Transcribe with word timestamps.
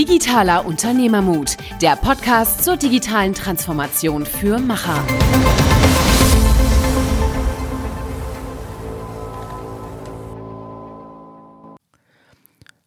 Digitaler 0.00 0.64
Unternehmermut, 0.64 1.58
der 1.82 1.94
Podcast 1.94 2.64
zur 2.64 2.78
digitalen 2.78 3.34
Transformation 3.34 4.24
für 4.24 4.58
Macher. 4.58 5.04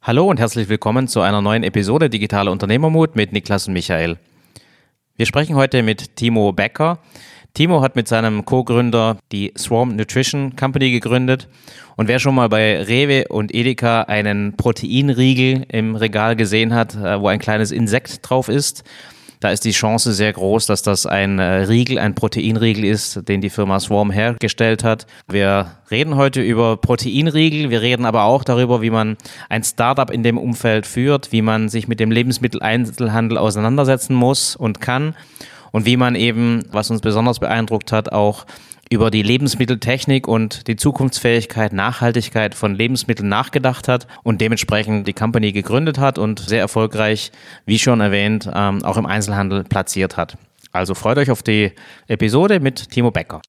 Hallo 0.01 0.27
und 0.27 0.39
herzlich 0.39 0.69
willkommen 0.69 1.07
zu 1.07 1.21
einer 1.21 1.43
neuen 1.43 1.61
Episode 1.61 2.09
Digitaler 2.09 2.51
Unternehmermut 2.51 3.15
mit 3.15 3.31
Niklas 3.31 3.67
und 3.67 3.73
Michael. 3.73 4.17
Wir 5.15 5.27
sprechen 5.27 5.55
heute 5.55 5.83
mit 5.83 6.15
Timo 6.15 6.51
Becker. 6.51 6.97
Timo 7.55 7.83
hat 7.83 7.95
mit 7.95 8.07
seinem 8.07 8.45
Co-Gründer 8.45 9.17
die 9.31 9.53
Swarm 9.55 9.95
Nutrition 9.95 10.55
Company 10.55 10.89
gegründet. 10.89 11.47
Und 11.95 12.07
wer 12.07 12.17
schon 12.17 12.33
mal 12.33 12.49
bei 12.49 12.81
Rewe 12.81 13.27
und 13.29 13.53
Edeka 13.53 14.01
einen 14.01 14.57
Proteinriegel 14.57 15.63
im 15.69 15.95
Regal 15.95 16.35
gesehen 16.35 16.73
hat, 16.73 16.95
äh, 16.95 17.21
wo 17.21 17.27
ein 17.27 17.37
kleines 17.37 17.71
Insekt 17.71 18.27
drauf 18.27 18.49
ist, 18.49 18.83
da 19.39 19.51
ist 19.51 19.65
die 19.65 19.71
Chance 19.71 20.13
sehr 20.13 20.33
groß, 20.33 20.65
dass 20.65 20.81
das 20.81 21.05
ein 21.05 21.37
äh, 21.37 21.65
Riegel, 21.65 21.99
ein 21.99 22.15
Proteinriegel 22.15 22.85
ist, 22.85 23.27
den 23.27 23.41
die 23.41 23.51
Firma 23.51 23.79
Swarm 23.79 24.09
hergestellt 24.09 24.83
hat. 24.83 25.05
Wir 25.27 25.67
reden 25.91 26.15
heute 26.15 26.41
über 26.41 26.77
Proteinriegel. 26.77 27.69
Wir 27.69 27.83
reden 27.83 28.05
aber 28.05 28.23
auch 28.23 28.43
darüber, 28.43 28.81
wie 28.81 28.89
man 28.89 29.15
ein 29.49 29.63
Startup 29.63 30.09
in 30.09 30.23
dem 30.23 30.39
Umfeld 30.39 30.87
führt, 30.87 31.31
wie 31.31 31.43
man 31.43 31.69
sich 31.69 31.87
mit 31.87 31.99
dem 31.99 32.09
Lebensmitteleinzelhandel 32.09 33.37
auseinandersetzen 33.37 34.15
muss 34.15 34.55
und 34.55 34.81
kann 34.81 35.13
und 35.73 35.85
wie 35.85 35.97
man 35.97 36.15
eben, 36.15 36.63
was 36.71 36.89
uns 36.89 37.01
besonders 37.01 37.39
beeindruckt 37.39 37.91
hat, 37.91 38.13
auch 38.13 38.45
über 38.89 39.09
die 39.09 39.23
Lebensmitteltechnik 39.23 40.27
und 40.27 40.67
die 40.67 40.75
Zukunftsfähigkeit, 40.75 41.73
Nachhaltigkeit 41.73 42.53
von 42.53 42.75
Lebensmitteln 42.75 43.27
nachgedacht 43.27 43.87
hat 43.87 44.07
und 44.21 44.39
dementsprechend 44.39 45.07
die 45.07 45.13
Company 45.13 45.51
gegründet 45.51 45.97
hat 45.97 46.19
und 46.19 46.39
sehr 46.39 46.59
erfolgreich, 46.59 47.31
wie 47.65 47.79
schon 47.79 48.01
erwähnt, 48.01 48.49
ähm, 48.53 48.85
auch 48.85 48.97
im 48.97 49.07
Einzelhandel 49.07 49.63
platziert 49.63 50.15
hat. 50.15 50.37
Also 50.71 50.93
freut 50.93 51.17
euch 51.17 51.31
auf 51.31 51.41
die 51.41 51.71
Episode 52.07 52.59
mit 52.59 52.91
Timo 52.91 53.09
Becker. 53.09 53.41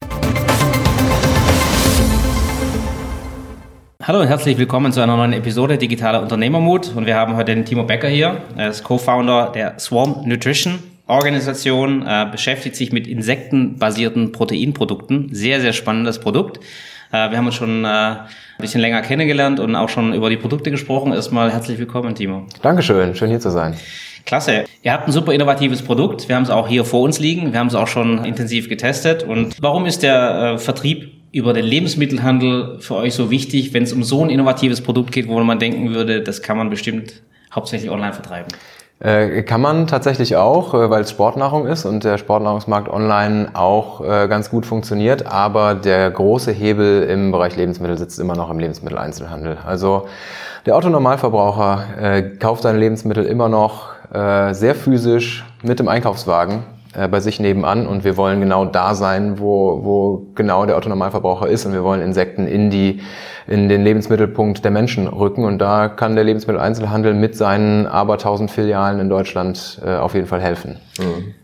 Hallo 4.02 4.20
und 4.20 4.28
herzlich 4.28 4.56
willkommen 4.56 4.92
zu 4.92 5.02
einer 5.02 5.16
neuen 5.16 5.32
Episode 5.34 5.76
Digitaler 5.76 6.22
Unternehmermut. 6.22 6.94
Und 6.94 7.04
wir 7.04 7.16
haben 7.16 7.36
heute 7.36 7.54
den 7.54 7.66
Timo 7.66 7.84
Becker 7.84 8.08
hier. 8.08 8.42
Er 8.56 8.70
ist 8.70 8.82
Co-Founder 8.82 9.52
der 9.54 9.78
Swarm 9.78 10.26
Nutrition. 10.26 10.93
Organisation 11.06 12.06
äh, 12.06 12.26
beschäftigt 12.30 12.76
sich 12.76 12.92
mit 12.92 13.06
insektenbasierten 13.06 14.32
Proteinprodukten. 14.32 15.28
Sehr, 15.32 15.60
sehr 15.60 15.74
spannendes 15.74 16.18
Produkt. 16.18 16.58
Äh, 17.12 17.30
wir 17.30 17.36
haben 17.36 17.46
uns 17.46 17.56
schon 17.56 17.84
äh, 17.84 17.88
ein 17.88 18.26
bisschen 18.58 18.80
länger 18.80 19.02
kennengelernt 19.02 19.60
und 19.60 19.76
auch 19.76 19.90
schon 19.90 20.14
über 20.14 20.30
die 20.30 20.38
Produkte 20.38 20.70
gesprochen. 20.70 21.12
Erstmal 21.12 21.52
herzlich 21.52 21.78
willkommen, 21.78 22.14
Timo. 22.14 22.46
Dankeschön, 22.62 23.14
schön 23.14 23.28
hier 23.28 23.40
zu 23.40 23.50
sein. 23.50 23.74
Klasse. 24.24 24.64
Ihr 24.82 24.92
habt 24.92 25.06
ein 25.06 25.12
super 25.12 25.34
innovatives 25.34 25.82
Produkt. 25.82 26.30
Wir 26.30 26.36
haben 26.36 26.44
es 26.44 26.50
auch 26.50 26.68
hier 26.68 26.86
vor 26.86 27.02
uns 27.02 27.18
liegen. 27.18 27.52
Wir 27.52 27.60
haben 27.60 27.66
es 27.66 27.74
auch 27.74 27.88
schon 27.88 28.24
intensiv 28.24 28.70
getestet. 28.70 29.22
Und 29.22 29.56
warum 29.60 29.84
ist 29.84 30.02
der 30.02 30.54
äh, 30.54 30.58
Vertrieb 30.58 31.12
über 31.32 31.52
den 31.52 31.66
Lebensmittelhandel 31.66 32.78
für 32.80 32.94
euch 32.94 33.12
so 33.12 33.30
wichtig, 33.30 33.74
wenn 33.74 33.82
es 33.82 33.92
um 33.92 34.04
so 34.04 34.22
ein 34.22 34.30
innovatives 34.30 34.80
Produkt 34.80 35.12
geht, 35.12 35.28
wo 35.28 35.38
man 35.40 35.58
denken 35.58 35.92
würde, 35.92 36.22
das 36.22 36.40
kann 36.40 36.56
man 36.56 36.70
bestimmt 36.70 37.22
hauptsächlich 37.52 37.90
online 37.90 38.14
vertreiben? 38.14 38.48
Äh, 39.04 39.42
kann 39.42 39.60
man 39.60 39.86
tatsächlich 39.86 40.36
auch, 40.36 40.72
äh, 40.72 40.88
weil 40.88 41.02
es 41.02 41.10
Sportnahrung 41.10 41.66
ist 41.66 41.84
und 41.84 42.04
der 42.04 42.16
Sportnahrungsmarkt 42.16 42.88
online 42.88 43.50
auch 43.52 44.00
äh, 44.00 44.28
ganz 44.28 44.48
gut 44.48 44.64
funktioniert. 44.64 45.26
Aber 45.26 45.74
der 45.74 46.10
große 46.10 46.52
Hebel 46.52 47.02
im 47.02 47.30
Bereich 47.30 47.54
Lebensmittel 47.54 47.98
sitzt 47.98 48.18
immer 48.18 48.34
noch 48.34 48.50
im 48.50 48.58
Lebensmitteleinzelhandel. 48.58 49.58
Also 49.66 50.06
der 50.64 50.76
Autonormalverbraucher 50.76 52.22
kauft 52.40 52.62
seine 52.62 52.78
Lebensmittel 52.78 53.26
immer 53.26 53.50
noch 53.50 53.90
sehr 54.10 54.74
physisch 54.74 55.44
mit 55.62 55.78
dem 55.78 55.88
Einkaufswagen 55.88 56.62
äh, 56.96 57.08
bei 57.08 57.20
sich 57.20 57.40
nebenan 57.40 57.86
und 57.86 58.04
wir 58.04 58.16
wollen 58.16 58.40
genau 58.40 58.64
da 58.64 58.94
sein, 58.94 59.38
wo, 59.38 59.84
wo 59.84 60.26
genau 60.34 60.66
der 60.66 60.76
Autonormalverbraucher 60.76 61.48
ist 61.48 61.66
und 61.66 61.72
wir 61.72 61.82
wollen 61.82 62.00
Insekten 62.00 62.46
in 62.46 62.70
die 62.70 63.00
in 63.46 63.68
den 63.68 63.84
Lebensmittelpunkt 63.84 64.64
der 64.64 64.70
Menschen 64.70 65.06
rücken 65.06 65.44
und 65.44 65.58
da 65.58 65.88
kann 65.88 66.14
der 66.14 66.24
Lebensmitteleinzelhandel 66.24 67.12
mit 67.12 67.36
seinen 67.36 67.86
aber 67.86 68.16
tausend 68.16 68.50
Filialen 68.50 69.00
in 69.00 69.10
Deutschland 69.10 69.80
äh, 69.84 69.96
auf 69.96 70.14
jeden 70.14 70.26
Fall 70.26 70.40
helfen. 70.40 70.78
Mhm. 70.98 71.34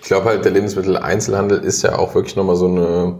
Ich 0.00 0.08
glaube 0.08 0.26
halt, 0.26 0.44
der 0.44 0.52
Lebensmitteleinzelhandel 0.52 1.58
ist 1.58 1.82
ja 1.82 1.98
auch 1.98 2.14
wirklich 2.14 2.36
nochmal 2.36 2.56
so 2.56 2.66
eine 2.66 3.18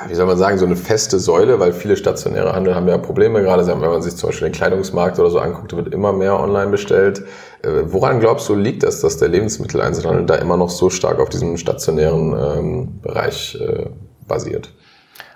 ja, 0.00 0.08
wie 0.08 0.14
soll 0.14 0.26
man 0.26 0.38
sagen, 0.38 0.58
so 0.58 0.66
eine 0.66 0.76
feste 0.76 1.18
Säule, 1.18 1.60
weil 1.60 1.72
viele 1.72 1.96
stationäre 1.96 2.54
Handel 2.54 2.74
haben 2.74 2.88
ja 2.88 2.96
Probleme. 2.98 3.42
Gerade 3.42 3.66
wenn 3.66 3.78
man 3.80 4.02
sich 4.02 4.16
zum 4.16 4.28
Beispiel 4.28 4.48
den 4.48 4.54
Kleidungsmarkt 4.54 5.18
oder 5.18 5.30
so 5.30 5.38
anguckt, 5.38 5.76
wird 5.76 5.92
immer 5.92 6.12
mehr 6.12 6.38
online 6.38 6.70
bestellt. 6.70 7.22
Äh, 7.62 7.92
woran 7.92 8.20
glaubst 8.20 8.48
du, 8.48 8.54
liegt 8.54 8.82
das, 8.82 9.00
dass 9.00 9.18
der 9.18 9.28
Lebensmitteleinzelhandel 9.28 10.26
da 10.26 10.36
immer 10.36 10.56
noch 10.56 10.70
so 10.70 10.90
stark 10.90 11.18
auf 11.18 11.28
diesem 11.28 11.56
stationären 11.56 12.34
ähm, 12.38 13.00
Bereich 13.02 13.58
äh, 13.60 13.86
basiert? 14.26 14.72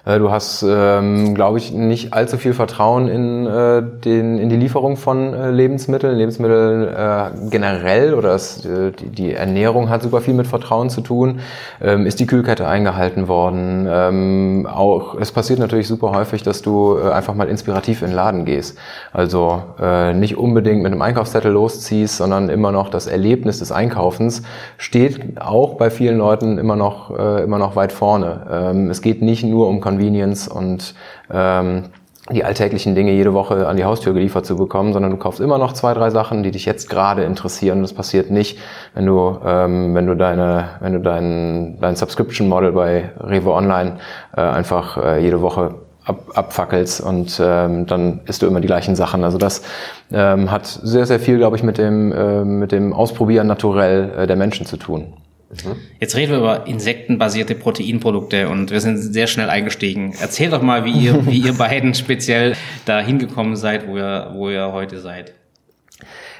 Äh, 0.07 0.19
du 0.19 0.31
hast, 0.31 0.65
ähm, 0.69 1.35
glaube 1.35 1.59
ich, 1.59 1.73
nicht 1.73 2.13
allzu 2.13 2.37
viel 2.37 2.53
Vertrauen 2.53 3.09
in, 3.09 3.47
äh, 3.47 3.83
den, 3.83 4.39
in 4.39 4.51
die 4.51 4.57
Lieferung 4.57 4.97
von 4.97 5.33
äh, 5.33 5.51
Lebensmitteln. 5.51 6.17
Lebensmittel 6.17 6.95
äh, 6.95 7.49
generell 7.51 8.15
oder 8.15 8.31
das, 8.31 8.65
äh, 8.67 8.93
die, 8.93 9.33
Ernährung 9.33 9.89
hat 9.89 10.03
super 10.03 10.21
viel 10.21 10.35
mit 10.35 10.47
Vertrauen 10.47 10.91
zu 10.91 11.01
tun. 11.01 11.41
Ähm, 11.81 12.07
ist 12.07 12.21
die 12.21 12.27
Kühlkette 12.27 12.67
eingehalten 12.67 13.29
worden? 13.29 13.87
Ähm, 13.91 14.69
auch 14.71 15.15
es 15.19 15.33
passiert 15.33 15.59
natürlich 15.59 15.89
super 15.89 16.13
häufig, 16.13 16.43
dass 16.43 16.61
du 16.61 16.99
äh, 16.99 17.11
einfach 17.11 17.35
mal 17.35 17.49
inspirativ 17.49 18.03
in 18.03 18.09
den 18.09 18.17
Laden 18.17 18.45
gehst. 18.45 18.77
Also 19.13 19.63
äh, 19.81 20.13
nicht 20.13 20.37
unbedingt 20.37 20.83
mit 20.83 20.93
einem 20.93 21.03
Einkaufszettel 21.03 21.51
losziehst, 21.51 22.19
sondern 22.19 22.51
immer 22.51 22.73
noch 22.73 22.91
das 22.91 23.07
Erlebnis 23.07 23.61
des 23.61 23.73
Einkaufens 23.73 24.43
steht 24.77 25.41
auch 25.41 25.75
bei 25.75 25.89
vielen 25.89 26.19
Leuten 26.19 26.59
immer 26.59 26.77
noch 26.77 27.19
äh, 27.19 27.43
immer 27.43 27.59
noch 27.59 27.75
weit 27.77 27.93
vorne. 27.93 28.47
Ähm, 28.51 28.91
es 28.91 29.01
geht 29.01 29.23
nicht 29.23 29.45
nur 29.45 29.69
um 29.69 29.81
Convenience 29.95 30.49
und 30.49 30.95
ähm, 31.31 31.85
die 32.33 32.43
alltäglichen 32.43 32.95
Dinge 32.95 33.13
jede 33.13 33.35
Woche 33.35 33.69
an 33.69 33.77
die 33.77 33.85
Haustür 33.85 34.15
geliefert 34.15 34.47
zu 34.47 34.57
bekommen, 34.57 34.95
sondern 34.95 35.11
du 35.11 35.19
kaufst 35.19 35.41
immer 35.41 35.59
noch 35.59 35.75
zwei, 35.75 35.93
drei 35.93 36.09
Sachen, 36.09 36.43
die 36.43 36.51
dich 36.51 36.65
jetzt 36.65 36.89
gerade 36.89 37.23
interessieren. 37.25 37.83
Das 37.83 37.93
passiert 37.93 38.31
nicht, 38.31 38.59
wenn 38.95 39.05
du, 39.05 39.39
ähm, 39.45 39.95
wenn 39.95 40.07
du 40.07 40.17
deine, 40.17 40.71
wenn 40.81 40.95
du 40.95 41.01
dein, 41.01 41.79
dein 41.81 41.97
Subscription 41.97 42.49
Model 42.49 42.73
bei 42.73 43.11
Rewe 43.21 43.53
Online 43.53 43.99
äh, 44.35 44.41
einfach 44.41 44.97
äh, 44.97 45.23
jede 45.23 45.43
Woche 45.43 45.75
ab, 46.07 46.23
abfackelst 46.35 47.03
und 47.03 47.39
ähm, 47.45 47.87
dann 47.87 48.21
isst 48.27 48.41
du 48.41 48.47
immer 48.47 48.61
die 48.61 48.69
gleichen 48.69 48.97
Sachen. 48.97 49.23
Also 49.23 49.37
das 49.37 49.63
ähm, 50.11 50.51
hat 50.51 50.67
sehr, 50.67 51.05
sehr 51.05 51.21
viel, 51.21 51.37
glaube 51.37 51.57
ich, 51.57 51.63
mit 51.63 51.77
dem, 51.77 52.11
äh, 52.11 52.43
mit 52.43 52.73
dem 52.73 52.95
Ausprobieren 52.95 53.47
naturell 53.47 54.13
äh, 54.17 54.27
der 54.27 54.37
Menschen 54.37 54.65
zu 54.65 54.79
tun. 54.79 55.13
Mhm. 55.51 55.77
Jetzt 56.01 56.17
reden 56.17 56.33
wir 56.33 56.39
über 56.39 56.67
insektenbasierte 56.67 57.55
Proteinprodukte 57.55 58.49
und 58.49 58.71
wir 58.71 58.81
sind 58.81 58.99
sehr 58.99 59.27
schnell 59.27 59.51
eingestiegen. 59.51 60.15
Erzähl 60.21 60.51
doch 60.51 60.63
mal, 60.63 60.85
wie 60.85 60.93
ihr, 60.93 61.27
wie 61.27 61.39
ihr 61.39 61.55
beiden 61.55 61.95
speziell 61.95 62.55
da 62.85 63.01
hingekommen 63.01 63.57
seid, 63.57 63.87
wo 63.87 63.97
ihr, 63.97 64.31
wo 64.35 64.51
ihr 64.51 64.73
heute 64.73 65.01
seid. 65.01 65.35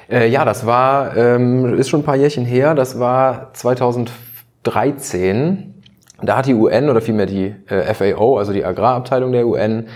Äh, 0.09 0.29
ja, 0.29 0.45
das 0.45 0.65
war, 0.65 1.15
ähm, 1.17 1.77
ist 1.77 1.89
schon 1.89 2.01
ein 2.01 2.05
paar 2.05 2.15
Jährchen 2.15 2.45
her. 2.45 2.75
Das 2.75 2.99
war 2.99 3.53
2013. 3.53 5.73
Da 6.21 6.37
hat 6.37 6.45
die 6.45 6.53
UN 6.53 6.89
oder 6.89 7.01
vielmehr 7.01 7.25
die 7.25 7.55
äh, 7.67 7.93
FAO, 7.93 8.37
also 8.37 8.53
die 8.53 8.63
Agrarabteilung 8.63 9.31
der 9.31 9.47
UN, 9.47 9.87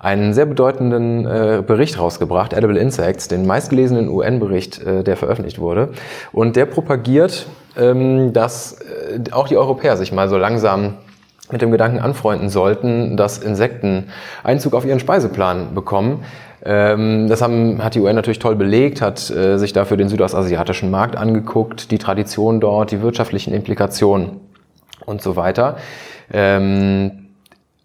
einen 0.00 0.32
sehr 0.32 0.46
bedeutenden 0.46 1.26
äh, 1.26 1.62
Bericht 1.66 1.98
rausgebracht, 1.98 2.52
Edible 2.52 2.78
Insects, 2.78 3.28
den 3.28 3.46
meistgelesenen 3.46 4.08
UN-Bericht, 4.08 4.80
äh, 4.82 5.02
der 5.02 5.16
veröffentlicht 5.16 5.58
wurde. 5.58 5.90
Und 6.32 6.56
der 6.56 6.66
propagiert, 6.66 7.46
ähm, 7.76 8.32
dass 8.32 8.80
äh, 8.80 9.32
auch 9.32 9.48
die 9.48 9.56
Europäer 9.56 9.96
sich 9.96 10.12
mal 10.12 10.28
so 10.28 10.38
langsam 10.38 10.94
mit 11.50 11.62
dem 11.62 11.70
Gedanken 11.70 11.98
anfreunden 11.98 12.48
sollten, 12.48 13.16
dass 13.16 13.38
Insekten 13.38 14.08
Einzug 14.44 14.74
auf 14.74 14.84
ihren 14.84 15.00
Speiseplan 15.00 15.74
bekommen. 15.74 16.24
Ähm, 16.64 17.26
das 17.28 17.42
haben, 17.42 17.82
hat 17.82 17.94
die 17.94 18.00
UN 18.00 18.14
natürlich 18.14 18.38
toll 18.38 18.54
belegt, 18.54 19.00
hat 19.00 19.30
äh, 19.30 19.58
sich 19.58 19.72
dafür 19.72 19.96
den 19.96 20.08
südostasiatischen 20.08 20.90
Markt 20.90 21.16
angeguckt, 21.16 21.90
die 21.90 21.98
Tradition 21.98 22.60
dort, 22.60 22.90
die 22.90 23.00
wirtschaftlichen 23.00 23.54
Implikationen 23.54 24.40
und 25.06 25.22
so 25.22 25.36
weiter. 25.36 25.76
Ähm, 26.32 27.27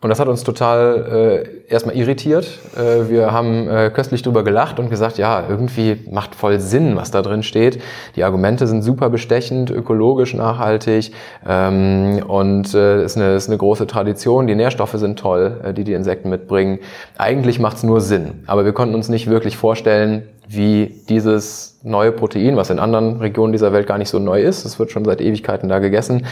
und 0.04 0.10
das 0.10 0.20
hat 0.20 0.28
uns 0.28 0.44
total 0.44 1.44
äh, 1.68 1.72
erstmal 1.72 1.96
irritiert. 1.96 2.60
Äh, 2.76 3.10
wir 3.10 3.32
haben 3.32 3.70
äh, 3.70 3.90
köstlich 3.90 4.22
drüber 4.22 4.44
gelacht 4.44 4.78
und 4.80 4.90
gesagt, 4.90 5.18
ja, 5.18 5.46
irgendwie 5.48 6.02
macht 6.12 6.36
voll 6.36 6.60
Sinn, 6.60 6.96
was 6.98 7.12
da 7.12 7.22
drin 7.22 7.42
steht. 7.42 7.82
Die 8.18 8.24
Argumente 8.24 8.68
sind 8.68 8.82
super 8.82 9.10
bestechend, 9.10 9.72
ökologisch, 9.72 10.34
nachhaltig 10.34 11.14
ähm, 11.48 12.22
und 12.28 12.74
äh, 12.74 13.06
ist, 13.06 13.16
eine, 13.16 13.36
ist 13.36 13.48
eine 13.48 13.58
große 13.58 13.88
Tradition. 13.88 14.46
Die 14.48 14.56
Nährstoffe 14.56 14.96
sind 14.96 15.18
toll, 15.18 15.62
äh, 15.64 15.74
die 15.74 15.86
die 15.86 15.94
Insekten 15.94 16.30
mitbringen. 16.30 16.80
Eigentlich 17.18 17.60
macht 17.60 17.78
es 17.78 17.84
nur 17.84 18.02
Sinn, 18.02 18.44
aber 18.46 18.66
wir 18.66 18.74
konnten 18.74 18.96
uns 18.96 19.08
nicht 19.08 19.30
wirklich 19.30 19.56
vorstellen, 19.56 20.24
wie 20.50 21.02
dieses 21.08 21.80
neue 21.84 22.12
Protein, 22.12 22.58
was 22.58 22.70
in 22.70 22.80
anderen 22.80 23.20
Regionen 23.20 23.54
dieser 23.54 23.72
Welt 23.72 23.88
gar 23.88 23.98
nicht 23.98 24.10
so 24.10 24.20
neu 24.20 24.42
ist, 24.42 24.66
es 24.66 24.78
wird 24.78 24.92
schon 24.92 25.06
seit 25.06 25.22
Ewigkeiten 25.22 25.70
da 25.70 25.80
gegessen, 25.80 26.26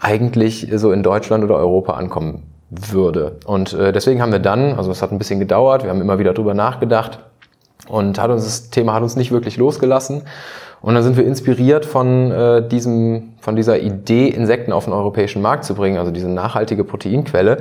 eigentlich 0.00 0.68
so 0.74 0.92
in 0.92 1.02
Deutschland 1.02 1.44
oder 1.44 1.56
Europa 1.56 1.92
ankommen 1.92 2.57
würde. 2.70 3.36
Und 3.46 3.72
äh, 3.72 3.92
deswegen 3.92 4.20
haben 4.20 4.32
wir 4.32 4.38
dann, 4.38 4.74
also 4.74 4.90
es 4.90 5.02
hat 5.02 5.12
ein 5.12 5.18
bisschen 5.18 5.40
gedauert, 5.40 5.84
wir 5.84 5.90
haben 5.90 6.00
immer 6.00 6.18
wieder 6.18 6.34
drüber 6.34 6.54
nachgedacht, 6.54 7.18
Und 7.88 8.18
hat 8.20 8.30
uns, 8.30 8.44
das 8.44 8.70
Thema 8.70 8.92
hat 8.94 9.02
uns 9.02 9.16
nicht 9.16 9.30
wirklich 9.30 9.56
losgelassen. 9.56 10.22
Und 10.80 10.94
dann 10.94 11.02
sind 11.02 11.16
wir 11.16 11.24
inspiriert 11.24 11.84
von 11.86 12.30
äh, 12.30 12.68
diesem, 12.68 13.34
von 13.40 13.56
dieser 13.56 13.78
Idee, 13.78 14.28
Insekten 14.28 14.72
auf 14.72 14.84
den 14.84 14.92
europäischen 14.92 15.42
Markt 15.42 15.64
zu 15.64 15.74
bringen, 15.74 15.98
also 15.98 16.10
diese 16.10 16.28
nachhaltige 16.28 16.84
Proteinquelle, 16.84 17.58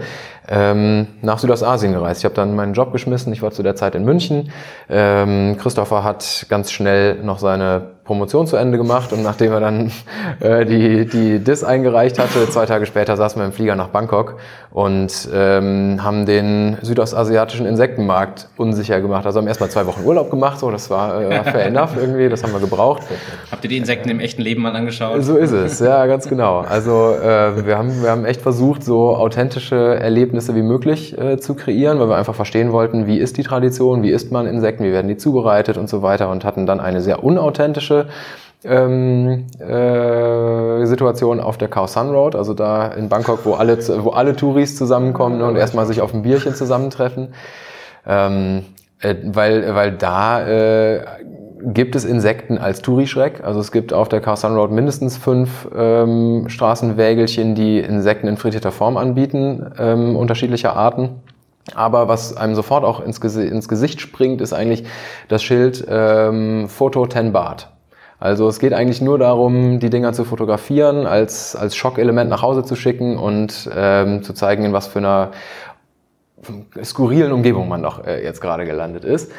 ähm, 0.49 1.07
nach 1.21 1.39
Südostasien 1.39 1.93
gereist. 1.93 2.21
Ich 2.21 2.25
habe 2.25 2.35
dann 2.35 2.55
meinen 2.55 2.73
Job 2.73 2.91
geschmissen. 2.91 3.33
Ich 3.33 3.41
war 3.41 3.51
zu 3.51 3.63
der 3.63 3.75
Zeit 3.75 3.95
in 3.95 4.05
München. 4.05 4.51
Ähm, 4.89 5.57
Christopher 5.59 6.03
hat 6.03 6.45
ganz 6.49 6.71
schnell 6.71 7.15
noch 7.23 7.39
seine 7.39 7.97
Promotion 8.07 8.47
zu 8.47 8.55
Ende 8.55 8.77
gemacht 8.77 9.11
und 9.11 9.21
nachdem 9.21 9.51
er 9.51 9.59
dann 9.59 9.91
äh, 10.39 10.65
die, 10.65 11.05
die 11.05 11.39
DIS 11.39 11.63
eingereicht 11.63 12.17
hatte, 12.17 12.49
zwei 12.49 12.65
Tage 12.65 12.85
später 12.85 13.17
saßen 13.17 13.39
wir 13.39 13.45
im 13.45 13.51
Flieger 13.51 13.75
nach 13.75 13.89
Bangkok 13.89 14.37
und 14.71 15.29
ähm, 15.33 15.99
haben 16.01 16.25
den 16.25 16.77
südostasiatischen 16.81 17.65
Insektenmarkt 17.65 18.47
unsicher 18.55 19.01
gemacht. 19.01 19.25
Also 19.25 19.39
haben 19.39 19.47
erstmal 19.47 19.69
zwei 19.69 19.85
Wochen 19.85 20.05
Urlaub 20.05 20.31
gemacht, 20.31 20.59
so 20.59 20.71
das 20.71 20.89
war 20.89 21.21
äh, 21.21 21.43
fair 21.43 21.65
enough 21.65 21.97
irgendwie, 21.97 22.29
das 22.29 22.43
haben 22.43 22.53
wir 22.53 22.61
gebraucht. 22.61 23.03
Habt 23.51 23.63
ihr 23.65 23.69
die 23.69 23.77
Insekten 23.77 24.09
im 24.09 24.21
echten 24.21 24.41
Leben 24.41 24.61
mal 24.61 24.75
angeschaut? 24.75 25.23
So 25.23 25.35
ist 25.35 25.51
es, 25.51 25.66
ja, 25.79 26.05
ganz 26.05 26.27
genau. 26.27 26.59
Also 26.59 27.13
äh, 27.13 27.65
wir, 27.65 27.77
haben, 27.77 28.01
wir 28.01 28.09
haben 28.09 28.25
echt 28.25 28.41
versucht, 28.41 28.83
so 28.83 29.15
authentische 29.15 29.75
Erlebnisse 29.75 30.55
wie 30.55 30.61
möglich 30.61 31.17
äh, 31.17 31.37
zu 31.37 31.55
kreieren, 31.55 31.99
weil 31.99 32.09
wir 32.09 32.15
einfach 32.15 32.35
verstehen 32.35 32.71
wollten, 32.71 33.07
wie 33.07 33.17
ist 33.17 33.37
die 33.37 33.43
Tradition, 33.43 34.03
wie 34.03 34.11
isst 34.11 34.31
man 34.31 34.45
Insekten, 34.45 34.83
wie 34.83 34.91
werden 34.91 35.07
die 35.07 35.17
zubereitet 35.17 35.77
und 35.77 35.89
so 35.89 36.01
weiter 36.01 36.29
und 36.29 36.45
hatten 36.45 36.65
dann 36.65 36.79
eine 36.79 37.01
sehr 37.01 37.23
unauthentische 37.23 38.07
ähm, 38.63 39.45
äh, 39.59 40.85
Situation 40.85 41.39
auf 41.39 41.57
der 41.57 41.67
Khao 41.67 41.87
Sun 41.87 42.09
Road, 42.09 42.35
also 42.35 42.53
da 42.53 42.87
in 42.87 43.09
Bangkok, 43.09 43.45
wo 43.45 43.53
alle, 43.53 43.77
wo 44.03 44.09
alle 44.09 44.35
Touris 44.35 44.75
zusammenkommen 44.75 45.37
ne, 45.37 45.45
und 45.45 45.55
erstmal 45.55 45.85
sich 45.85 46.01
auf 46.01 46.13
ein 46.13 46.23
Bierchen 46.23 46.55
zusammentreffen. 46.55 47.33
Ähm, 48.05 48.63
äh, 48.99 49.15
weil, 49.25 49.75
weil 49.75 49.91
da 49.91 50.47
äh, 50.47 51.01
gibt 51.61 51.95
es 51.95 52.05
Insekten 52.05 52.57
als 52.57 52.81
Tourischreck. 52.81 53.43
Also 53.43 53.59
es 53.59 53.71
gibt 53.71 53.93
auf 53.93 54.09
der 54.09 54.21
Sun 54.35 54.55
Road 54.55 54.71
mindestens 54.71 55.17
fünf 55.17 55.67
ähm, 55.75 56.45
Straßenwägelchen, 56.47 57.55
die 57.55 57.79
Insekten 57.79 58.27
in 58.27 58.37
frittierter 58.37 58.71
Form 58.71 58.97
anbieten, 58.97 59.71
ähm, 59.77 60.15
unterschiedlicher 60.15 60.75
Arten. 60.75 61.21
Aber 61.75 62.07
was 62.07 62.35
einem 62.35 62.55
sofort 62.55 62.83
auch 62.83 62.99
ins, 63.01 63.19
ins 63.19 63.67
Gesicht 63.67 63.99
springt, 63.99 64.41
ist 64.41 64.53
eigentlich 64.53 64.85
das 65.27 65.43
Schild 65.43 65.85
ähm, 65.89 66.69
Foto 66.69 67.05
10 67.05 67.33
Baht. 67.33 67.69
Also 68.19 68.47
es 68.47 68.59
geht 68.59 68.73
eigentlich 68.73 69.01
nur 69.01 69.19
darum, 69.19 69.79
die 69.79 69.89
Dinger 69.89 70.13
zu 70.13 70.23
fotografieren, 70.23 71.05
als, 71.05 71.55
als 71.55 71.75
Schockelement 71.75 72.29
nach 72.29 72.41
Hause 72.41 72.63
zu 72.63 72.75
schicken 72.75 73.17
und 73.17 73.69
ähm, 73.75 74.23
zu 74.23 74.33
zeigen, 74.33 74.63
in 74.63 74.73
was 74.73 74.87
für 74.87 74.99
einer 74.99 75.31
skurrilen 76.83 77.31
Umgebung 77.31 77.67
man 77.67 77.83
doch 77.83 78.05
äh, 78.05 78.23
jetzt 78.23 78.41
gerade 78.41 78.65
gelandet 78.65 79.03
ist. 79.05 79.31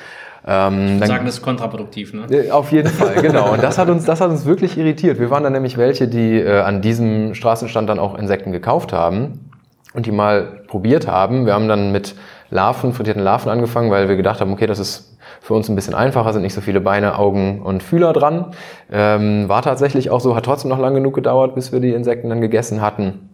Ähm, 0.51 0.99
dann, 0.99 1.09
sagen, 1.09 1.27
das 1.27 1.35
ist 1.35 1.43
kontraproduktiv, 1.43 2.15
ne? 2.15 2.27
Auf 2.51 2.73
jeden 2.73 2.89
Fall, 2.89 3.17
genau. 3.21 3.53
Und 3.53 3.63
das 3.63 3.77
hat 3.77 3.91
uns, 3.91 4.07
das 4.07 4.23
hat 4.23 4.31
uns 4.31 4.47
wirklich 4.47 4.79
irritiert. 4.79 5.21
Wir 5.21 5.29
waren 5.29 5.43
dann 5.43 5.53
nämlich 5.53 5.77
welche, 5.77 6.09
die 6.09 6.39
äh, 6.39 6.61
an 6.61 6.81
diesem 6.81 7.35
Straßenstand 7.35 7.87
dann 7.87 7.99
auch 7.99 8.17
Insekten 8.19 8.51
gekauft 8.51 8.95
haben 8.95 9.51
und 9.93 10.07
die 10.07 10.11
mal 10.11 10.63
probiert 10.67 11.07
haben. 11.07 11.45
Wir 11.45 11.53
haben 11.53 11.69
dann 11.69 11.93
mit 11.93 12.15
Larven, 12.49 12.95
frittierten 12.95 13.23
Larven 13.23 13.51
angefangen, 13.51 13.91
weil 13.91 14.09
wir 14.09 14.17
gedacht 14.17 14.41
haben, 14.41 14.51
okay, 14.51 14.67
das 14.67 14.79
ist 14.79 15.19
für 15.43 15.53
uns 15.53 15.69
ein 15.69 15.77
bisschen 15.77 15.95
einfacher, 15.95 16.33
sind 16.33 16.43
nicht 16.43 16.55
so 16.55 16.63
viele 16.63 16.81
Beine, 16.81 17.19
Augen 17.19 17.61
und 17.61 17.83
Fühler 17.83 18.15
dran. 18.15 18.53
Ähm, 18.91 19.51
war 19.51 19.61
tatsächlich 19.61 20.09
auch 20.09 20.21
so, 20.21 20.35
hat 20.35 20.47
trotzdem 20.47 20.71
noch 20.71 20.79
lang 20.79 20.95
genug 20.95 21.15
gedauert, 21.15 21.55
bis 21.57 21.73
wir 21.73 21.81
die 21.81 21.93
Insekten 21.93 22.31
dann 22.31 22.41
gegessen 22.41 22.81
hatten. 22.81 23.29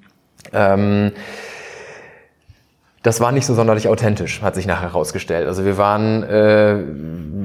Ähm, 0.53 1.13
das 3.05 3.21
war 3.21 3.33
nicht 3.33 3.45
so 3.45 3.53
sonderlich 3.53 3.87
authentisch, 3.87 4.41
hat 4.41 4.55
sich 4.55 4.67
nachher 4.67 4.89
herausgestellt. 4.93 5.47
Also 5.47 5.67
wir 5.67 5.77
waren, 5.77 6.23
äh, 6.23 6.77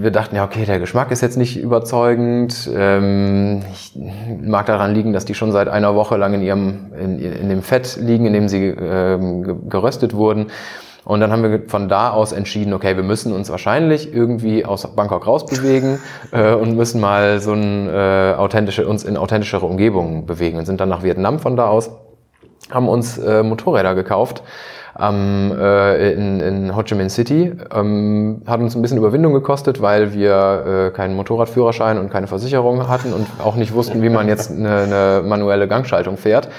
wir 0.01 0.09
dachten 0.09 0.37
ja, 0.37 0.45
okay, 0.45 0.63
der 0.63 0.79
Geschmack 0.79 1.11
ist 1.11 1.19
jetzt 1.19 1.35
nicht 1.35 1.59
überzeugend. 1.59 2.71
Ähm, 2.73 3.63
ich, 3.69 3.91
mag 4.41 4.67
daran 4.67 4.95
liegen, 4.95 5.11
dass 5.11 5.25
die 5.25 5.35
schon 5.35 5.51
seit 5.51 5.67
einer 5.67 5.95
Woche 5.95 6.15
lang 6.15 6.33
in 6.33 6.41
ihrem, 6.41 6.93
in, 6.97 7.19
in 7.19 7.49
dem 7.49 7.61
Fett 7.61 7.97
liegen, 7.97 8.25
in 8.25 8.31
dem 8.31 8.47
sie 8.47 8.67
äh, 8.67 9.19
geröstet 9.67 10.13
wurden. 10.13 10.47
Und 11.03 11.19
dann 11.19 11.29
haben 11.33 11.43
wir 11.43 11.63
von 11.67 11.89
da 11.89 12.11
aus 12.11 12.31
entschieden, 12.31 12.71
okay, 12.71 12.95
wir 12.95 13.03
müssen 13.03 13.33
uns 13.33 13.49
wahrscheinlich 13.49 14.13
irgendwie 14.13 14.63
aus 14.63 14.87
Bangkok 14.95 15.27
rausbewegen 15.27 15.99
äh, 16.31 16.53
und 16.53 16.77
müssen 16.77 17.01
mal 17.01 17.41
so 17.41 17.51
ein, 17.51 17.89
äh, 17.89 18.33
authentische, 18.37 18.87
uns 18.87 19.03
in 19.03 19.17
authentischere 19.17 19.65
Umgebungen 19.65 20.25
bewegen 20.25 20.57
und 20.57 20.65
sind 20.65 20.79
dann 20.79 20.87
nach 20.87 21.03
Vietnam 21.03 21.37
von 21.39 21.57
da 21.57 21.67
aus, 21.67 21.91
haben 22.71 22.87
uns 22.87 23.17
äh, 23.17 23.43
Motorräder 23.43 23.95
gekauft 23.95 24.43
ähm, 24.99 25.55
äh, 25.57 26.13
in, 26.13 26.39
in 26.39 26.75
Ho 26.75 26.83
Chi 26.83 26.95
Minh 26.95 27.09
City. 27.09 27.53
Ähm, 27.73 28.41
hat 28.45 28.59
uns 28.59 28.75
ein 28.75 28.81
bisschen 28.81 28.97
Überwindung 28.97 29.33
gekostet, 29.33 29.81
weil 29.81 30.13
wir 30.13 30.89
äh, 30.89 30.95
keinen 30.95 31.15
Motorradführerschein 31.15 31.97
und 31.97 32.09
keine 32.09 32.27
Versicherung 32.27 32.87
hatten 32.87 33.13
und 33.13 33.27
auch 33.43 33.55
nicht 33.55 33.73
wussten, 33.73 34.01
wie 34.01 34.09
man 34.09 34.27
jetzt 34.27 34.51
eine, 34.51 34.77
eine 34.79 35.23
manuelle 35.25 35.67
Gangschaltung 35.67 36.17
fährt. 36.17 36.49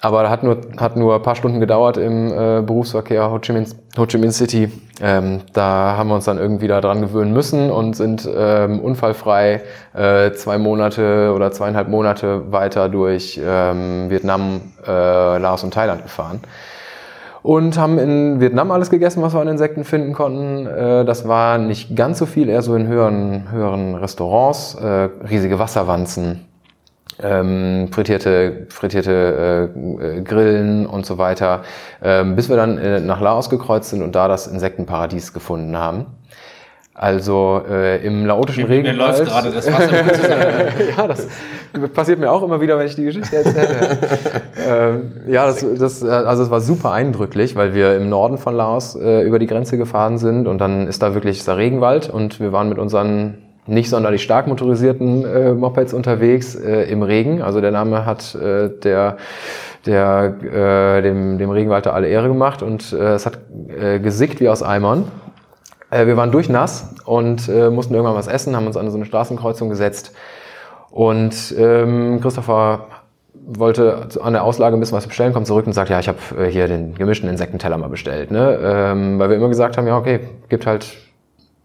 Aber 0.00 0.30
hat 0.30 0.44
nur, 0.44 0.58
hat 0.76 0.96
nur 0.96 1.16
ein 1.16 1.22
paar 1.22 1.34
Stunden 1.34 1.58
gedauert 1.58 1.96
im 1.96 2.28
äh, 2.28 2.62
Berufsverkehr 2.62 3.32
Ho 3.32 3.40
Chi 3.40 3.52
Minh, 3.52 3.66
Ho 3.96 4.06
Chi 4.06 4.16
Minh 4.16 4.30
City. 4.30 4.70
Ähm, 5.00 5.40
da 5.52 5.96
haben 5.96 6.08
wir 6.08 6.14
uns 6.14 6.24
dann 6.24 6.38
irgendwie 6.38 6.68
daran 6.68 7.00
gewöhnen 7.00 7.32
müssen 7.32 7.70
und 7.70 7.96
sind 7.96 8.28
ähm, 8.32 8.78
unfallfrei 8.80 9.62
äh, 9.94 10.30
zwei 10.32 10.58
Monate 10.58 11.32
oder 11.34 11.50
zweieinhalb 11.50 11.88
Monate 11.88 12.52
weiter 12.52 12.88
durch 12.88 13.40
ähm, 13.44 14.08
Vietnam, 14.08 14.60
äh, 14.86 15.38
Laos 15.38 15.64
und 15.64 15.74
Thailand 15.74 16.04
gefahren. 16.04 16.40
Und 17.42 17.78
haben 17.78 17.98
in 17.98 18.40
Vietnam 18.40 18.70
alles 18.70 18.90
gegessen, 18.90 19.22
was 19.22 19.34
wir 19.34 19.40
an 19.40 19.48
Insekten 19.48 19.84
finden 19.84 20.12
konnten. 20.12 20.66
Äh, 20.66 21.04
das 21.04 21.26
war 21.26 21.58
nicht 21.58 21.96
ganz 21.96 22.18
so 22.18 22.26
viel, 22.26 22.48
eher 22.48 22.62
so 22.62 22.76
in 22.76 22.86
höheren, 22.86 23.50
höheren 23.50 23.96
Restaurants, 23.96 24.74
äh, 24.76 25.08
riesige 25.28 25.58
Wasserwanzen, 25.58 26.47
ähm, 27.22 27.88
frittierte, 27.92 28.66
frittierte 28.68 29.70
äh, 30.00 30.20
Grillen 30.22 30.86
und 30.86 31.06
so 31.06 31.18
weiter, 31.18 31.62
ähm, 32.02 32.36
bis 32.36 32.48
wir 32.48 32.56
dann 32.56 32.78
äh, 32.78 33.00
nach 33.00 33.20
Laos 33.20 33.50
gekreuzt 33.50 33.90
sind 33.90 34.02
und 34.02 34.14
da 34.14 34.28
das 34.28 34.46
Insektenparadies 34.46 35.32
gefunden 35.32 35.76
haben. 35.76 36.06
Also 36.98 37.62
äh, 37.70 38.04
im 38.04 38.26
laotischen 38.26 38.64
Wie, 38.64 38.72
Regenwald. 38.72 38.96
Mir 38.96 39.04
läuft 39.04 39.24
gerade 39.24 39.50
das 39.52 39.72
Wasser. 39.72 39.92
ja, 40.96 41.06
das 41.06 41.28
passiert 41.94 42.18
mir 42.18 42.32
auch 42.32 42.42
immer 42.42 42.60
wieder, 42.60 42.76
wenn 42.76 42.88
ich 42.88 42.96
die 42.96 43.04
Geschichte 43.04 43.36
erzähle. 43.36 43.98
ähm, 44.68 45.12
ja, 45.28 45.46
das, 45.46 45.64
das, 45.78 46.02
also 46.02 46.42
es 46.42 46.50
war 46.50 46.60
super 46.60 46.90
eindrücklich, 46.90 47.54
weil 47.54 47.72
wir 47.72 47.96
im 47.96 48.08
Norden 48.08 48.36
von 48.36 48.56
Laos 48.56 48.96
äh, 48.96 49.22
über 49.22 49.38
die 49.38 49.46
Grenze 49.46 49.78
gefahren 49.78 50.18
sind 50.18 50.48
und 50.48 50.58
dann 50.58 50.88
ist 50.88 51.00
da 51.00 51.14
wirklich 51.14 51.44
der 51.44 51.56
Regenwald 51.56 52.10
und 52.10 52.40
wir 52.40 52.50
waren 52.50 52.68
mit 52.68 52.78
unseren 52.78 53.47
nicht 53.68 53.90
sonderlich 53.90 54.22
stark 54.22 54.46
motorisierten 54.46 55.24
äh, 55.24 55.52
Mopeds 55.52 55.92
unterwegs 55.92 56.54
äh, 56.54 56.90
im 56.90 57.02
Regen. 57.02 57.42
Also 57.42 57.60
der 57.60 57.70
Name 57.70 58.06
hat 58.06 58.34
äh, 58.34 58.70
der, 58.70 59.18
der 59.86 60.34
äh, 60.98 61.02
dem, 61.02 61.38
dem 61.38 61.50
Regenwalter 61.50 61.94
alle 61.94 62.08
Ehre 62.08 62.28
gemacht 62.28 62.62
und 62.62 62.92
äh, 62.92 63.14
es 63.14 63.26
hat 63.26 63.38
äh, 63.68 64.00
gesickt 64.00 64.40
wie 64.40 64.48
aus 64.48 64.62
Eimern. 64.62 65.04
Äh, 65.90 66.06
wir 66.06 66.16
waren 66.16 66.32
durchnass 66.32 66.94
und 67.04 67.48
äh, 67.48 67.70
mussten 67.70 67.94
irgendwann 67.94 68.16
was 68.16 68.26
essen, 68.26 68.56
haben 68.56 68.66
uns 68.66 68.76
an 68.76 68.90
so 68.90 68.96
eine 68.96 69.04
Straßenkreuzung 69.04 69.68
gesetzt 69.68 70.14
und 70.90 71.54
ähm, 71.58 72.20
Christopher 72.20 72.86
wollte 73.48 74.08
an 74.22 74.32
der 74.32 74.44
Auslage 74.44 74.76
ein 74.76 74.80
bisschen 74.80 74.96
was 74.96 75.06
bestellen, 75.06 75.32
kommt 75.32 75.46
zurück 75.46 75.66
und 75.66 75.72
sagt, 75.72 75.90
ja, 75.90 76.00
ich 76.00 76.08
habe 76.08 76.18
äh, 76.38 76.50
hier 76.50 76.68
den 76.68 76.94
gemischten 76.94 77.28
Insektenteller 77.28 77.78
mal 77.78 77.88
bestellt. 77.88 78.30
Ne? 78.30 78.58
Ähm, 78.62 79.18
weil 79.18 79.30
wir 79.30 79.36
immer 79.36 79.48
gesagt 79.48 79.78
haben, 79.78 79.86
ja, 79.86 79.96
okay, 79.96 80.20
gibt 80.48 80.66
halt 80.66 80.86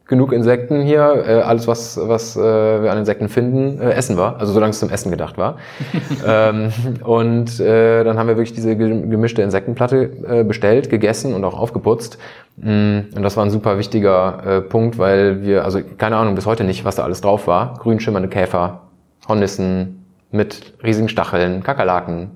genug 0.06 0.34
Insekten 0.34 0.82
hier. 0.82 1.24
Äh, 1.26 1.32
alles, 1.42 1.68
was, 1.68 1.98
was 2.02 2.36
äh, 2.36 2.42
wir 2.42 2.92
an 2.92 2.98
Insekten 2.98 3.30
finden, 3.30 3.80
äh, 3.80 3.92
essen 3.92 4.18
wir. 4.18 4.38
Also 4.40 4.54
solange 4.54 4.72
es 4.72 4.80
zum 4.80 4.90
Essen 4.90 5.12
gedacht 5.12 5.38
war. 5.38 5.58
ähm, 6.28 6.72
und 7.04 7.60
äh, 7.60 8.04
dann 8.04 8.18
haben 8.18 8.28
wir 8.28 8.38
wirklich 8.38 8.54
diese 8.54 8.76
gemischte 8.76 9.42
Insektenplatte 9.42 10.12
äh, 10.28 10.44
bestellt, 10.44 10.90
gegessen 10.90 11.34
und 11.34 11.44
auch 11.44 11.58
aufgeputzt. 11.58 12.18
Mm, 12.58 13.00
und 13.16 13.24
das 13.24 13.38
war 13.38 13.46
ein 13.46 13.52
super 13.52 13.78
wichtiger 13.78 14.44
äh, 14.46 14.62
Punkt, 14.62 14.98
weil 14.98 15.44
wir, 15.44 15.64
also 15.64 15.80
keine 15.98 16.18
Ahnung 16.18 16.36
bis 16.36 16.46
heute 16.46 16.64
nicht, 16.64 16.86
was 16.86 16.96
da 16.96 17.04
alles 17.04 17.22
drauf 17.22 17.48
war. 17.48 17.76
Grün 17.80 18.00
schimmernde 18.00 18.30
Käfer, 18.30 18.82
Hornissen 19.28 20.06
mit 20.32 20.74
riesigen 20.84 21.10
Stacheln, 21.10 21.64
Kakerlaken, 21.64 22.32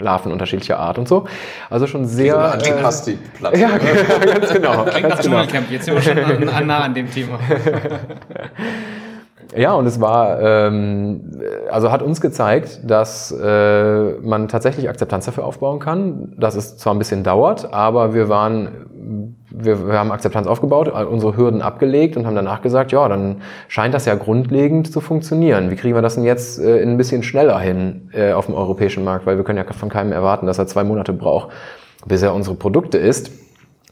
Larven 0.00 0.32
unterschiedlicher 0.32 0.78
Art 0.78 0.98
und 0.98 1.08
so. 1.08 1.26
Also 1.68 1.86
schon 1.86 2.06
sehr. 2.06 2.34
So 2.34 2.40
Antipasti-Platte. 2.40 3.58
Ja, 3.58 3.78
ganz 3.78 4.52
genau. 4.52 4.84
Klingt 4.84 5.08
ganz 5.08 5.22
genau. 5.22 5.36
Dschungelcamp, 5.40 5.70
jetzt 5.70 5.84
sind 5.84 5.94
wir 5.94 6.02
schon 6.02 6.66
nah 6.66 6.80
an 6.80 6.94
dem 6.94 7.10
Thema. 7.10 7.38
Ja, 9.56 9.74
und 9.74 9.86
es 9.86 10.00
war, 10.00 10.40
ähm, 10.40 11.40
also 11.70 11.90
hat 11.90 12.02
uns 12.02 12.20
gezeigt, 12.20 12.80
dass 12.84 13.32
äh, 13.32 14.12
man 14.20 14.46
tatsächlich 14.48 14.88
Akzeptanz 14.88 15.26
dafür 15.26 15.44
aufbauen 15.44 15.80
kann, 15.80 16.34
dass 16.38 16.54
es 16.54 16.76
zwar 16.76 16.94
ein 16.94 16.98
bisschen 16.98 17.24
dauert, 17.24 17.72
aber 17.72 18.14
wir 18.14 18.28
waren, 18.28 18.86
wir, 19.50 19.88
wir 19.88 19.98
haben 19.98 20.12
Akzeptanz 20.12 20.46
aufgebaut, 20.46 20.88
unsere 20.88 21.36
Hürden 21.36 21.62
abgelegt 21.62 22.16
und 22.16 22.26
haben 22.26 22.36
danach 22.36 22.62
gesagt, 22.62 22.92
ja, 22.92 23.08
dann 23.08 23.42
scheint 23.66 23.92
das 23.92 24.04
ja 24.04 24.14
grundlegend 24.14 24.92
zu 24.92 25.00
funktionieren. 25.00 25.70
Wie 25.70 25.76
kriegen 25.76 25.96
wir 25.96 26.02
das 26.02 26.14
denn 26.14 26.24
jetzt 26.24 26.60
äh, 26.60 26.82
ein 26.82 26.96
bisschen 26.96 27.24
schneller 27.24 27.58
hin 27.58 28.10
äh, 28.12 28.32
auf 28.32 28.46
dem 28.46 28.54
europäischen 28.54 29.02
Markt? 29.02 29.26
Weil 29.26 29.36
wir 29.36 29.44
können 29.44 29.58
ja 29.58 29.64
von 29.72 29.88
keinem 29.88 30.12
erwarten, 30.12 30.46
dass 30.46 30.58
er 30.58 30.68
zwei 30.68 30.84
Monate 30.84 31.12
braucht, 31.12 31.48
bis 32.06 32.22
er 32.22 32.34
unsere 32.34 32.54
Produkte 32.54 32.98
isst. 32.98 33.32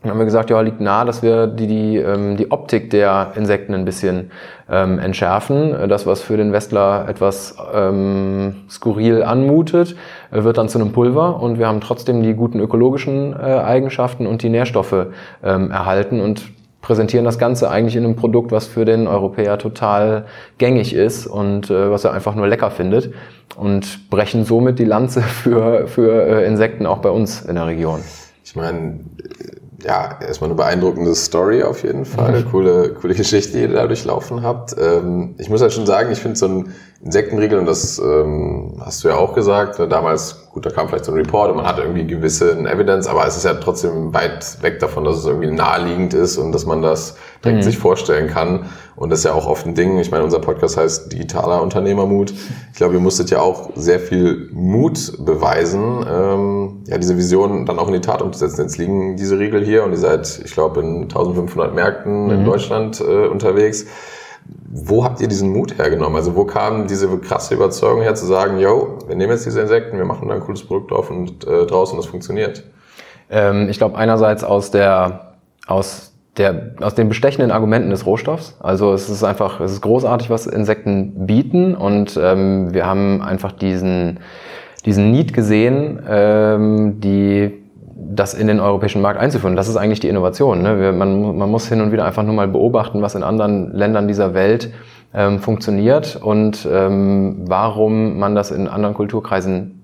Dann 0.02 0.12
haben 0.12 0.18
wir 0.18 0.26
gesagt, 0.26 0.50
ja, 0.50 0.60
liegt 0.60 0.80
nahe, 0.80 1.04
dass 1.04 1.22
wir 1.22 1.48
die, 1.48 1.66
die, 1.66 1.96
ähm, 1.96 2.36
die 2.36 2.52
Optik 2.52 2.90
der 2.90 3.32
Insekten 3.34 3.74
ein 3.74 3.84
bisschen 3.84 4.30
ähm, 4.70 4.98
entschärfen. 4.98 5.88
Das, 5.88 6.06
was 6.06 6.20
für 6.20 6.36
den 6.36 6.52
Westler 6.52 7.06
etwas 7.08 7.56
ähm, 7.74 8.56
skurril 8.70 9.22
anmutet, 9.24 9.96
äh, 10.30 10.44
wird 10.44 10.58
dann 10.58 10.68
zu 10.68 10.78
einem 10.78 10.92
Pulver 10.92 11.42
und 11.42 11.58
wir 11.58 11.66
haben 11.66 11.80
trotzdem 11.80 12.22
die 12.22 12.34
guten 12.34 12.60
ökologischen 12.60 13.32
äh, 13.32 13.36
Eigenschaften 13.36 14.26
und 14.26 14.42
die 14.42 14.50
Nährstoffe 14.50 15.06
ähm, 15.42 15.70
erhalten 15.70 16.20
und 16.20 16.42
präsentieren 16.80 17.24
das 17.24 17.38
Ganze 17.38 17.68
eigentlich 17.68 17.96
in 17.96 18.04
einem 18.04 18.16
Produkt, 18.16 18.52
was 18.52 18.66
für 18.66 18.84
den 18.84 19.08
Europäer 19.08 19.58
total 19.58 20.26
gängig 20.58 20.94
ist 20.94 21.26
und 21.26 21.70
äh, 21.70 21.90
was 21.90 22.04
er 22.04 22.12
einfach 22.12 22.36
nur 22.36 22.46
lecker 22.46 22.70
findet 22.70 23.12
und 23.56 24.08
brechen 24.10 24.44
somit 24.44 24.78
die 24.78 24.84
Lanze 24.84 25.22
für, 25.22 25.88
für 25.88 26.26
äh, 26.26 26.46
Insekten 26.46 26.86
auch 26.86 26.98
bei 26.98 27.10
uns 27.10 27.42
in 27.42 27.56
der 27.56 27.66
Region. 27.66 28.00
Ich 28.44 28.54
meine, 28.54 29.00
ja, 29.82 30.18
erstmal 30.20 30.50
eine 30.50 30.56
beeindruckende 30.56 31.14
Story 31.14 31.62
auf 31.62 31.84
jeden 31.84 32.04
Fall. 32.04 32.40
Mhm. 32.40 32.50
Coole, 32.50 32.94
coole 32.94 33.14
Geschichte, 33.14 33.52
die 33.52 33.62
ihr 33.62 33.72
da 33.72 33.86
durchlaufen 33.86 34.42
habt. 34.42 34.74
Ähm, 34.78 35.36
ich 35.38 35.48
muss 35.48 35.62
halt 35.62 35.72
schon 35.72 35.86
sagen, 35.86 36.10
ich 36.10 36.18
finde 36.18 36.36
so 36.36 36.46
ein 36.46 36.74
Insektenriegel, 37.04 37.60
und 37.60 37.66
das 37.66 37.98
ähm, 37.98 38.74
hast 38.80 39.04
du 39.04 39.08
ja 39.08 39.14
auch 39.14 39.34
gesagt, 39.34 39.78
ne, 39.78 39.86
damals, 39.86 40.47
gut, 40.58 40.66
da 40.66 40.70
kam 40.74 40.88
vielleicht 40.88 41.04
so 41.04 41.12
ein 41.12 41.18
Report 41.18 41.50
und 41.50 41.58
man 41.58 41.66
hatte 41.66 41.82
irgendwie 41.82 42.04
gewisse 42.04 42.58
Evidence, 42.66 43.06
aber 43.06 43.26
es 43.26 43.36
ist 43.36 43.44
ja 43.44 43.54
trotzdem 43.54 44.12
weit 44.12 44.60
weg 44.60 44.80
davon, 44.80 45.04
dass 45.04 45.18
es 45.18 45.24
irgendwie 45.24 45.50
naheliegend 45.50 46.14
ist 46.14 46.36
und 46.36 46.50
dass 46.50 46.66
man 46.66 46.82
das 46.82 47.16
direkt 47.44 47.58
mhm. 47.58 47.62
sich 47.62 47.78
vorstellen 47.78 48.28
kann. 48.28 48.66
Und 48.96 49.10
das 49.10 49.20
ist 49.20 49.24
ja 49.26 49.34
auch 49.34 49.46
oft 49.46 49.64
ein 49.66 49.76
Ding. 49.76 50.00
Ich 50.00 50.10
meine, 50.10 50.24
unser 50.24 50.40
Podcast 50.40 50.76
heißt 50.76 51.12
digitaler 51.12 51.62
Unternehmermut. 51.62 52.32
Ich 52.72 52.76
glaube, 52.76 52.94
ihr 52.94 53.00
musstet 53.00 53.30
ja 53.30 53.40
auch 53.40 53.70
sehr 53.76 54.00
viel 54.00 54.48
Mut 54.52 55.24
beweisen, 55.24 56.04
ähm, 56.10 56.82
ja, 56.88 56.98
diese 56.98 57.16
Vision 57.16 57.64
dann 57.64 57.78
auch 57.78 57.86
in 57.86 57.94
die 57.94 58.00
Tat 58.00 58.20
umzusetzen. 58.20 58.62
Jetzt 58.62 58.78
liegen 58.78 59.16
diese 59.16 59.38
Riegel 59.38 59.64
hier 59.64 59.84
und 59.84 59.92
ihr 59.92 59.98
seid, 59.98 60.40
ich 60.44 60.52
glaube, 60.52 60.80
in 60.80 61.02
1500 61.02 61.72
Märkten 61.72 62.24
mhm. 62.24 62.30
in 62.30 62.44
Deutschland 62.44 63.00
äh, 63.00 63.28
unterwegs. 63.28 63.86
Wo 64.70 65.04
habt 65.04 65.20
ihr 65.20 65.28
diesen 65.28 65.50
Mut 65.50 65.78
hergenommen? 65.78 66.16
Also 66.16 66.36
wo 66.36 66.44
kam 66.44 66.86
diese 66.86 67.08
krasse 67.18 67.54
Überzeugung 67.54 68.02
her 68.02 68.14
zu 68.14 68.26
sagen, 68.26 68.58
yo, 68.58 68.98
wir 69.06 69.16
nehmen 69.16 69.32
jetzt 69.32 69.46
diese 69.46 69.60
Insekten, 69.62 69.96
wir 69.96 70.04
machen 70.04 70.28
da 70.28 70.34
ein 70.34 70.40
cooles 70.40 70.62
Produkt 70.62 70.90
drauf 70.90 71.10
und 71.10 71.46
äh, 71.46 71.64
draußen 71.64 71.96
das 71.96 72.06
funktioniert? 72.06 72.64
Ähm, 73.30 73.68
ich 73.70 73.78
glaube 73.78 73.96
einerseits 73.96 74.44
aus 74.44 74.70
der 74.70 75.36
aus 75.66 76.12
der 76.36 76.74
aus 76.80 76.94
den 76.94 77.08
bestechenden 77.08 77.50
Argumenten 77.50 77.90
des 77.90 78.04
Rohstoffs. 78.04 78.56
Also 78.60 78.92
es 78.92 79.08
ist 79.08 79.24
einfach, 79.24 79.60
es 79.60 79.72
ist 79.72 79.80
großartig, 79.80 80.30
was 80.30 80.46
Insekten 80.46 81.26
bieten 81.26 81.74
und 81.74 82.18
ähm, 82.22 82.72
wir 82.72 82.86
haben 82.86 83.22
einfach 83.22 83.52
diesen 83.52 84.20
diesen 84.84 85.10
Need 85.10 85.32
gesehen, 85.32 86.02
ähm, 86.08 87.00
die 87.00 87.67
das 88.00 88.34
in 88.34 88.46
den 88.46 88.60
europäischen 88.60 89.02
Markt 89.02 89.18
einzuführen. 89.18 89.56
Das 89.56 89.68
ist 89.68 89.76
eigentlich 89.76 90.00
die 90.00 90.08
Innovation. 90.08 90.62
Ne? 90.62 90.80
Wir, 90.80 90.92
man, 90.92 91.36
man 91.36 91.50
muss 91.50 91.68
hin 91.68 91.80
und 91.80 91.90
wieder 91.90 92.04
einfach 92.04 92.22
nur 92.22 92.34
mal 92.34 92.46
beobachten, 92.46 93.02
was 93.02 93.14
in 93.14 93.24
anderen 93.24 93.72
Ländern 93.74 94.06
dieser 94.06 94.34
Welt 94.34 94.72
ähm, 95.12 95.40
funktioniert 95.40 96.16
und 96.16 96.66
ähm, 96.70 97.38
warum 97.46 98.18
man 98.18 98.34
das 98.34 98.50
in 98.52 98.68
anderen 98.68 98.94
Kulturkreisen 98.94 99.82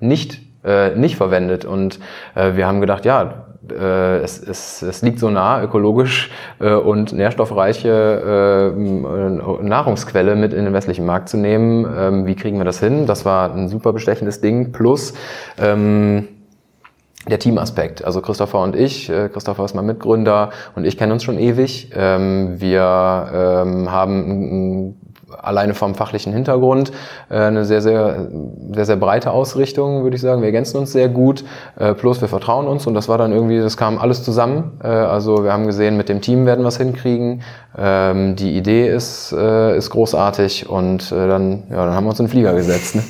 nicht, 0.00 0.40
äh, 0.64 0.94
nicht 0.96 1.16
verwendet. 1.16 1.64
Und 1.66 2.00
äh, 2.34 2.56
wir 2.56 2.66
haben 2.66 2.80
gedacht, 2.80 3.04
ja, 3.04 3.44
äh, 3.70 4.18
es, 4.18 4.42
es, 4.42 4.82
es 4.82 5.02
liegt 5.02 5.18
so 5.18 5.28
nah, 5.30 5.62
ökologisch 5.62 6.30
äh, 6.60 6.72
und 6.72 7.12
nährstoffreiche 7.12 8.72
äh, 8.74 9.62
Nahrungsquelle 9.62 10.36
mit 10.36 10.52
in 10.52 10.64
den 10.64 10.74
westlichen 10.74 11.04
Markt 11.04 11.28
zu 11.28 11.36
nehmen. 11.36 11.86
Ähm, 11.96 12.26
wie 12.26 12.36
kriegen 12.36 12.58
wir 12.58 12.64
das 12.64 12.80
hin? 12.80 13.06
Das 13.06 13.24
war 13.24 13.52
ein 13.52 13.68
super 13.68 13.92
bestechendes 13.92 14.40
Ding. 14.40 14.72
Plus 14.72 15.14
ähm, 15.58 16.28
der 17.28 17.38
Teamaspekt. 17.38 18.04
Also 18.04 18.20
Christopher 18.20 18.60
und 18.60 18.76
ich, 18.76 19.08
äh, 19.08 19.28
Christopher 19.28 19.64
ist 19.64 19.74
mein 19.74 19.86
Mitgründer 19.86 20.50
und 20.74 20.84
ich 20.84 20.98
kennen 20.98 21.12
uns 21.12 21.22
schon 21.22 21.38
ewig. 21.38 21.90
Ähm, 21.94 22.60
wir 22.60 23.28
ähm, 23.32 23.90
haben 23.90 24.96
alleine 25.42 25.74
vom 25.74 25.94
fachlichen 25.94 26.32
Hintergrund 26.32 26.92
äh, 27.30 27.36
eine 27.36 27.64
sehr, 27.64 27.80
sehr, 27.80 28.28
sehr, 28.72 28.84
sehr 28.84 28.96
breite 28.96 29.30
Ausrichtung, 29.30 30.02
würde 30.02 30.16
ich 30.16 30.22
sagen. 30.22 30.42
Wir 30.42 30.46
ergänzen 30.46 30.76
uns 30.76 30.92
sehr 30.92 31.08
gut, 31.08 31.44
äh, 31.76 31.94
plus 31.94 32.20
wir 32.20 32.28
vertrauen 32.28 32.66
uns 32.66 32.86
und 32.86 32.94
das 32.94 33.08
war 33.08 33.18
dann 33.18 33.32
irgendwie, 33.32 33.58
das 33.58 33.76
kam 33.76 33.98
alles 33.98 34.22
zusammen. 34.22 34.78
Also 34.80 35.44
wir 35.44 35.52
haben 35.52 35.66
gesehen, 35.66 35.96
mit 35.96 36.08
dem 36.08 36.20
Team 36.20 36.46
werden 36.46 36.62
wir 36.62 36.68
es 36.68 36.76
hinkriegen. 36.76 37.42
Ähm, 37.76 38.36
die 38.36 38.56
Idee 38.56 38.88
ist, 38.88 39.32
ist 39.32 39.90
großartig 39.90 40.68
und 40.68 41.10
dann, 41.10 41.64
ja, 41.70 41.84
dann 41.86 41.94
haben 41.94 42.04
wir 42.04 42.10
uns 42.10 42.20
in 42.20 42.26
den 42.26 42.30
Flieger 42.30 42.54
gesetzt. 42.54 42.96
Ne? 42.96 43.02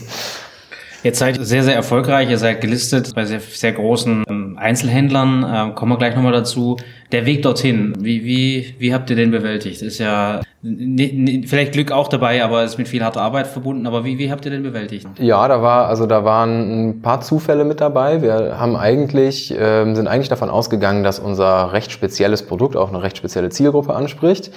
Ihr 1.04 1.14
seid 1.14 1.36
sehr, 1.44 1.62
sehr 1.62 1.74
erfolgreich. 1.74 2.30
Ihr 2.30 2.38
seid 2.38 2.62
gelistet 2.62 3.14
bei 3.14 3.26
sehr, 3.26 3.40
sehr 3.40 3.72
großen 3.72 4.24
ähm, 4.26 4.58
Einzelhändlern. 4.58 5.44
Ähm, 5.46 5.74
kommen 5.74 5.92
wir 5.92 5.98
gleich 5.98 6.16
nochmal 6.16 6.32
dazu. 6.32 6.78
Der 7.12 7.26
Weg 7.26 7.42
dorthin, 7.42 7.92
wie, 7.98 8.24
wie, 8.24 8.74
wie 8.78 8.94
habt 8.94 9.10
ihr 9.10 9.16
den 9.16 9.30
bewältigt? 9.30 9.82
Ist 9.82 9.98
ja 9.98 10.40
vielleicht 10.62 11.72
Glück 11.72 11.92
auch 11.92 12.08
dabei, 12.08 12.42
aber 12.42 12.64
ist 12.64 12.78
mit 12.78 12.88
viel 12.88 13.04
harter 13.04 13.20
Arbeit 13.20 13.46
verbunden. 13.46 13.86
Aber 13.86 14.06
wie, 14.06 14.16
wie 14.18 14.32
habt 14.32 14.46
ihr 14.46 14.50
den 14.50 14.62
bewältigt? 14.62 15.06
Ja, 15.18 15.46
da 15.46 15.60
war, 15.60 15.88
also 15.88 16.06
da 16.06 16.24
waren 16.24 16.88
ein 16.88 17.02
paar 17.02 17.20
Zufälle 17.20 17.66
mit 17.66 17.82
dabei. 17.82 18.22
Wir 18.22 18.58
haben 18.58 18.74
eigentlich, 18.74 19.54
ähm, 19.58 19.94
sind 19.94 20.08
eigentlich 20.08 20.30
davon 20.30 20.48
ausgegangen, 20.48 21.04
dass 21.04 21.18
unser 21.18 21.74
recht 21.74 21.92
spezielles 21.92 22.46
Produkt 22.46 22.76
auch 22.76 22.88
eine 22.88 23.02
recht 23.02 23.18
spezielle 23.18 23.50
Zielgruppe 23.50 23.94
anspricht. 23.94 24.52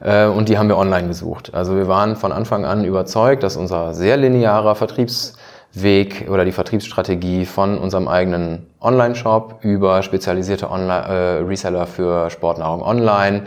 Äh, 0.00 0.26
und 0.26 0.48
die 0.48 0.58
haben 0.58 0.68
wir 0.68 0.78
online 0.78 1.06
gesucht. 1.06 1.54
Also 1.54 1.76
wir 1.76 1.86
waren 1.86 2.16
von 2.16 2.32
Anfang 2.32 2.64
an 2.64 2.84
überzeugt, 2.84 3.44
dass 3.44 3.56
unser 3.56 3.94
sehr 3.94 4.16
linearer 4.16 4.74
Vertriebs 4.74 5.34
Weg 5.74 6.26
oder 6.28 6.44
die 6.44 6.52
Vertriebsstrategie 6.52 7.46
von 7.46 7.78
unserem 7.78 8.08
eigenen 8.08 8.66
Online-Shop 8.80 9.58
über 9.62 10.02
spezialisierte 10.02 10.70
Online 10.70 11.06
äh, 11.06 11.42
Reseller 11.44 11.86
für 11.86 12.28
Sportnahrung 12.28 12.82
online, 12.82 13.44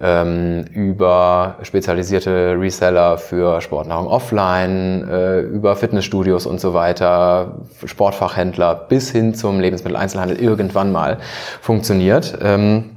ähm, 0.00 0.64
über 0.72 1.56
spezialisierte 1.62 2.56
Reseller 2.58 3.18
für 3.18 3.60
Sportnahrung 3.60 4.08
offline, 4.08 5.08
äh, 5.08 5.40
über 5.40 5.76
Fitnessstudios 5.76 6.46
und 6.46 6.60
so 6.60 6.74
weiter, 6.74 7.58
Sportfachhändler 7.84 8.74
bis 8.74 9.10
hin 9.10 9.34
zum 9.34 9.60
Lebensmitteleinzelhandel 9.60 10.40
irgendwann 10.40 10.90
mal 10.90 11.18
funktioniert. 11.60 12.36
Ähm, 12.42 12.96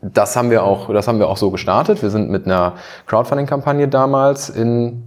das 0.00 0.34
haben 0.34 0.50
wir 0.50 0.64
auch, 0.64 0.92
das 0.92 1.06
haben 1.06 1.20
wir 1.20 1.28
auch 1.28 1.36
so 1.36 1.52
gestartet. 1.52 2.02
Wir 2.02 2.10
sind 2.10 2.28
mit 2.28 2.46
einer 2.46 2.74
Crowdfunding-Kampagne 3.06 3.86
damals 3.86 4.48
in 4.48 5.04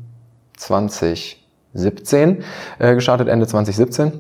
20 0.55 1.44
2017 1.75 2.43
äh, 2.79 2.95
gestartet, 2.95 3.27
Ende 3.27 3.45
2017 3.45 4.13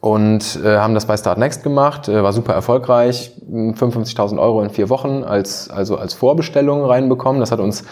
und 0.00 0.58
äh, 0.64 0.78
haben 0.78 0.94
das 0.94 1.06
bei 1.06 1.16
Start 1.16 1.36
Next 1.38 1.62
gemacht, 1.62 2.08
äh, 2.08 2.22
war 2.22 2.32
super 2.32 2.54
erfolgreich, 2.54 3.32
55.000 3.50 4.38
Euro 4.38 4.62
in 4.62 4.70
vier 4.70 4.88
Wochen 4.88 5.24
als 5.24 5.68
also 5.68 5.96
als 5.96 6.14
Vorbestellung 6.14 6.84
reinbekommen. 6.84 7.40
Das 7.40 7.52
hat 7.52 7.60
uns 7.60 7.84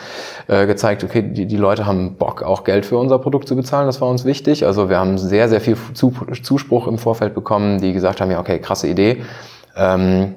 äh, 0.46 0.66
gezeigt, 0.66 1.04
okay, 1.04 1.22
die, 1.22 1.46
die 1.46 1.56
Leute 1.56 1.86
haben 1.86 2.16
Bock, 2.16 2.42
auch 2.42 2.64
Geld 2.64 2.86
für 2.86 2.96
unser 2.96 3.18
Produkt 3.18 3.46
zu 3.46 3.56
bezahlen. 3.56 3.86
Das 3.86 4.00
war 4.00 4.08
uns 4.08 4.24
wichtig. 4.24 4.64
Also 4.64 4.88
wir 4.88 4.98
haben 4.98 5.18
sehr 5.18 5.48
sehr 5.48 5.60
viel 5.60 5.76
Zuspruch 5.92 6.86
im 6.86 6.98
Vorfeld 6.98 7.34
bekommen, 7.34 7.80
die 7.80 7.92
gesagt 7.92 8.20
haben, 8.20 8.30
ja 8.30 8.40
okay, 8.40 8.58
krasse 8.58 8.88
Idee 8.88 9.22
ähm, 9.78 10.34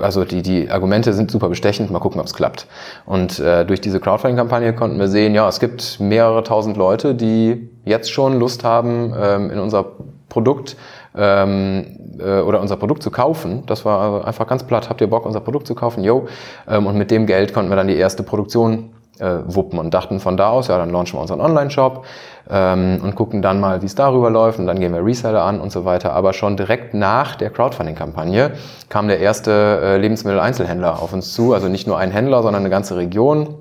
also 0.00 0.24
die, 0.24 0.42
die 0.42 0.70
Argumente 0.70 1.12
sind 1.12 1.30
super 1.30 1.48
bestechend, 1.48 1.90
mal 1.90 2.00
gucken, 2.00 2.20
ob 2.20 2.26
es 2.26 2.34
klappt. 2.34 2.66
Und 3.06 3.38
äh, 3.38 3.64
durch 3.64 3.80
diese 3.80 4.00
Crowdfunding-Kampagne 4.00 4.74
konnten 4.74 4.98
wir 4.98 5.08
sehen, 5.08 5.34
ja, 5.34 5.48
es 5.48 5.60
gibt 5.60 6.00
mehrere 6.00 6.42
tausend 6.42 6.76
Leute, 6.76 7.14
die 7.14 7.70
jetzt 7.84 8.10
schon 8.10 8.38
Lust 8.38 8.64
haben, 8.64 9.14
ähm, 9.16 9.50
in 9.50 9.60
unser 9.60 9.86
Produkt 10.28 10.76
ähm, 11.16 11.86
äh, 12.18 12.40
oder 12.40 12.60
unser 12.60 12.76
Produkt 12.76 13.02
zu 13.02 13.10
kaufen. 13.10 13.62
Das 13.66 13.84
war 13.84 14.26
einfach 14.26 14.46
ganz 14.46 14.64
platt. 14.64 14.90
Habt 14.90 15.00
ihr 15.00 15.08
Bock, 15.08 15.24
unser 15.24 15.40
Produkt 15.40 15.66
zu 15.66 15.74
kaufen? 15.74 16.02
Jo. 16.02 16.26
Ähm, 16.68 16.86
und 16.86 16.96
mit 16.98 17.10
dem 17.10 17.26
Geld 17.26 17.54
konnten 17.54 17.70
wir 17.70 17.76
dann 17.76 17.88
die 17.88 17.96
erste 17.96 18.22
Produktion 18.22 18.90
äh, 19.20 19.40
wuppen 19.44 19.78
und 19.78 19.92
dachten 19.94 20.20
von 20.20 20.36
da 20.36 20.50
aus, 20.50 20.68
ja, 20.68 20.78
dann 20.78 20.90
launchen 20.90 21.18
wir 21.18 21.22
unseren 21.22 21.40
Online-Shop 21.40 22.04
ähm, 22.50 23.00
und 23.02 23.14
gucken 23.14 23.42
dann 23.42 23.60
mal, 23.60 23.82
wie 23.82 23.86
es 23.86 23.94
darüber 23.94 24.30
läuft 24.30 24.58
und 24.58 24.66
dann 24.66 24.80
gehen 24.80 24.92
wir 24.92 25.04
Reseller 25.04 25.42
an 25.42 25.60
und 25.60 25.70
so 25.70 25.84
weiter. 25.84 26.12
Aber 26.12 26.32
schon 26.32 26.56
direkt 26.56 26.94
nach 26.94 27.36
der 27.36 27.50
Crowdfunding-Kampagne 27.50 28.52
kam 28.88 29.08
der 29.08 29.20
erste 29.20 29.80
äh, 29.82 29.96
Lebensmitteleinzelhändler 29.98 31.00
auf 31.00 31.12
uns 31.12 31.32
zu, 31.32 31.54
also 31.54 31.68
nicht 31.68 31.86
nur 31.86 31.98
ein 31.98 32.10
Händler, 32.10 32.42
sondern 32.42 32.62
eine 32.62 32.70
ganze 32.70 32.96
Region. 32.96 33.54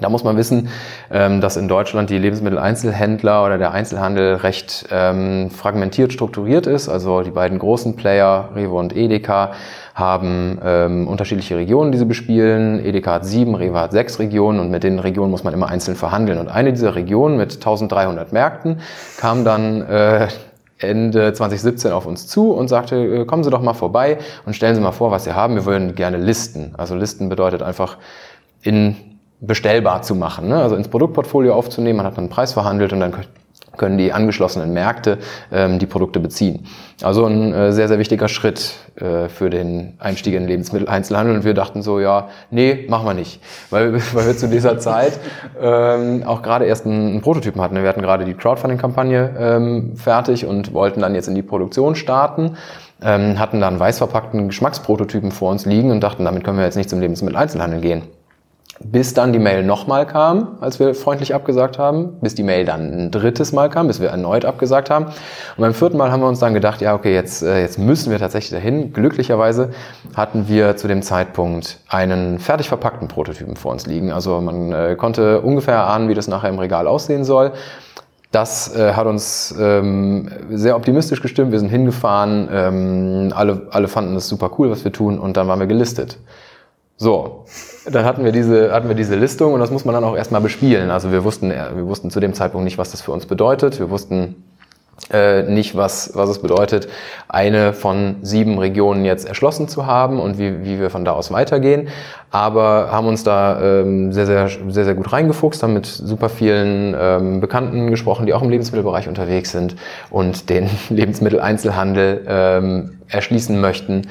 Da 0.00 0.08
muss 0.08 0.24
man 0.24 0.36
wissen, 0.36 0.68
ähm, 1.10 1.40
dass 1.40 1.56
in 1.56 1.68
Deutschland 1.68 2.10
die 2.10 2.18
Lebensmitteleinzelhändler 2.18 3.44
oder 3.44 3.58
der 3.58 3.72
Einzelhandel 3.72 4.36
recht 4.36 4.86
ähm, 4.90 5.50
fragmentiert 5.50 6.12
strukturiert 6.12 6.66
ist. 6.66 6.88
Also 6.88 7.22
die 7.22 7.30
beiden 7.30 7.58
großen 7.58 7.96
Player, 7.96 8.50
Rewe 8.54 8.74
und 8.74 8.96
Edeka, 8.96 9.52
haben 9.94 10.58
ähm, 10.64 11.08
unterschiedliche 11.08 11.56
Regionen, 11.56 11.90
die 11.90 11.98
sie 11.98 12.04
bespielen. 12.04 12.84
Edeka 12.84 13.14
hat 13.14 13.26
sieben, 13.26 13.56
Rewe 13.56 13.80
hat 13.80 13.90
sechs 13.90 14.20
Regionen 14.20 14.60
und 14.60 14.70
mit 14.70 14.84
den 14.84 15.00
Regionen 15.00 15.30
muss 15.30 15.42
man 15.42 15.52
immer 15.52 15.68
einzeln 15.68 15.96
verhandeln. 15.96 16.38
Und 16.38 16.48
eine 16.48 16.72
dieser 16.72 16.94
Regionen 16.94 17.36
mit 17.36 17.54
1300 17.54 18.32
Märkten 18.32 18.80
kam 19.16 19.44
dann 19.44 19.82
äh, 19.82 20.28
Ende 20.78 21.32
2017 21.32 21.90
auf 21.90 22.06
uns 22.06 22.28
zu 22.28 22.52
und 22.52 22.68
sagte, 22.68 22.96
äh, 22.96 23.24
kommen 23.24 23.42
Sie 23.42 23.50
doch 23.50 23.62
mal 23.62 23.74
vorbei 23.74 24.18
und 24.46 24.54
stellen 24.54 24.76
Sie 24.76 24.80
mal 24.80 24.92
vor, 24.92 25.10
was 25.10 25.24
Sie 25.24 25.32
haben. 25.32 25.56
Wir 25.56 25.66
würden 25.66 25.96
gerne 25.96 26.18
listen. 26.18 26.74
Also 26.78 26.94
listen 26.94 27.28
bedeutet 27.28 27.62
einfach 27.62 27.98
in 28.62 28.96
bestellbar 29.40 30.02
zu 30.02 30.14
machen, 30.14 30.48
ne? 30.48 30.60
also 30.60 30.76
ins 30.76 30.88
Produktportfolio 30.88 31.54
aufzunehmen. 31.54 31.98
Man 31.98 32.06
hat 32.06 32.18
einen 32.18 32.28
Preis 32.28 32.52
verhandelt 32.52 32.92
und 32.92 33.00
dann 33.00 33.12
können 33.78 33.96
die 33.96 34.12
angeschlossenen 34.12 34.72
Märkte 34.72 35.18
ähm, 35.50 35.78
die 35.78 35.86
Produkte 35.86 36.20
beziehen. 36.20 36.66
Also 37.02 37.24
ein 37.24 37.54
äh, 37.54 37.72
sehr, 37.72 37.88
sehr 37.88 37.98
wichtiger 37.98 38.28
Schritt 38.28 38.74
äh, 38.96 39.28
für 39.28 39.48
den 39.48 39.94
Einstieg 40.00 40.34
in 40.34 40.42
den 40.42 40.48
Lebensmitteleinzelhandel. 40.48 41.36
Und 41.36 41.44
wir 41.44 41.54
dachten 41.54 41.80
so, 41.80 42.00
ja, 42.00 42.28
nee, 42.50 42.86
machen 42.88 43.06
wir 43.06 43.14
nicht. 43.14 43.40
Weil, 43.70 43.94
weil 44.12 44.26
wir 44.26 44.36
zu 44.36 44.48
dieser 44.48 44.78
Zeit 44.78 45.18
ähm, 45.60 46.24
auch 46.26 46.42
gerade 46.42 46.66
erst 46.66 46.84
einen, 46.84 47.08
einen 47.08 47.20
Prototypen 47.22 47.62
hatten. 47.62 47.76
Wir 47.76 47.88
hatten 47.88 48.02
gerade 48.02 48.24
die 48.24 48.34
Crowdfunding-Kampagne 48.34 49.34
ähm, 49.38 49.96
fertig 49.96 50.44
und 50.44 50.74
wollten 50.74 51.00
dann 51.00 51.14
jetzt 51.14 51.28
in 51.28 51.36
die 51.36 51.42
Produktion 51.42 51.94
starten. 51.94 52.56
Ähm, 53.00 53.38
hatten 53.38 53.60
dann 53.60 53.78
weiß 53.78 53.98
verpackten 53.98 54.48
Geschmacksprototypen 54.48 55.30
vor 55.30 55.52
uns 55.52 55.64
liegen 55.64 55.92
und 55.92 56.00
dachten, 56.00 56.24
damit 56.24 56.42
können 56.42 56.58
wir 56.58 56.64
jetzt 56.64 56.76
nicht 56.76 56.90
zum 56.90 57.00
Lebensmitteleinzelhandel 57.00 57.80
gehen 57.80 58.02
bis 58.80 59.12
dann 59.14 59.32
die 59.32 59.38
Mail 59.38 59.64
nochmal 59.64 60.06
kam, 60.06 60.58
als 60.60 60.78
wir 60.78 60.94
freundlich 60.94 61.34
abgesagt 61.34 61.78
haben, 61.78 62.18
bis 62.20 62.34
die 62.34 62.42
Mail 62.42 62.64
dann 62.64 62.92
ein 62.92 63.10
drittes 63.10 63.52
Mal 63.52 63.68
kam, 63.68 63.88
bis 63.88 64.00
wir 64.00 64.08
erneut 64.08 64.44
abgesagt 64.44 64.88
haben. 64.88 65.06
Und 65.06 65.58
beim 65.58 65.74
vierten 65.74 65.96
Mal 65.96 66.12
haben 66.12 66.20
wir 66.20 66.28
uns 66.28 66.38
dann 66.38 66.54
gedacht, 66.54 66.80
ja, 66.80 66.94
okay, 66.94 67.14
jetzt, 67.14 67.42
äh, 67.42 67.60
jetzt 67.60 67.78
müssen 67.78 68.10
wir 68.10 68.18
tatsächlich 68.18 68.50
dahin. 68.50 68.92
Glücklicherweise 68.92 69.70
hatten 70.16 70.48
wir 70.48 70.76
zu 70.76 70.86
dem 70.86 71.02
Zeitpunkt 71.02 71.80
einen 71.88 72.38
fertig 72.38 72.68
verpackten 72.68 73.08
Prototypen 73.08 73.56
vor 73.56 73.72
uns 73.72 73.86
liegen. 73.86 74.12
Also 74.12 74.40
man 74.40 74.72
äh, 74.72 74.96
konnte 74.96 75.40
ungefähr 75.40 75.74
erahnen, 75.74 76.08
wie 76.08 76.14
das 76.14 76.28
nachher 76.28 76.48
im 76.48 76.58
Regal 76.58 76.86
aussehen 76.86 77.24
soll. 77.24 77.52
Das 78.30 78.76
äh, 78.76 78.92
hat 78.92 79.06
uns 79.06 79.54
ähm, 79.58 80.28
sehr 80.50 80.76
optimistisch 80.76 81.22
gestimmt. 81.22 81.50
Wir 81.50 81.58
sind 81.58 81.70
hingefahren, 81.70 82.48
ähm, 82.52 83.32
alle, 83.34 83.62
alle 83.70 83.88
fanden 83.88 84.14
es 84.16 84.28
super 84.28 84.50
cool, 84.58 84.70
was 84.70 84.84
wir 84.84 84.92
tun 84.92 85.18
und 85.18 85.36
dann 85.38 85.48
waren 85.48 85.58
wir 85.58 85.66
gelistet. 85.66 86.18
So, 87.00 87.44
dann 87.90 88.04
hatten 88.04 88.24
wir 88.24 88.32
diese, 88.32 88.72
hatten 88.72 88.88
wir 88.88 88.96
diese 88.96 89.14
Listung 89.14 89.54
und 89.54 89.60
das 89.60 89.70
muss 89.70 89.84
man 89.84 89.94
dann 89.94 90.02
auch 90.02 90.16
erstmal 90.16 90.40
bespielen. 90.40 90.90
Also 90.90 91.12
wir 91.12 91.22
wussten, 91.22 91.50
wir 91.50 91.86
wussten 91.86 92.10
zu 92.10 92.18
dem 92.18 92.34
Zeitpunkt 92.34 92.64
nicht, 92.64 92.76
was 92.76 92.90
das 92.90 93.02
für 93.02 93.12
uns 93.12 93.24
bedeutet. 93.26 93.78
Wir 93.78 93.88
wussten 93.88 94.34
äh, 95.12 95.44
nicht, 95.44 95.76
was, 95.76 96.10
was 96.14 96.28
es 96.28 96.40
bedeutet, 96.40 96.88
eine 97.28 97.72
von 97.72 98.16
sieben 98.22 98.58
Regionen 98.58 99.04
jetzt 99.04 99.28
erschlossen 99.28 99.68
zu 99.68 99.86
haben 99.86 100.18
und 100.18 100.38
wie, 100.38 100.64
wie 100.64 100.80
wir 100.80 100.90
von 100.90 101.04
da 101.04 101.12
aus 101.12 101.30
weitergehen. 101.30 101.86
Aber 102.32 102.88
haben 102.90 103.06
uns 103.06 103.22
da 103.22 103.62
ähm, 103.62 104.12
sehr, 104.12 104.26
sehr, 104.26 104.48
sehr, 104.48 104.84
sehr 104.84 104.94
gut 104.94 105.12
reingefuchst, 105.12 105.62
haben 105.62 105.74
mit 105.74 105.86
super 105.86 106.28
vielen 106.28 106.96
ähm, 106.98 107.40
Bekannten 107.40 107.90
gesprochen, 107.90 108.26
die 108.26 108.34
auch 108.34 108.42
im 108.42 108.50
Lebensmittelbereich 108.50 109.08
unterwegs 109.08 109.52
sind 109.52 109.76
und 110.10 110.50
den 110.50 110.68
Lebensmitteleinzelhandel 110.90 112.26
ähm, 112.26 112.98
erschließen 113.08 113.58
möchten 113.60 114.02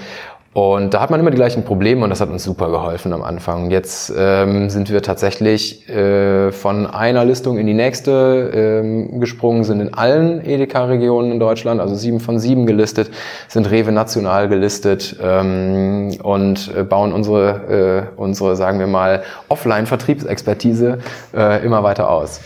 und 0.58 0.96
da 0.96 1.02
hat 1.02 1.12
man 1.12 1.20
immer 1.20 1.30
die 1.30 1.36
gleichen 1.36 1.64
Probleme 1.64 2.04
und 2.04 2.10
das 2.10 2.20
hat 2.20 2.32
uns 2.32 2.44
super 2.44 2.72
geholfen 2.72 3.14
am 3.14 3.22
Anfang. 3.22 3.70
Jetzt 3.70 4.12
ähm, 4.18 4.72
sind 4.72 4.92
wir 4.92 5.04
tatsächlich 5.04 5.88
äh, 5.88 6.52
von 6.52 6.88
einer 6.88 7.26
Listung 7.26 7.60
in 7.60 7.68
die 7.68 7.76
nächste 7.76 8.82
ähm, 8.82 9.20
gesprungen, 9.20 9.64
sind 9.66 9.82
in 9.82 9.94
allen 9.94 10.44
Edeka-Regionen 10.44 11.32
in 11.32 11.40
Deutschland, 11.40 11.80
also 11.80 11.94
sieben 11.94 12.20
von 12.20 12.40
sieben 12.40 12.66
gelistet, 12.66 13.12
sind 13.48 13.70
Rewe 13.70 13.92
national 13.92 14.50
gelistet 14.50 15.18
ähm, 15.22 16.18
und 16.24 16.72
äh, 16.76 16.82
bauen 16.82 17.14
unsere, 17.14 18.10
äh, 18.18 18.20
unsere, 18.20 18.56
sagen 18.56 18.80
wir 18.80 18.88
mal, 18.88 19.22
Offline-Vertriebsexpertise 19.50 20.98
äh, 21.36 21.64
immer 21.64 21.84
weiter 21.84 22.10
aus. 22.10 22.42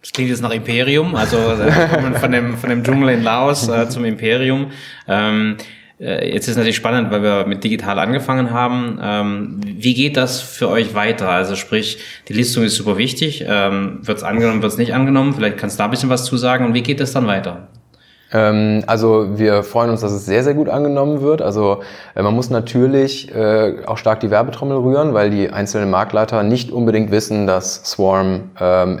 Das 0.00 0.12
klingt 0.12 0.30
jetzt 0.30 0.40
nach 0.40 0.50
Imperium, 0.50 1.14
also 1.14 1.36
äh, 1.36 2.18
von 2.18 2.32
dem, 2.32 2.56
von 2.56 2.70
dem 2.70 2.82
Dschungel 2.82 3.10
in 3.10 3.22
Laos 3.22 3.68
äh, 3.68 3.86
zum 3.90 4.06
Imperium. 4.06 4.70
Ähm, 5.06 5.58
äh, 5.58 5.83
jetzt 5.98 6.48
ist 6.48 6.56
natürlich 6.56 6.76
spannend, 6.76 7.10
weil 7.10 7.22
wir 7.22 7.46
mit 7.46 7.62
digital 7.62 7.98
angefangen 7.98 8.50
haben. 8.50 8.98
Ähm, 9.00 9.60
wie 9.62 9.94
geht 9.94 10.16
das 10.16 10.40
für 10.40 10.68
euch 10.68 10.94
weiter? 10.94 11.28
Also 11.28 11.54
sprich, 11.54 11.98
die 12.28 12.32
Listung 12.32 12.64
ist 12.64 12.76
super 12.76 12.98
wichtig. 12.98 13.44
Ähm, 13.46 14.00
wird 14.02 14.18
es 14.18 14.24
angenommen, 14.24 14.62
wird 14.62 14.72
es 14.72 14.78
nicht 14.78 14.92
angenommen? 14.92 15.34
Vielleicht 15.34 15.58
kannst 15.58 15.78
du 15.78 15.78
da 15.78 15.84
ein 15.84 15.90
bisschen 15.90 16.10
was 16.10 16.24
zu 16.24 16.36
sagen. 16.36 16.64
Und 16.64 16.74
wie 16.74 16.82
geht 16.82 17.00
es 17.00 17.12
dann 17.12 17.26
weiter? 17.26 17.68
Ähm, 18.34 18.82
also 18.86 19.38
wir 19.38 19.62
freuen 19.62 19.90
uns, 19.90 20.00
dass 20.00 20.12
es 20.12 20.26
sehr, 20.26 20.42
sehr 20.42 20.54
gut 20.54 20.68
angenommen 20.68 21.22
wird. 21.22 21.40
Also 21.40 21.82
äh, 22.14 22.22
man 22.22 22.34
muss 22.34 22.50
natürlich 22.50 23.34
äh, 23.34 23.76
auch 23.86 23.96
stark 23.96 24.20
die 24.20 24.30
Werbetrommel 24.30 24.76
rühren, 24.76 25.14
weil 25.14 25.30
die 25.30 25.50
einzelnen 25.50 25.88
Marktleiter 25.88 26.42
nicht 26.42 26.72
unbedingt 26.72 27.12
wissen, 27.12 27.46
dass 27.46 27.84
Swarm 27.84 28.50
ähm, 28.60 28.98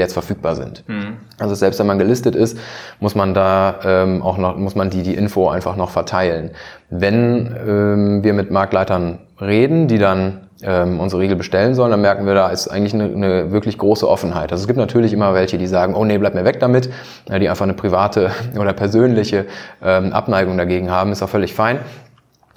jetzt 0.00 0.12
verfügbar 0.12 0.54
sind. 0.54 0.84
Mhm. 0.86 1.16
Also 1.40 1.54
selbst 1.56 1.80
wenn 1.80 1.86
man 1.86 1.98
gelistet 1.98 2.36
ist, 2.36 2.56
muss 3.00 3.14
man 3.14 3.34
da 3.34 3.80
ähm, 3.84 4.22
auch 4.22 4.38
noch, 4.38 4.56
muss 4.56 4.76
man 4.76 4.90
die, 4.90 5.02
die 5.02 5.14
Info 5.14 5.48
einfach 5.48 5.76
noch 5.76 5.90
verteilen. 5.90 6.52
Wenn 6.90 8.22
wir 8.22 8.32
mit 8.32 8.50
Marktleitern 8.50 9.18
reden, 9.40 9.88
die 9.88 9.98
dann 9.98 10.47
ähm, 10.62 10.98
unsere 11.00 11.22
Riegel 11.22 11.36
bestellen 11.36 11.74
sollen, 11.74 11.90
dann 11.90 12.00
merken 12.00 12.26
wir, 12.26 12.34
da 12.34 12.48
ist 12.48 12.68
eigentlich 12.68 12.94
eine, 12.94 13.04
eine 13.04 13.52
wirklich 13.52 13.78
große 13.78 14.08
Offenheit. 14.08 14.50
Also 14.50 14.62
es 14.62 14.66
gibt 14.66 14.78
natürlich 14.78 15.12
immer 15.12 15.34
welche, 15.34 15.58
die 15.58 15.66
sagen, 15.66 15.94
oh 15.94 16.04
nee, 16.04 16.18
bleib 16.18 16.34
mir 16.34 16.44
weg 16.44 16.60
damit, 16.60 16.90
die 17.28 17.48
einfach 17.48 17.64
eine 17.64 17.74
private 17.74 18.30
oder 18.58 18.72
persönliche 18.72 19.46
ähm, 19.82 20.12
Abneigung 20.12 20.58
dagegen 20.58 20.90
haben, 20.90 21.12
ist 21.12 21.22
auch 21.22 21.28
völlig 21.28 21.54
fein. 21.54 21.78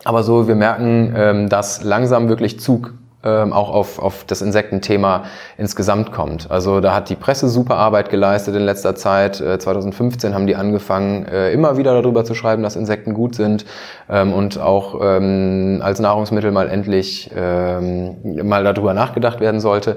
Aber 0.03 0.23
so, 0.23 0.47
wir 0.47 0.55
merken, 0.55 1.13
ähm, 1.15 1.49
dass 1.49 1.83
langsam 1.83 2.27
wirklich 2.27 2.59
Zug 2.59 2.93
ähm, 3.23 3.53
auch 3.53 3.69
auf, 3.69 3.99
auf 3.99 4.23
das 4.25 4.41
Insektenthema 4.41 5.25
insgesamt 5.57 6.11
kommt. 6.11 6.49
Also 6.49 6.79
da 6.79 6.95
hat 6.95 7.09
die 7.09 7.15
Presse 7.15 7.49
super 7.49 7.75
Arbeit 7.75 8.09
geleistet 8.09 8.55
in 8.55 8.63
letzter 8.63 8.95
Zeit. 8.95 9.39
Äh, 9.39 9.59
2015 9.59 10.33
haben 10.33 10.47
die 10.47 10.55
angefangen, 10.55 11.25
äh, 11.25 11.51
immer 11.51 11.77
wieder 11.77 11.93
darüber 12.01 12.25
zu 12.25 12.33
schreiben, 12.33 12.63
dass 12.63 12.75
Insekten 12.75 13.13
gut 13.13 13.35
sind 13.35 13.65
ähm, 14.11 14.33
und 14.33 14.59
auch 14.59 14.99
ähm, 15.01 15.79
als 15.81 15.99
Nahrungsmittel 15.99 16.51
mal 16.51 16.69
endlich 16.69 17.31
ähm, 17.35 18.17
mal 18.47 18.63
darüber 18.63 18.93
nachgedacht 18.93 19.39
werden 19.39 19.59
sollte. 19.59 19.91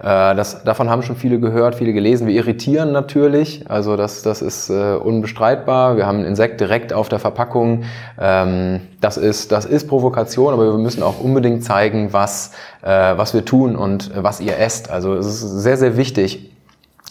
Äh, 0.00 0.34
das, 0.34 0.64
davon 0.64 0.90
haben 0.90 1.02
schon 1.02 1.16
viele 1.16 1.38
gehört, 1.38 1.76
viele 1.76 1.92
gelesen. 1.92 2.26
Wir 2.26 2.34
irritieren 2.34 2.92
natürlich, 2.92 3.64
also 3.70 3.96
das, 3.96 4.22
das 4.22 4.42
ist 4.42 4.68
äh, 4.68 4.96
unbestreitbar. 4.96 5.96
Wir 5.96 6.06
haben 6.06 6.18
ein 6.18 6.24
Insekt 6.24 6.60
direkt 6.60 6.92
auf 6.92 7.08
der 7.08 7.20
Verpackung. 7.20 7.84
Ähm, 8.20 8.80
das, 9.00 9.16
ist, 9.16 9.52
das 9.52 9.64
ist 9.64 9.88
Provokation, 9.88 10.52
aber 10.52 10.64
wir 10.64 10.78
müssen 10.78 11.02
auch 11.02 11.20
unbedingt 11.20 11.64
zeigen, 11.64 12.12
was 12.12 12.52
äh, 12.82 12.88
was 13.16 13.34
wir 13.34 13.44
tun 13.44 13.76
und 13.76 14.14
äh, 14.14 14.22
was 14.22 14.40
ihr 14.40 14.58
esst. 14.58 14.90
Also 14.90 15.14
es 15.14 15.26
ist 15.26 15.40
sehr, 15.40 15.76
sehr 15.76 15.96
wichtig, 15.96 16.49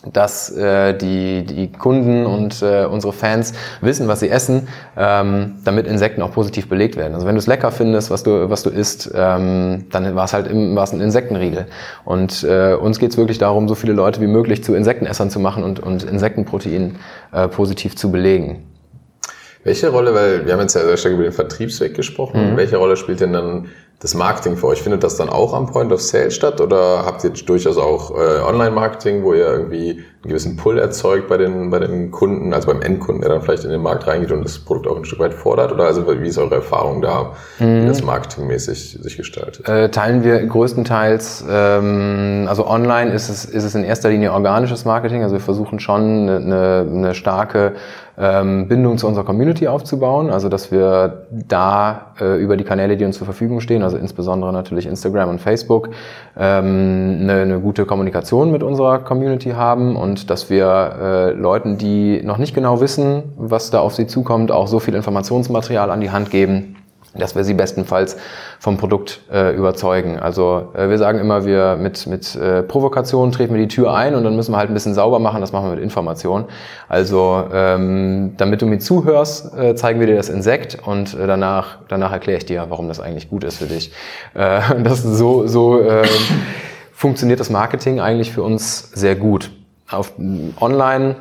dass 0.06 0.50
äh, 0.56 0.94
die, 0.94 1.44
die 1.44 1.72
Kunden 1.72 2.26
und 2.26 2.62
äh, 2.62 2.86
unsere 2.86 3.12
Fans 3.12 3.54
wissen, 3.82 4.08
was 4.08 4.22
sie 4.22 4.30
essen, 4.30 4.70
ähm, 4.98 5.56
damit 5.66 5.88
Insekten 5.88 6.22
auch 6.22 6.32
positiv 6.32 6.70
belegt 6.70 6.96
werden. 6.96 7.16
Also 7.16 7.28
wenn 7.28 7.36
du 7.36 7.40
es 7.40 7.48
lecker 7.48 7.72
findest, 7.72 8.10
was 8.10 8.24
du, 8.24 8.50
was 8.50 8.64
du 8.64 8.70
isst, 8.70 9.12
ähm, 9.14 9.86
dann 9.92 10.16
war 10.16 10.26
es 10.26 10.34
halt 10.34 10.48
im, 10.48 10.76
war's 10.76 10.94
ein 10.94 11.02
Insektenriegel. 11.02 11.66
Und 12.06 12.44
äh, 12.44 12.76
uns 12.76 13.00
geht 13.00 13.12
es 13.12 13.18
wirklich 13.18 13.40
darum, 13.40 13.68
so 13.68 13.76
viele 13.76 13.94
Leute 13.94 14.22
wie 14.22 14.28
möglich 14.28 14.64
zu 14.64 14.74
Insektenessern 14.74 15.30
zu 15.30 15.40
machen 15.40 15.64
und, 15.64 15.82
und 15.82 16.04
Insektenprotein 16.04 16.96
äh, 17.34 17.48
positiv 17.50 17.98
zu 17.98 18.10
belegen. 18.10 18.69
Welche 19.64 19.90
Rolle, 19.90 20.16
weil 20.16 20.46
wir 20.46 20.54
haben 20.54 20.62
jetzt 20.62 20.76
ja 20.76 20.82
sehr 20.82 20.98
stark 20.98 21.14
über 21.14 21.24
den 21.24 21.34
Vertriebsweg 21.34 21.94
gesprochen, 21.94 22.52
mhm. 22.52 22.58
welche 22.58 22.78
Rolle 22.78 22.96
spielt 22.96 23.20
denn 23.20 23.34
dann 23.34 23.68
das 24.00 24.16
Marketing 24.16 24.56
für 24.56 24.68
euch? 24.68 24.82
Findet 24.82 25.04
das 25.04 25.18
dann 25.18 25.28
auch 25.28 25.54
am 25.54 25.68
Point 25.68 25.92
of 25.92 26.02
Sale 26.02 26.32
statt 26.32 26.62
oder 26.62 27.06
habt 27.06 27.24
ihr 27.26 27.32
durchaus 27.32 27.78
auch 27.78 28.12
äh, 28.12 28.40
Online-Marketing, 28.40 29.24
wo 29.24 29.34
ihr 29.34 29.46
irgendwie 29.46 30.04
einen 30.22 30.30
gewissen 30.30 30.56
Pull 30.56 30.80
erzeugt 30.80 31.28
bei 31.28 31.38
den, 31.38 31.70
bei 31.70 31.80
den 31.80 32.10
Kunden, 32.10 32.54
also 32.54 32.68
beim 32.68 32.82
Endkunden, 32.82 33.22
der 33.22 33.32
dann 33.32 33.42
vielleicht 33.42 33.66
in 33.66 33.72
den 33.72 33.82
Markt 33.82 34.08
reingeht 34.08 34.32
und 34.32 34.44
das 34.46 34.60
Produkt 34.60 34.88
auch 34.88 34.96
ein 34.96 35.04
Stück 35.04 35.20
weit 35.20 35.34
fordert? 35.34 35.74
Oder 35.74 35.86
also 35.86 36.06
wie 36.08 36.28
ist 36.28 36.38
eure 36.38 36.56
Erfahrung 36.56 37.02
da, 37.02 37.34
mhm. 37.60 37.84
wie 37.84 37.88
das 37.88 38.02
marketingmäßig 38.02 39.00
sich 39.02 39.18
gestaltet? 39.18 39.68
Äh, 39.68 39.90
teilen 39.90 40.24
wir 40.24 40.46
größtenteils, 40.46 41.44
ähm, 41.50 42.46
also 42.48 42.66
online 42.66 43.12
ist 43.12 43.28
es, 43.28 43.44
ist 43.44 43.66
es 43.66 43.76
in 43.76 43.84
erster 43.84 44.10
Linie 44.10 44.32
organisches 44.32 44.86
Marketing, 44.86 45.24
also 45.24 45.36
wir 45.36 45.42
versuchen 45.42 45.80
schon 45.80 46.30
eine, 46.30 46.88
eine 46.90 47.14
starke 47.14 47.74
ähm, 48.20 48.68
Bindung 48.68 48.98
zu 48.98 49.08
unserer 49.08 49.24
Community 49.24 49.68
aufzubauen, 49.68 50.30
also 50.30 50.50
dass 50.50 50.72
wir 50.72 51.26
da 51.32 52.14
äh, 52.20 52.42
über 52.42 52.58
die 52.58 52.66
Kanäle, 52.66 52.98
die 52.98 53.06
uns 53.06 53.18
zur 53.18 53.26
Verfügung 53.26 53.62
stehen, 53.62 53.82
also 53.82 53.98
insbesondere 53.98 54.52
natürlich 54.52 54.86
Instagram 54.86 55.30
und 55.30 55.40
Facebook, 55.40 55.90
ähm, 56.38 57.20
eine, 57.22 57.42
eine 57.42 57.60
gute 57.62 57.86
Kommunikation 57.86 58.52
mit 58.52 58.62
unserer 58.62 59.00
Community 59.00 59.52
haben 59.52 59.96
und 59.96 60.30
dass 60.30 60.50
wir 60.50 60.96
äh, 61.02 61.32
Leuten, 61.32 61.78
die 61.78 62.22
noch 62.24 62.38
nicht 62.38 62.54
genau 62.54 62.82
wissen, 62.82 63.24
was 63.38 63.70
da 63.72 63.80
auf 63.80 63.96
sie 63.96 64.06
zukommt, 64.06 64.52
auch 64.52 64.68
so 64.68 64.80
viel 64.80 64.96
Informationsmaterial 64.96 65.90
an 65.90 66.02
die 66.02 66.12
Hand 66.12 66.30
geben, 66.30 66.76
dass 67.20 67.36
wir 67.36 67.44
sie 67.44 67.54
bestenfalls 67.54 68.18
vom 68.60 68.78
Produkt 68.78 69.22
äh, 69.32 69.56
überzeugen. 69.56 70.18
Also 70.18 70.70
äh, 70.74 70.90
wir 70.90 70.98
sagen 70.98 71.20
immer, 71.20 71.46
wir 71.46 71.78
mit, 71.78 72.08
mit 72.08 72.36
äh, 72.36 72.64
Provokation 72.64 73.32
treten 73.32 73.54
wir 73.54 73.62
die 73.62 73.68
Tür 73.68 73.94
ein 73.94 74.16
und 74.16 74.24
dann 74.24 74.36
müssen 74.36 74.54
wir 74.54 74.58
halt 74.58 74.70
ein 74.70 74.74
bisschen 74.74 74.94
sauber 74.94 75.20
machen, 75.20 75.42
das 75.42 75.52
machen 75.52 75.66
wir 75.66 75.76
mit 75.76 75.84
Information. 75.84 76.46
Also 76.88 77.44
ähm, 77.54 78.34
damit 78.38 78.62
du 78.62 78.66
mir 78.66 78.80
zuhörst, 78.80 79.56
äh, 79.58 79.76
zeigen 79.76 80.00
wir 80.00 80.08
dir 80.08 80.16
das 80.16 80.30
Insekt 80.30 80.78
und 80.86 81.14
äh, 81.14 81.28
danach, 81.28 81.80
danach 81.88 82.12
erkläre 82.12 82.38
ich 82.38 82.46
dir, 82.46 82.66
warum 82.70 82.88
das 82.88 83.00
eigentlich 83.00 83.30
gut 83.30 83.44
ist 83.44 83.58
für 83.58 83.68
dich. 83.68 83.92
Äh, 84.34 84.62
das 84.84 85.04
so 85.04 85.48
so 85.48 85.80
äh, 85.80 86.04
funktioniert 86.94 87.40
das 87.40 87.50
Marketing 87.50 88.00
eigentlich 88.00 88.32
für 88.32 88.44
uns 88.44 88.92
sehr 88.92 89.16
gut. 89.16 89.52
Auf 89.90 90.14
online 90.60 91.16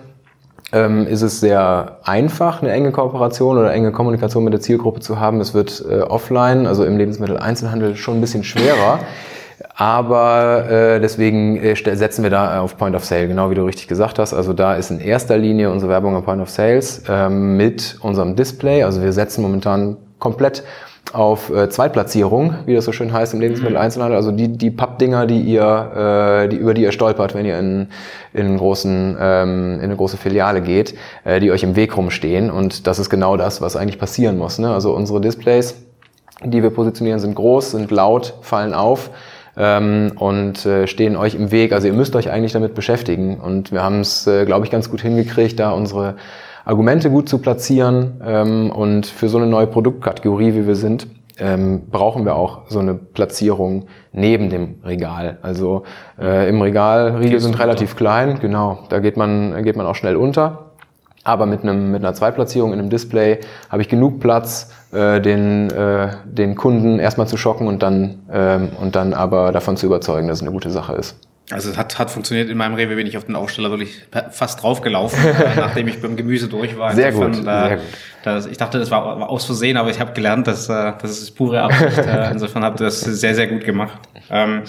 ähm, 0.73 1.07
ist 1.07 1.23
es 1.23 1.41
sehr 1.41 1.99
einfach, 2.03 2.63
eine 2.63 2.73
enge 2.73 2.93
Kooperation 2.93 3.57
oder 3.59 3.73
enge 3.73 3.93
Kommunikation 3.93 4.45
mit 4.45 4.53
der 4.53 4.61
Zielgruppe 4.61 5.01
zu 5.01 5.19
haben. 5.19 5.41
Es 5.41 5.55
wird 5.55 5.85
äh, 5.89 6.01
offline, 6.01 6.67
also 6.67 6.85
im 6.85 6.99
Lebensmitteleinzelhandel, 6.99 7.97
schon 7.97 8.19
ein 8.19 8.21
bisschen 8.21 8.45
schwerer. 8.45 9.01
Aber 9.75 10.69
äh, 10.71 11.01
deswegen 11.01 11.57
äh, 11.57 11.75
setzen 11.75 12.23
wir 12.23 12.31
da 12.31 12.61
auf 12.61 12.77
Point 12.77 12.95
of 12.97 13.05
Sale, 13.05 13.29
genau 13.29 13.51
wie 13.51 13.55
du 13.55 13.65
richtig 13.65 13.89
gesagt 13.89 14.19
hast. 14.19 14.35
Also 14.35 14.53
da 14.53 14.75
ist 14.75 14.91
in 14.91 15.01
erster 15.01 15.39
Linie 15.39 15.71
unsere 15.71 15.91
Werbung 15.91 16.15
am 16.17 16.25
Point 16.25 16.43
of 16.43 16.51
Sales 16.51 17.03
ähm, 17.09 17.57
mit 17.57 17.97
unserem 18.01 18.37
Display. 18.37 18.83
Also 18.83 19.03
wir 19.03 19.13
setzen 19.13 19.43
momentan 19.43 19.97
komplett 20.19 20.65
auf 21.13 21.51
äh, 21.51 21.69
Zweitplatzierung, 21.69 22.55
wie 22.67 22.75
das 22.75 22.85
so 22.85 22.93
schön 22.93 23.13
heißt 23.13 23.35
im 23.35 23.41
Lebensmitteleinzelhandel. 23.41 24.17
Also 24.17 24.31
die, 24.31 24.49
die 24.49 24.71
Pappdinger, 24.71 25.27
die 25.27 25.41
ihr, 25.41 26.45
äh, 26.45 26.49
die, 26.49 26.57
über 26.57 26.75
die 26.75 26.83
ihr 26.83 26.93
stolpert, 26.93 27.35
wenn 27.35 27.47
ihr 27.47 27.59
in, 27.59 27.89
in, 28.33 28.57
großen, 28.59 29.17
ähm, 29.21 29.75
in 29.77 29.81
eine 29.81 29.97
große 29.97 30.17
Filiale 30.17 30.61
geht, 30.61 30.95
äh, 31.25 31.41
die 31.41 31.51
euch 31.51 31.63
im 31.63 31.77
Weg 31.77 31.97
rumstehen. 31.97 32.51
Und 32.51 32.87
das 32.87 32.99
ist 32.99 33.11
genau 33.11 33.37
das, 33.37 33.61
was 33.61 33.77
eigentlich 33.77 33.99
passieren 33.99 34.39
muss. 34.39 34.59
Ne? 34.59 34.73
Also 34.73 34.95
unsere 34.95 35.21
Displays, 35.21 35.77
die 36.45 36.63
wir 36.63 36.71
positionieren, 36.71 37.21
sind 37.21 37.35
groß, 37.35 37.73
sind 37.73 37.91
laut, 37.91 38.35
fallen 38.43 38.75
auf 38.75 39.11
ähm, 39.57 40.13
und 40.17 40.65
äh, 40.67 40.87
stehen 40.87 41.17
euch 41.17 41.35
im 41.35 41.51
Weg. 41.51 41.73
Also 41.73 41.89
ihr 41.89 41.93
müsst 41.93 42.15
euch 42.17 42.31
eigentlich 42.31 42.53
damit 42.53 42.75
beschäftigen. 42.75 43.39
Und 43.39 43.73
wir 43.73 43.83
haben 43.83 44.01
es, 44.01 44.27
äh, 44.27 44.45
glaube 44.45 44.65
ich, 44.65 44.71
ganz 44.71 44.91
gut 44.91 45.01
hingekriegt, 45.01 45.59
da 45.59 45.71
unsere 45.71 46.15
Argumente 46.69 47.09
gut 47.11 47.31
zu 47.31 47.39
platzieren. 47.39 48.21
Ähm, 48.25 48.71
und 48.71 49.07
für 49.07 49.29
so 49.29 49.39
eine 49.39 49.47
neue 49.47 49.67
Produktkategorie, 49.67 50.55
wie 50.55 50.67
wir 50.67 50.77
sind, 50.77 51.07
ähm, 51.39 51.89
brauchen 51.91 52.27
wir 52.27 52.35
auch 52.35 52.69
so 52.69 52.79
eine 52.79 52.95
Platzierung 52.95 53.87
neben 54.13 54.51
dem 54.51 54.75
Regal. 54.85 55.39
Also 55.41 55.85
äh, 56.21 56.49
im 56.49 56.61
Regal 56.61 57.17
Riegel 57.17 57.41
sind 57.41 57.59
relativ 57.59 57.97
klein, 57.97 58.39
genau. 58.41 58.81
Da 58.91 58.99
geht 58.99 59.17
man 59.17 59.63
geht 59.63 59.77
man 59.77 59.87
auch 59.87 59.95
schnell 59.95 60.17
unter. 60.17 60.73
Aber 61.25 61.47
mit 61.47 61.63
einem 61.63 61.91
mit 61.91 62.03
einer 62.05 62.13
Zweitplatzierung 62.13 62.73
in 62.73 62.81
einem 62.81 62.91
Display 62.91 63.41
habe 63.71 63.83
ich 63.83 63.89
genug 63.89 64.21
Platz, 64.21 64.71
äh, 64.93 65.21
den 65.21 65.71
äh, 65.71 66.09
den 66.25 66.55
Kunden 66.55 66.99
erstmal 66.99 67.29
zu 67.29 67.39
schocken 67.39 67.67
und 67.67 67.83
dann 67.83 68.27
ähm, 68.31 68.71
und 68.79 68.95
dann 68.95 69.15
aber 69.15 69.53
davon 69.53 69.77
zu 69.79 69.87
überzeugen, 69.87 70.29
dass 70.29 70.39
es 70.39 70.43
eine 70.43 70.53
gute 70.53 70.71
Sache 70.71 70.95
ist. 70.95 71.28
Also 71.51 71.71
es 71.71 71.79
hat, 71.79 71.99
hat 71.99 72.11
funktioniert. 72.11 72.51
In 72.51 72.59
meinem 72.59 72.75
Rewe 72.75 72.97
bin 72.97 73.07
ich 73.07 73.17
auf 73.17 73.25
den 73.25 73.35
Aufsteller 73.35 73.71
wirklich 73.71 74.03
fast 74.31 74.63
draufgelaufen, 74.63 75.19
nachdem 75.57 75.89
ich 75.89 76.01
beim 76.01 76.17
Gemüse 76.17 76.49
durch 76.49 76.77
war. 76.77 76.95
Sehr 76.95 77.13
gut, 77.13 77.45
da, 77.45 77.69
sehr 77.69 77.77
gut. 77.77 77.87
Das, 78.23 78.47
ich 78.47 78.59
dachte, 78.59 78.79
das 78.79 78.91
war, 78.91 79.19
war 79.19 79.31
aus 79.31 79.47
Versehen, 79.47 79.77
aber 79.77 79.91
ich 79.91 80.01
habe 80.01 80.13
gelernt, 80.13 80.47
dass 80.47 80.69
äh, 80.69 80.93
das 81.01 81.23
ist 81.23 81.31
pure 81.33 81.63
Absicht. 81.63 81.99
Äh, 81.99 82.31
insofern 82.33 82.65
habt 82.65 82.81
ihr 82.81 82.85
das 82.85 83.01
sehr, 83.01 83.35
sehr 83.35 83.47
gut 83.47 83.65
gemacht. 83.65 83.99
Ähm, 84.31 84.63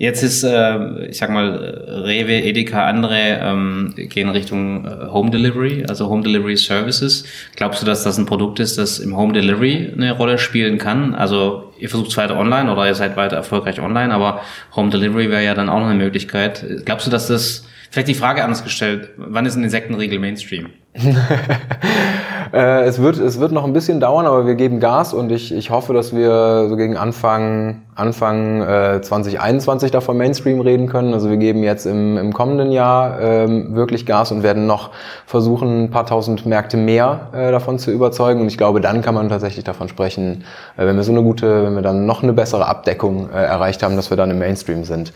Jetzt 0.00 0.22
ist, 0.22 0.44
äh, 0.44 1.08
ich 1.08 1.18
sag 1.18 1.28
mal, 1.28 1.58
Rewe, 2.06 2.32
Edeka, 2.32 2.86
andere 2.86 3.38
ähm, 3.42 3.92
gehen 3.94 4.30
Richtung 4.30 4.86
äh, 4.86 5.08
Home 5.12 5.30
Delivery, 5.30 5.84
also 5.86 6.08
Home 6.08 6.22
Delivery 6.22 6.56
Services. 6.56 7.26
Glaubst 7.54 7.82
du, 7.82 7.86
dass 7.86 8.02
das 8.02 8.16
ein 8.16 8.24
Produkt 8.24 8.60
ist, 8.60 8.78
das 8.78 8.98
im 8.98 9.14
Home 9.14 9.34
Delivery 9.34 9.92
eine 9.94 10.12
Rolle 10.12 10.38
spielen 10.38 10.78
kann? 10.78 11.14
Also 11.14 11.70
ihr 11.78 11.90
versucht 11.90 12.12
es 12.12 12.16
weiter 12.16 12.38
online 12.38 12.72
oder 12.72 12.86
ihr 12.86 12.94
seid 12.94 13.18
weiter 13.18 13.36
erfolgreich 13.36 13.78
online, 13.78 14.14
aber 14.14 14.40
Home 14.74 14.88
Delivery 14.88 15.28
wäre 15.28 15.44
ja 15.44 15.52
dann 15.52 15.68
auch 15.68 15.80
noch 15.80 15.88
eine 15.88 16.02
Möglichkeit. 16.02 16.64
Glaubst 16.86 17.06
du, 17.06 17.10
dass 17.10 17.26
das, 17.26 17.66
vielleicht 17.90 18.08
die 18.08 18.14
Frage 18.14 18.42
anders 18.42 18.64
gestellt, 18.64 19.10
wann 19.16 19.44
ist 19.46 19.56
ein 19.56 19.64
Insektenriegel 19.64 20.18
Mainstream? 20.18 20.70
äh, 22.52 22.82
es, 22.82 23.00
wird, 23.00 23.18
es 23.18 23.38
wird 23.38 23.52
noch 23.52 23.64
ein 23.64 23.72
bisschen 23.72 24.00
dauern, 24.00 24.26
aber 24.26 24.46
wir 24.46 24.56
geben 24.56 24.80
Gas 24.80 25.14
und 25.14 25.30
ich, 25.30 25.52
ich 25.52 25.70
hoffe, 25.70 25.92
dass 25.92 26.14
wir 26.14 26.66
so 26.68 26.76
gegen 26.76 26.96
Anfang, 26.96 27.82
Anfang 27.94 28.62
äh, 28.62 29.00
2021 29.00 29.92
davon 29.92 30.16
Mainstream 30.16 30.60
reden 30.60 30.88
können. 30.88 31.14
Also 31.14 31.30
wir 31.30 31.36
geben 31.36 31.62
jetzt 31.62 31.86
im, 31.86 32.16
im 32.16 32.32
kommenden 32.32 32.72
Jahr 32.72 33.20
ähm, 33.20 33.74
wirklich 33.76 34.04
Gas 34.04 34.32
und 34.32 34.42
werden 34.42 34.66
noch 34.66 34.90
versuchen, 35.26 35.84
ein 35.84 35.90
paar 35.90 36.06
tausend 36.06 36.44
Märkte 36.44 36.76
mehr 36.76 37.28
äh, 37.32 37.52
davon 37.52 37.78
zu 37.78 37.92
überzeugen. 37.92 38.40
Und 38.40 38.48
ich 38.48 38.58
glaube, 38.58 38.80
dann 38.80 39.00
kann 39.02 39.14
man 39.14 39.28
tatsächlich 39.28 39.64
davon 39.64 39.88
sprechen, 39.88 40.44
äh, 40.76 40.86
wenn 40.86 40.96
wir 40.96 41.04
so 41.04 41.12
eine 41.12 41.22
gute, 41.22 41.64
wenn 41.64 41.74
wir 41.74 41.82
dann 41.82 42.04
noch 42.04 42.24
eine 42.24 42.32
bessere 42.32 42.66
Abdeckung 42.66 43.30
äh, 43.30 43.44
erreicht 43.44 43.82
haben, 43.84 43.94
dass 43.94 44.10
wir 44.10 44.16
dann 44.16 44.30
im 44.30 44.40
Mainstream 44.40 44.84
sind. 44.84 45.12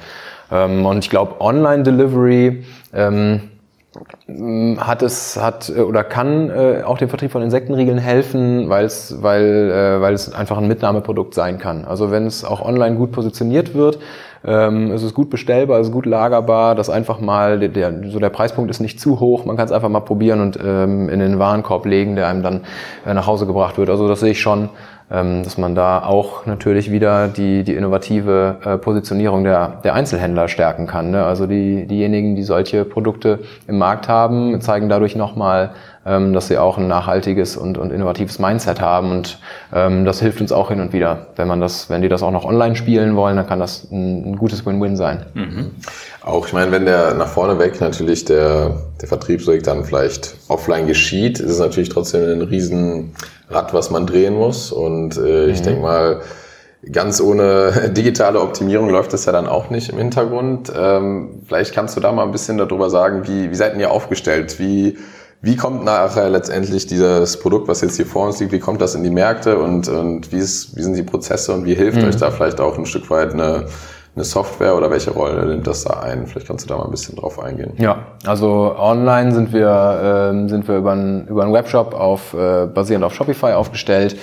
Ähm, 0.50 0.85
und 0.87 1.04
ich 1.04 1.11
glaube, 1.11 1.40
Online-Delivery, 1.40 2.64
ähm, 2.92 3.40
hat 4.78 5.02
es 5.02 5.37
hat 5.40 5.68
äh, 5.68 5.80
oder 5.80 6.02
kann 6.02 6.50
äh, 6.50 6.83
auch 6.85 6.98
dem 6.98 7.09
Vertrieb 7.09 7.30
von 7.30 7.42
Insektenriegeln 7.42 7.98
helfen, 7.98 8.68
weil 8.68 8.85
es 8.85 9.22
weil 9.22 9.70
äh, 9.70 10.00
weil 10.00 10.14
es 10.14 10.33
einfach 10.33 10.59
ein 10.59 10.66
Mitnahmeprodukt 10.66 11.35
sein 11.35 11.59
kann. 11.59 11.85
Also 11.85 12.11
wenn 12.11 12.26
es 12.26 12.44
auch 12.44 12.61
online 12.61 12.96
gut 12.96 13.12
positioniert 13.12 13.74
wird, 13.74 13.98
ähm, 14.44 14.90
es 14.90 15.02
ist 15.02 15.14
gut 15.14 15.30
bestellbar, 15.30 15.80
es 15.80 15.88
ist 15.88 15.92
gut 15.92 16.07
lagerbar, 16.07 16.74
das 16.74 16.90
einfach 16.90 17.20
mal 17.20 17.59
der, 17.61 17.68
der 17.68 18.11
so 18.11 18.18
der 18.18 18.30
Preispunkt 18.30 18.70
ist 18.70 18.80
nicht 18.80 19.00
zu 19.00 19.20
hoch, 19.20 19.44
man 19.44 19.57
kann 19.57 19.66
es 19.66 19.72
einfach 19.72 19.88
mal 19.88 20.00
probieren 20.00 20.40
und 20.40 20.59
ähm, 20.62 21.09
in 21.09 21.20
den 21.20 21.38
Warenkorb 21.38 21.87
legen, 21.87 22.16
der 22.16 22.28
einem 22.28 22.42
dann 22.42 22.61
äh, 23.07 23.14
nach 23.14 23.26
Hause 23.26 23.46
gebracht 23.46 23.78
wird. 23.78 23.90
Also 23.90 24.09
das 24.09 24.20
sehe 24.20 24.33
ich 24.33 24.40
schon 24.40 24.70
dass 25.10 25.58
man 25.58 25.74
da 25.74 26.02
auch 26.02 26.46
natürlich 26.46 26.90
wieder 26.90 27.28
die, 27.28 27.62
die 27.62 27.74
innovative 27.74 28.56
äh, 28.64 28.78
Positionierung 28.78 29.44
der, 29.44 29.80
der 29.84 29.94
Einzelhändler 29.94 30.48
stärken 30.48 30.86
kann. 30.86 31.10
Ne? 31.10 31.24
Also 31.24 31.46
die, 31.46 31.86
diejenigen, 31.86 32.36
die 32.36 32.42
solche 32.42 32.84
Produkte 32.84 33.40
im 33.68 33.78
Markt 33.78 34.08
haben, 34.08 34.60
zeigen 34.62 34.88
dadurch 34.88 35.14
nochmal, 35.14 35.70
ähm, 36.06 36.32
dass 36.32 36.48
sie 36.48 36.58
auch 36.58 36.78
ein 36.78 36.88
nachhaltiges 36.88 37.56
und, 37.56 37.78
und 37.78 37.92
innovatives 37.92 38.38
Mindset 38.38 38.80
haben. 38.80 39.10
Und 39.10 39.38
ähm, 39.72 40.04
das 40.04 40.20
hilft 40.20 40.40
uns 40.40 40.52
auch 40.52 40.68
hin 40.68 40.80
und 40.80 40.92
wieder. 40.92 41.26
Wenn 41.36 41.48
man 41.48 41.60
das, 41.60 41.90
wenn 41.90 42.02
die 42.02 42.08
das 42.08 42.22
auch 42.22 42.30
noch 42.30 42.44
online 42.44 42.76
spielen 42.76 43.14
wollen, 43.16 43.36
dann 43.36 43.46
kann 43.46 43.58
das 43.58 43.90
ein, 43.90 44.32
ein 44.32 44.36
gutes 44.36 44.64
Win-Win 44.64 44.96
sein. 44.96 45.26
Mhm. 45.34 45.70
Auch, 46.22 46.46
ich 46.46 46.52
meine, 46.54 46.72
wenn 46.72 46.86
der 46.86 47.14
nach 47.14 47.28
vorne 47.28 47.58
weg 47.58 47.80
natürlich 47.80 48.24
der, 48.24 48.80
der 49.00 49.08
Vertriebsweg 49.08 49.62
dann 49.62 49.84
vielleicht 49.84 50.36
offline 50.48 50.86
geschieht, 50.86 51.40
ist 51.40 51.50
es 51.50 51.58
natürlich 51.58 51.90
trotzdem 51.90 52.40
ein 52.40 52.42
riesen 52.42 53.14
Rad, 53.48 53.74
was 53.74 53.90
man 53.90 54.07
drehen 54.07 54.35
muss. 54.35 54.72
Und 54.72 55.16
äh, 55.16 55.46
ich 55.46 55.61
mhm. 55.61 55.64
denke 55.64 55.83
mal, 55.83 56.20
ganz 56.92 57.20
ohne 57.20 57.90
digitale 57.96 58.40
Optimierung 58.40 58.90
läuft 58.90 59.12
das 59.12 59.24
ja 59.24 59.33
dann 59.33 59.46
auch 59.46 59.70
nicht 59.70 59.90
im 59.90 59.98
Hintergrund. 59.98 60.72
Ähm, 60.76 61.42
vielleicht 61.46 61.74
kannst 61.74 61.96
du 61.96 62.00
da 62.00 62.12
mal 62.12 62.24
ein 62.24 62.33
bisschen 62.33 62.59
darüber 62.59 62.90
sagen, 62.90 63.26
wie, 63.26 63.50
wie 63.50 63.54
seid 63.54 63.76
ihr 63.76 63.90
aufgestellt? 63.90 64.59
Wie, 64.59 64.98
wie 65.40 65.57
kommt 65.57 65.85
nachher 65.85 66.30
letztendlich 66.30 66.87
dieses 66.87 67.38
Produkt, 67.38 67.68
was 67.68 67.83
jetzt 67.83 67.96
hier 67.96 68.07
vor 68.07 68.26
uns 68.26 68.40
liegt, 68.40 68.52
wie 68.52 68.61
kommt 68.61 68.80
das 68.80 68.94
in 68.94 69.04
die 69.04 69.11
Märkte 69.11 69.59
und, 69.59 69.88
und 69.88 70.33
wie, 70.33 70.38
ist, 70.38 70.76
wie 70.76 70.83
sind 70.83 70.94
die 70.96 71.02
Prozesse 71.02 71.52
und 71.52 71.66
wie 71.66 71.74
hilft 71.74 71.98
mhm. 71.98 72.09
euch 72.09 72.16
da 72.16 72.30
vielleicht 72.30 72.61
auch 72.61 72.78
ein 72.78 72.87
Stück 72.87 73.11
weit 73.11 73.33
eine 73.33 73.66
eine 74.14 74.24
Software 74.24 74.77
oder 74.77 74.90
welche 74.90 75.11
Rolle 75.11 75.44
nimmt 75.46 75.66
das 75.66 75.85
da 75.85 76.00
ein? 76.00 76.27
Vielleicht 76.27 76.46
kannst 76.46 76.64
du 76.64 76.68
da 76.68 76.79
mal 76.79 76.85
ein 76.85 76.90
bisschen 76.90 77.16
drauf 77.16 77.38
eingehen. 77.42 77.72
Ja, 77.79 77.98
also 78.24 78.77
online 78.79 79.33
sind 79.33 79.53
wir, 79.53 80.31
ähm, 80.31 80.48
sind 80.48 80.68
wir 80.68 80.77
über 80.77 80.92
einen, 80.92 81.27
über 81.27 81.42
einen 81.42 81.53
Webshop 81.53 81.94
auf, 81.94 82.33
äh, 82.35 82.66
basierend 82.66 83.05
auf 83.05 83.14
Shopify 83.14 83.53
aufgestellt, 83.53 84.16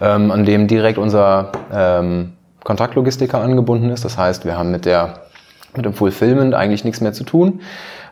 ähm, 0.00 0.30
an 0.30 0.44
dem 0.44 0.66
direkt 0.66 0.98
unser 0.98 1.52
ähm, 1.72 2.32
Kontaktlogistiker 2.64 3.38
angebunden 3.40 3.90
ist. 3.90 4.04
Das 4.04 4.16
heißt, 4.16 4.46
wir 4.46 4.56
haben 4.56 4.70
mit 4.70 4.86
der 4.86 5.24
mit 5.76 5.84
dem 5.84 5.94
Fulfillment 5.94 6.54
eigentlich 6.54 6.84
nichts 6.84 7.00
mehr 7.00 7.12
zu 7.12 7.24
tun. 7.24 7.60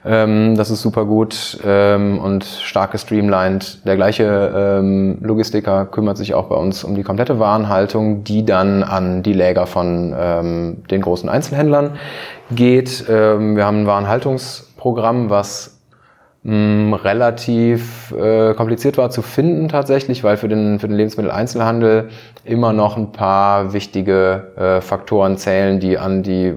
Ähm, 0.04 0.56
das 0.56 0.70
ist 0.70 0.82
super 0.82 1.04
gut 1.04 1.58
ähm, 1.64 2.18
und 2.18 2.44
stark 2.44 2.92
gestreamlined. 2.92 3.86
Der 3.86 3.96
gleiche 3.96 4.80
ähm, 4.80 5.18
Logistiker 5.20 5.86
kümmert 5.86 6.16
sich 6.16 6.34
auch 6.34 6.46
bei 6.46 6.56
uns 6.56 6.82
um 6.82 6.94
die 6.96 7.04
komplette 7.04 7.38
Warenhaltung, 7.38 8.24
die 8.24 8.44
dann 8.44 8.82
an 8.82 9.22
die 9.22 9.32
Läger 9.32 9.66
von 9.66 10.14
ähm, 10.18 10.82
den 10.90 11.02
großen 11.02 11.28
Einzelhändlern 11.28 11.98
geht. 12.50 13.04
Ähm, 13.08 13.54
wir 13.54 13.64
haben 13.64 13.82
ein 13.82 13.86
Warenhaltungsprogramm, 13.86 15.30
was 15.30 15.78
mh, 16.42 16.96
relativ 16.96 18.12
äh, 18.12 18.54
kompliziert 18.54 18.98
war 18.98 19.10
zu 19.10 19.22
finden 19.22 19.68
tatsächlich, 19.68 20.24
weil 20.24 20.36
für 20.36 20.48
den, 20.48 20.80
für 20.80 20.88
den 20.88 20.96
Lebensmitteleinzelhandel 20.96 22.08
immer 22.44 22.72
noch 22.72 22.96
ein 22.96 23.12
paar 23.12 23.72
wichtige 23.72 24.48
äh, 24.56 24.80
Faktoren 24.80 25.36
zählen, 25.36 25.78
die 25.78 25.96
an 25.96 26.24
die 26.24 26.54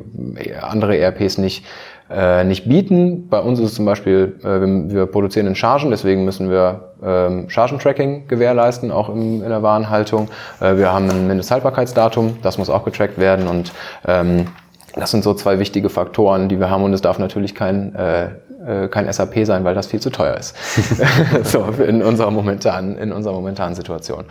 andere 0.61 0.97
ERPs 0.97 1.37
nicht 1.37 1.63
äh, 2.09 2.43
nicht 2.43 2.69
bieten. 2.69 3.29
Bei 3.29 3.39
uns 3.39 3.59
ist 3.59 3.69
es 3.69 3.73
zum 3.75 3.85
Beispiel, 3.85 4.35
äh, 4.41 4.61
wir, 4.61 4.95
wir, 4.95 5.05
produzieren 5.07 5.47
in 5.47 5.55
Chargen, 5.55 5.89
deswegen 5.89 6.23
müssen 6.23 6.51
wir 6.51 6.93
ähm, 7.03 7.47
Chargentracking 7.49 8.27
gewährleisten, 8.27 8.91
auch 8.91 9.09
im, 9.09 9.41
in 9.41 9.49
der 9.49 9.63
Warenhaltung. 9.63 10.29
Äh, 10.59 10.77
wir 10.77 10.93
haben 10.93 11.09
ein 11.09 11.27
Mindesthaltbarkeitsdatum, 11.27 12.37
das 12.43 12.57
muss 12.57 12.69
auch 12.69 12.85
getrackt 12.85 13.17
werden 13.17 13.47
und 13.47 13.71
ähm, 14.07 14.47
das 14.93 15.11
sind 15.11 15.23
so 15.23 15.33
zwei 15.33 15.59
wichtige 15.59 15.89
Faktoren, 15.89 16.47
die 16.47 16.59
wir 16.59 16.69
haben 16.69 16.83
und 16.83 16.93
es 16.93 17.01
darf 17.01 17.19
natürlich 17.19 17.55
kein 17.55 17.95
äh, 17.95 18.25
äh 18.25 18.87
kein 18.87 19.11
SAP 19.11 19.45
sein, 19.45 19.63
weil 19.63 19.75
das 19.75 19.87
viel 19.87 19.99
zu 19.99 20.09
teuer 20.09 20.35
ist. 20.37 20.55
so 21.43 21.65
in 21.85 22.03
unserer 22.03 22.29
momentanen 22.29 22.97
in 22.97 23.11
unserer 23.11 23.33
momentanen 23.33 23.73
Situation. 23.73 24.25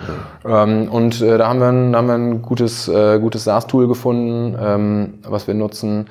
Mhm. 0.44 0.50
Ähm, 0.50 0.88
und 0.88 1.20
äh, 1.20 1.38
da 1.38 1.48
haben 1.48 1.58
wir 1.58 1.68
ein, 1.68 1.96
haben 1.96 2.06
wir 2.06 2.14
ein 2.14 2.40
gutes 2.40 2.88
äh, 2.88 3.18
gutes 3.18 3.44
SaaS-Tool 3.44 3.88
gefunden, 3.88 4.56
ähm, 4.58 5.14
was 5.28 5.48
wir 5.48 5.54
nutzen. 5.54 6.06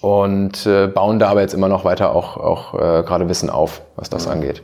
Und 0.00 0.64
äh, 0.66 0.86
bauen 0.86 1.18
da 1.18 1.28
aber 1.28 1.42
jetzt 1.42 1.52
immer 1.52 1.68
noch 1.68 1.84
weiter 1.84 2.14
auch, 2.14 2.36
auch 2.36 2.74
äh, 2.74 3.02
gerade 3.02 3.28
Wissen 3.28 3.50
auf, 3.50 3.82
was 3.96 4.08
das 4.08 4.26
mhm. 4.26 4.32
angeht. 4.32 4.62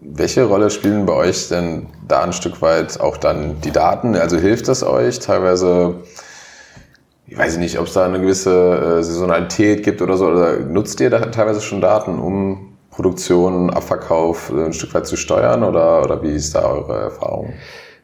Welche 0.00 0.44
Rolle 0.44 0.70
spielen 0.70 1.06
bei 1.06 1.12
euch 1.12 1.48
denn 1.48 1.86
da 2.06 2.22
ein 2.22 2.32
Stück 2.32 2.60
weit 2.60 3.00
auch 3.00 3.16
dann 3.16 3.60
die 3.60 3.70
Daten? 3.70 4.16
Also 4.16 4.36
hilft 4.36 4.68
das 4.68 4.82
euch 4.82 5.18
teilweise, 5.20 5.96
ich 7.26 7.38
weiß 7.38 7.56
nicht, 7.58 7.78
ob 7.78 7.86
es 7.86 7.94
da 7.94 8.04
eine 8.04 8.20
gewisse 8.20 8.98
äh, 8.98 9.02
Saisonalität 9.02 9.84
gibt 9.84 10.02
oder 10.02 10.16
so, 10.16 10.26
oder 10.26 10.58
nutzt 10.58 11.00
ihr 11.00 11.10
da 11.10 11.20
teilweise 11.20 11.60
schon 11.60 11.80
Daten, 11.80 12.18
um 12.18 12.76
Produktion, 12.90 13.70
Abverkauf 13.70 14.50
äh, 14.50 14.66
ein 14.66 14.72
Stück 14.72 14.92
weit 14.94 15.06
zu 15.06 15.16
steuern 15.16 15.62
oder, 15.62 16.02
oder 16.02 16.22
wie 16.22 16.34
ist 16.34 16.54
da 16.54 16.68
eure 16.68 17.00
Erfahrung? 17.00 17.54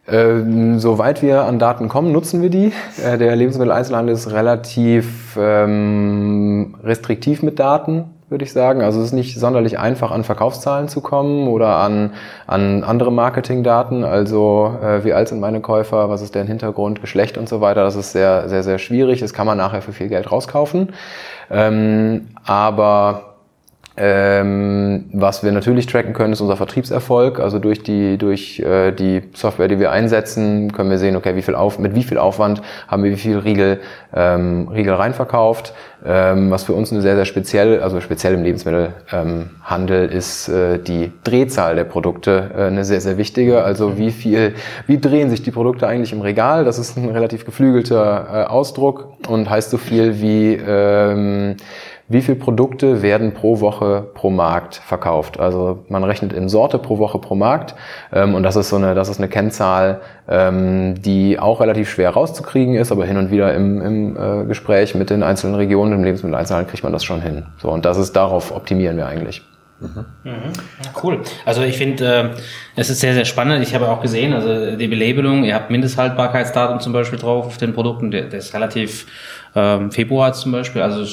Ähm, 0.07 0.79
soweit 0.79 1.23
wir 1.23 1.45
an 1.45 1.59
Daten 1.59 1.88
kommen, 1.88 2.12
nutzen 2.12 2.43
wir 2.43 2.51
die. 2.51 2.73
Äh, 3.03 3.17
der 3.17 3.35
Lebensmitteleinzelhandel 3.37 4.14
ist 4.14 4.31
relativ 4.31 5.37
ähm, 5.40 6.75
restriktiv 6.85 7.43
mit 7.43 7.59
Daten, 7.59 8.05
würde 8.29 8.45
ich 8.45 8.53
sagen. 8.53 8.83
Also 8.83 9.01
es 9.01 9.07
ist 9.07 9.12
nicht 9.12 9.40
sonderlich 9.40 9.79
einfach, 9.79 10.11
an 10.11 10.23
Verkaufszahlen 10.23 10.88
zu 10.88 11.01
kommen 11.01 11.49
oder 11.49 11.77
an, 11.77 12.12
an 12.47 12.85
andere 12.85 13.11
Marketingdaten. 13.11 14.05
Also 14.05 14.77
äh, 14.83 15.05
wie 15.05 15.14
alt 15.14 15.29
sind 15.29 15.40
meine 15.40 15.61
Käufer, 15.61 16.11
was 16.11 16.21
ist 16.21 16.35
deren 16.35 16.49
Hintergrund, 16.49 17.01
Geschlecht 17.01 17.38
und 17.38 17.49
so 17.49 17.62
weiter. 17.62 17.83
Das 17.83 17.97
ist 17.97 18.12
sehr, 18.12 18.51
sehr, 18.51 18.62
sehr 18.62 18.77
schwierig. 18.77 19.21
Das 19.21 19.33
kann 19.33 19.47
man 19.47 19.57
nachher 19.57 19.81
für 19.81 19.93
viel 19.93 20.09
Geld 20.09 20.31
rauskaufen. 20.31 20.93
Ähm, 21.51 22.29
aber 22.45 23.34
ähm, 23.96 25.04
was 25.12 25.44
wir 25.44 25.52
natürlich 25.52 25.87
tracken 25.87 26.14
können, 26.14 26.33
ist 26.33 26.40
unser 26.40 26.57
Vertriebserfolg. 26.57 27.38
Also 27.38 27.61
durch 27.61 27.83
die, 27.83 28.18
durch 28.18 28.59
äh, 28.59 28.90
die 28.90 29.22
Software, 29.35 29.68
die 29.68 29.78
wir 29.78 29.92
einsetzen, 29.92 30.72
können 30.72 30.90
wir 30.90 30.98
sehen, 30.98 31.14
okay, 31.14 31.37
wie 31.37 31.42
viel 31.42 31.54
auf, 31.54 31.78
mit 31.78 31.94
wie 31.94 32.02
viel 32.02 32.18
Aufwand 32.18 32.61
haben 32.88 33.04
wir 33.04 33.12
wie 33.12 33.16
viel 33.16 33.38
Riegel, 33.38 33.80
ähm, 34.12 34.68
Riegel 34.68 34.94
reinverkauft. 34.94 35.74
Ähm, 36.07 36.50
was 36.50 36.64
für 36.64 36.74
uns 36.74 36.92
eine 36.92 37.00
sehr, 37.02 37.14
sehr 37.14 37.24
speziell, 37.24 37.80
also 37.83 38.00
speziell 38.00 38.35
im 38.35 38.42
Lebensmittelhandel 38.42 40.11
ähm, 40.11 40.11
ist 40.11 40.48
äh, 40.48 40.78
die 40.78 41.12
Drehzahl 41.22 41.76
der 41.76 41.85
Produkte 41.85 42.50
äh, 42.54 42.62
eine 42.64 42.85
sehr, 42.85 43.00
sehr 43.00 43.16
wichtige. 43.16 43.62
Also 43.62 43.96
wie 43.96 44.11
viel, 44.11 44.54
wie 44.87 44.98
drehen 44.98 45.30
sich 45.30 45.42
die 45.42 45.52
Produkte 45.52 45.87
eigentlich 45.87 46.12
im 46.12 46.20
Regal? 46.20 46.64
Das 46.64 46.78
ist 46.78 46.98
ein 46.98 47.09
relativ 47.09 47.46
geflügelter 47.46 48.26
äh, 48.28 48.44
Ausdruck 48.50 49.14
und 49.28 49.48
heißt 49.48 49.70
so 49.70 49.78
viel 49.78 50.20
wie 50.20 50.54
ähm, 50.54 51.57
wie 52.09 52.21
viele 52.21 52.37
Produkte 52.37 53.03
werden 53.03 53.33
pro 53.33 53.61
Woche 53.61 54.07
pro 54.14 54.31
Markt 54.31 54.77
verkauft. 54.77 55.40
Also 55.40 55.85
man 55.88 56.05
rechnet 56.05 56.33
in 56.33 56.49
Sorte 56.49 56.79
pro 56.79 56.99
Woche 56.99 57.19
pro 57.19 57.35
Markt 57.35 57.75
ähm, 58.12 58.35
und 58.35 58.43
das 58.43 58.57
ist 58.57 58.69
so 58.69 58.77
eine, 58.77 58.95
das 58.95 59.09
ist 59.09 59.19
eine 59.19 59.29
Kennzahl, 59.29 60.01
ähm, 60.29 61.01
die 61.01 61.38
auch 61.38 61.61
relativ 61.61 61.88
schwer 61.88 62.11
rauszukriegen 62.11 62.75
ist, 62.75 62.93
aber 62.93 63.07
hin 63.07 63.17
und 63.17 63.31
wieder 63.31 63.55
im, 63.55 63.81
im 63.81 64.17
äh, 64.17 64.45
Gespräch 64.45 64.95
mit 64.95 65.11
den 65.11 65.23
einzelnen 65.23 65.55
Regionen, 65.55 65.93
im 65.93 66.05
Lebensmitteleinzelhandel 66.05 66.71
kriegt 66.71 66.85
man 66.85 66.93
das 66.93 67.05
schon 67.05 67.23
hin. 67.23 67.47
So 67.59 67.71
und 67.71 67.85
das 67.85 67.97
ist 67.97 68.12
darauf 68.12 68.55
optimieren 68.55 68.97
wir 68.97 69.07
eigentlich. 69.07 69.43
Mhm. 69.81 70.53
Cool. 71.03 71.21
Also 71.45 71.62
ich 71.62 71.77
finde, 71.77 72.33
äh, 72.37 72.40
es 72.77 72.90
ist 72.90 73.01
sehr, 73.01 73.14
sehr 73.14 73.25
spannend. 73.25 73.62
Ich 73.62 73.75
habe 73.75 73.88
auch 73.88 74.01
gesehen, 74.01 74.33
also 74.33 74.77
die 74.77 74.87
Belabelung, 74.87 75.45
ihr 75.45 75.55
habt 75.55 75.71
Mindesthaltbarkeitsdatum 75.71 76.81
zum 76.81 76.93
Beispiel 76.93 77.19
drauf 77.19 77.47
auf 77.47 77.59
den 77.59 77.75
Produkten, 77.75 78.11
der, 78.11 78.23
der 78.23 78.38
ist 78.38 78.55
relativ 78.55 79.07
ähm, 79.55 79.90
Februar 79.90 80.33
zum 80.33 80.53
Beispiel. 80.53 80.83
Also 80.83 81.05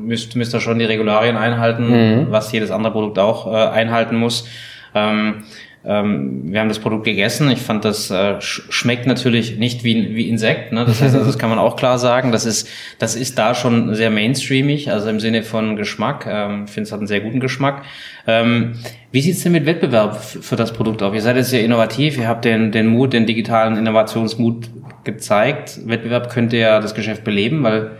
müsst, 0.00 0.36
müsst 0.36 0.54
ihr 0.54 0.60
schon 0.60 0.78
die 0.78 0.84
Regularien 0.84 1.36
einhalten, 1.36 1.88
mhm. 1.88 2.26
was 2.30 2.50
jedes 2.52 2.70
andere 2.70 2.92
Produkt 2.92 3.18
auch 3.18 3.46
äh, 3.52 3.56
einhalten 3.56 4.16
muss. 4.16 4.46
Ähm, 4.94 5.44
ähm, 5.86 6.50
wir 6.50 6.60
haben 6.60 6.68
das 6.68 6.78
Produkt 6.78 7.04
gegessen. 7.04 7.50
Ich 7.50 7.60
fand, 7.60 7.84
das 7.84 8.10
äh, 8.10 8.36
schmeckt 8.40 9.06
natürlich 9.06 9.58
nicht 9.58 9.84
wie, 9.84 10.16
wie 10.16 10.28
Insekt. 10.30 10.72
Ne? 10.72 10.84
Das 10.86 11.02
heißt, 11.02 11.14
also, 11.14 11.26
das 11.26 11.38
kann 11.38 11.50
man 11.50 11.58
auch 11.58 11.76
klar 11.76 11.98
sagen. 11.98 12.32
Das 12.32 12.46
ist, 12.46 12.68
das 12.98 13.14
ist 13.16 13.38
da 13.38 13.54
schon 13.54 13.94
sehr 13.94 14.10
mainstreamig, 14.10 14.90
also 14.90 15.10
im 15.10 15.20
Sinne 15.20 15.42
von 15.42 15.76
Geschmack. 15.76 16.26
Ähm, 16.26 16.64
ich 16.66 16.70
finde, 16.70 16.86
es 16.86 16.92
hat 16.92 17.00
einen 17.00 17.06
sehr 17.06 17.20
guten 17.20 17.38
Geschmack. 17.38 17.82
Ähm, 18.26 18.72
wie 19.12 19.20
sieht's 19.20 19.42
denn 19.42 19.52
mit 19.52 19.66
Wettbewerb 19.66 20.16
für 20.16 20.56
das 20.56 20.72
Produkt 20.72 21.02
auf? 21.02 21.14
Ihr 21.14 21.20
seid 21.20 21.36
jetzt 21.36 21.50
sehr 21.50 21.62
innovativ. 21.62 22.16
Ihr 22.16 22.28
habt 22.28 22.46
den, 22.46 22.72
den 22.72 22.86
Mut, 22.86 23.12
den 23.12 23.26
digitalen 23.26 23.76
Innovationsmut 23.76 24.70
gezeigt. 25.04 25.80
Wettbewerb 25.86 26.30
könnte 26.30 26.56
ja 26.56 26.80
das 26.80 26.94
Geschäft 26.94 27.24
beleben, 27.24 27.62
weil 27.62 27.92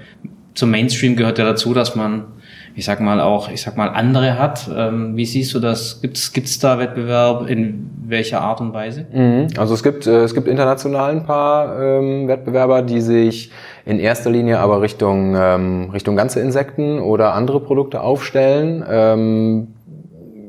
zum 0.55 0.71
Mainstream 0.71 1.17
gehört 1.17 1.39
ja 1.39 1.45
dazu, 1.45 1.75
dass 1.75 1.97
man 1.97 2.25
ich 2.77 2.85
sag 2.85 3.01
mal 3.01 3.21
auch, 3.21 3.51
ich 3.51 3.63
sag 3.63 3.77
mal 3.77 3.89
andere 3.89 4.39
hat. 4.39 4.69
Ähm, 4.75 5.17
wie 5.17 5.25
siehst 5.25 5.55
du 5.55 5.61
das? 5.61 6.01
Gibt's 6.03 6.33
gibt's 6.33 6.59
da 6.59 6.79
Wettbewerb 6.79 7.49
in 7.49 7.91
welcher 8.07 8.41
Art 8.41 8.61
und 8.61 8.73
Weise? 8.73 9.07
Mhm. 9.13 9.49
Also 9.57 9.75
es 9.75 9.83
gibt 9.83 10.07
äh, 10.07 10.23
es 10.25 10.35
gibt 10.35 10.49
international 10.49 11.13
ein 11.13 11.25
paar 11.25 11.81
ähm, 11.81 12.27
Wettbewerber, 12.27 12.83
die 12.83 13.01
sich 13.01 13.53
in 13.87 14.01
erster 14.01 14.31
Linie 14.31 14.59
aber 14.59 14.83
Richtung 14.83 15.37
ähm, 15.37 15.91
Richtung 15.91 16.17
ganze 16.17 16.41
Insekten 16.41 16.99
oder 16.99 17.35
andere 17.35 17.61
Produkte 17.61 18.01
aufstellen. 18.01 18.85
Ähm, 18.89 19.74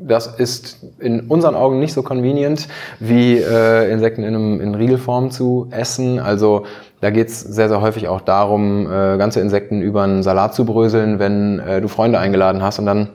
das 0.07 0.27
ist 0.27 0.77
in 0.99 1.21
unseren 1.21 1.55
Augen 1.55 1.79
nicht 1.79 1.93
so 1.93 2.03
convenient, 2.03 2.67
wie 2.99 3.37
äh, 3.37 3.91
Insekten 3.91 4.23
in, 4.23 4.35
einem, 4.35 4.61
in 4.61 4.75
Riegelform 4.75 5.31
zu 5.31 5.67
essen. 5.71 6.19
Also 6.19 6.65
da 7.01 7.09
geht's 7.09 7.41
sehr, 7.41 7.69
sehr 7.69 7.81
häufig 7.81 8.07
auch 8.07 8.21
darum, 8.21 8.85
äh, 8.85 9.17
ganze 9.17 9.39
Insekten 9.39 9.81
über 9.81 10.03
einen 10.03 10.23
Salat 10.23 10.53
zu 10.53 10.65
bröseln, 10.65 11.19
wenn 11.19 11.59
äh, 11.59 11.81
du 11.81 11.87
Freunde 11.87 12.19
eingeladen 12.19 12.61
hast 12.61 12.79
und 12.79 12.85
dann 12.85 13.09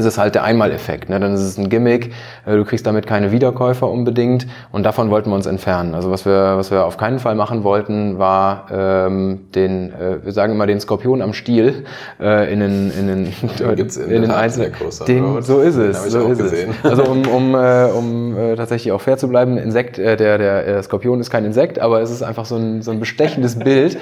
ist 0.00 0.06
es 0.06 0.18
halt 0.18 0.34
der 0.34 0.42
Einmaleffekt. 0.42 1.08
Ne? 1.08 1.20
Dann 1.20 1.34
ist 1.34 1.40
es 1.40 1.58
ein 1.58 1.68
Gimmick, 1.68 2.12
äh, 2.46 2.56
du 2.56 2.64
kriegst 2.64 2.86
damit 2.86 3.06
keine 3.06 3.30
Wiederkäufer 3.30 3.88
unbedingt 3.88 4.46
und 4.72 4.84
davon 4.84 5.10
wollten 5.10 5.30
wir 5.30 5.36
uns 5.36 5.46
entfernen. 5.46 5.94
Also 5.94 6.10
was 6.10 6.24
wir, 6.24 6.56
was 6.56 6.70
wir 6.70 6.84
auf 6.84 6.96
keinen 6.96 7.18
Fall 7.18 7.34
machen 7.34 7.62
wollten, 7.62 8.18
war 8.18 8.66
ähm, 8.72 9.40
den, 9.54 9.92
äh, 9.92 10.24
wir 10.24 10.32
sagen 10.32 10.52
immer 10.54 10.66
den 10.66 10.80
Skorpion 10.80 11.22
am 11.22 11.32
Stiel 11.32 11.84
äh, 12.20 12.52
in 12.52 12.60
den, 12.60 12.90
in 12.90 13.06
den, 13.06 13.32
Gibt's 13.76 13.96
in, 13.96 14.10
in 14.10 14.22
den 14.22 14.30
einzelnen 14.30 14.72
den, 15.06 15.42
So 15.42 15.60
ist 15.60 15.76
es. 15.76 16.04
So 16.10 16.28
ist 16.28 16.38
gesehen. 16.38 16.70
es. 16.82 16.90
Also 16.90 17.04
um, 17.04 17.26
um, 17.28 17.54
äh, 17.54 17.84
um 17.84 18.36
äh, 18.36 18.56
tatsächlich 18.56 18.92
auch 18.92 19.00
fair 19.00 19.16
zu 19.16 19.28
bleiben, 19.28 19.58
Insekt, 19.58 19.98
äh, 19.98 20.16
der, 20.16 20.38
der 20.38 20.66
äh, 20.66 20.82
Skorpion 20.82 21.20
ist 21.20 21.30
kein 21.30 21.44
Insekt, 21.44 21.78
aber 21.78 22.00
es 22.00 22.10
ist 22.10 22.22
einfach 22.22 22.46
so 22.46 22.56
ein, 22.56 22.82
so 22.82 22.90
ein 22.90 22.98
bestechendes 22.98 23.58
Bild. 23.58 23.98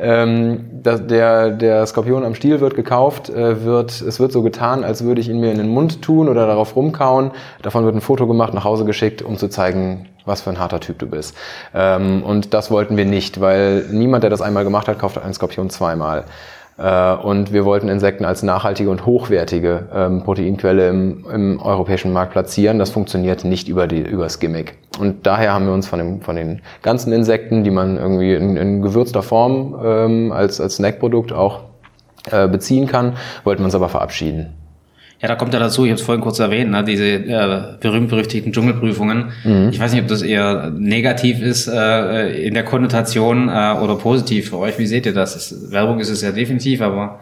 Ähm, 0.00 0.82
der, 0.82 1.50
der 1.50 1.86
Skorpion 1.86 2.24
am 2.24 2.34
Stiel 2.34 2.60
wird 2.60 2.74
gekauft, 2.74 3.28
äh, 3.28 3.64
wird, 3.64 4.00
es 4.00 4.18
wird 4.18 4.32
so 4.32 4.42
getan, 4.42 4.84
als 4.84 5.04
würde 5.04 5.20
ich 5.20 5.28
ihn 5.28 5.40
mir 5.40 5.52
in 5.52 5.58
den 5.58 5.68
Mund 5.68 6.02
tun 6.02 6.28
oder 6.28 6.46
darauf 6.46 6.74
rumkauen. 6.74 7.32
Davon 7.62 7.84
wird 7.84 7.94
ein 7.94 8.00
Foto 8.00 8.26
gemacht, 8.26 8.54
nach 8.54 8.64
Hause 8.64 8.84
geschickt, 8.84 9.22
um 9.22 9.36
zu 9.36 9.48
zeigen, 9.48 10.06
was 10.24 10.40
für 10.40 10.50
ein 10.50 10.58
harter 10.58 10.80
Typ 10.80 10.98
du 10.98 11.06
bist. 11.06 11.36
Ähm, 11.74 12.22
und 12.22 12.54
das 12.54 12.70
wollten 12.70 12.96
wir 12.96 13.04
nicht, 13.04 13.40
weil 13.40 13.86
niemand, 13.90 14.22
der 14.22 14.30
das 14.30 14.40
einmal 14.40 14.64
gemacht 14.64 14.88
hat, 14.88 14.98
kauft 14.98 15.18
einen 15.18 15.34
Skorpion 15.34 15.70
zweimal. 15.70 16.24
Äh, 16.80 17.14
und 17.16 17.52
wir 17.52 17.64
wollten 17.64 17.88
Insekten 17.88 18.24
als 18.24 18.42
nachhaltige 18.42 18.90
und 18.90 19.04
hochwertige 19.04 19.88
ähm, 19.92 20.22
Proteinquelle 20.22 20.88
im, 20.88 21.26
im, 21.30 21.60
europäischen 21.60 22.12
Markt 22.12 22.32
platzieren. 22.32 22.78
Das 22.78 22.90
funktioniert 22.90 23.44
nicht 23.44 23.68
über, 23.68 23.86
die, 23.86 24.00
über 24.00 24.24
das 24.24 24.40
Gimmick. 24.40 24.78
Und 24.98 25.26
daher 25.26 25.52
haben 25.52 25.66
wir 25.66 25.74
uns 25.74 25.86
von, 25.86 25.98
dem, 25.98 26.20
von 26.22 26.36
den 26.36 26.62
ganzen 26.82 27.12
Insekten, 27.12 27.64
die 27.64 27.70
man 27.70 27.98
irgendwie 27.98 28.34
in, 28.34 28.56
in 28.56 28.80
gewürzter 28.80 29.22
Form 29.22 29.78
ähm, 29.84 30.32
als, 30.32 30.60
als 30.60 30.76
Snackprodukt 30.76 31.32
auch 31.32 31.60
äh, 32.30 32.48
beziehen 32.48 32.86
kann, 32.86 33.14
wollten 33.44 33.60
wir 33.60 33.66
uns 33.66 33.74
aber 33.74 33.90
verabschieden. 33.90 34.54
Ja, 35.22 35.28
da 35.28 35.34
kommt 35.34 35.52
ja 35.52 35.60
dazu, 35.60 35.84
ich 35.84 35.90
habe 35.90 36.00
es 36.00 36.06
vorhin 36.06 36.22
kurz 36.22 36.38
erwähnt, 36.38 36.70
ne, 36.70 36.82
diese 36.82 37.04
äh, 37.04 37.76
berühmt-berüchtigten 37.78 38.52
Dschungelprüfungen. 38.52 39.32
Mhm. 39.44 39.68
Ich 39.70 39.78
weiß 39.78 39.92
nicht, 39.92 40.02
ob 40.02 40.08
das 40.08 40.22
eher 40.22 40.70
negativ 40.70 41.42
ist 41.42 41.68
äh, 41.68 42.46
in 42.46 42.54
der 42.54 42.64
Konnotation 42.64 43.48
äh, 43.48 43.74
oder 43.82 43.96
positiv 43.96 44.48
für 44.48 44.58
euch. 44.58 44.78
Wie 44.78 44.86
seht 44.86 45.04
ihr 45.04 45.12
das? 45.12 45.36
Ist, 45.36 45.72
Werbung 45.72 46.00
ist 46.00 46.08
es 46.08 46.22
ja 46.22 46.32
definitiv, 46.32 46.80
aber 46.80 47.20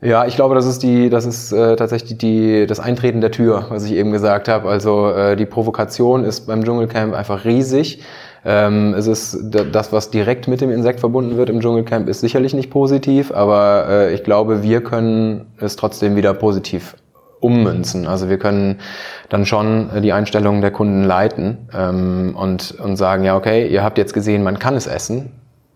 ja, 0.00 0.26
ich 0.26 0.36
glaube, 0.36 0.54
das 0.54 0.66
ist 0.66 0.82
die, 0.84 1.10
das 1.10 1.26
ist 1.26 1.52
äh, 1.52 1.74
tatsächlich 1.74 2.18
die, 2.18 2.66
das 2.66 2.78
Eintreten 2.78 3.20
der 3.20 3.32
Tür, 3.32 3.66
was 3.68 3.84
ich 3.84 3.92
eben 3.92 4.12
gesagt 4.12 4.48
habe. 4.48 4.68
Also 4.68 5.10
äh, 5.10 5.36
die 5.36 5.46
Provokation 5.46 6.24
ist 6.24 6.46
beim 6.46 6.64
Dschungelcamp 6.64 7.14
einfach 7.14 7.44
riesig. 7.44 8.00
Ähm, 8.44 8.94
es 8.94 9.08
ist 9.08 9.38
das, 9.50 9.92
was 9.92 10.10
direkt 10.10 10.46
mit 10.46 10.60
dem 10.60 10.70
Insekt 10.70 11.00
verbunden 11.00 11.36
wird 11.36 11.50
im 11.50 11.60
Dschungelcamp, 11.60 12.08
ist 12.08 12.20
sicherlich 12.20 12.54
nicht 12.54 12.70
positiv, 12.70 13.32
aber 13.32 13.86
äh, 13.88 14.14
ich 14.14 14.22
glaube, 14.22 14.62
wir 14.62 14.82
können 14.82 15.46
es 15.58 15.74
trotzdem 15.74 16.14
wieder 16.14 16.32
positiv 16.34 16.94
ummünzen. 17.40 18.06
Also 18.06 18.28
wir 18.28 18.38
können 18.38 18.80
dann 19.28 19.46
schon 19.46 19.90
die 20.02 20.12
Einstellungen 20.12 20.60
der 20.60 20.70
Kunden 20.70 21.04
leiten 21.04 21.68
ähm, 21.74 22.34
und, 22.36 22.72
und 22.72 22.96
sagen, 22.96 23.24
ja, 23.24 23.36
okay, 23.36 23.68
ihr 23.68 23.82
habt 23.82 23.98
jetzt 23.98 24.14
gesehen, 24.14 24.42
man 24.42 24.58
kann 24.58 24.74
es 24.74 24.86
essen. 24.86 25.32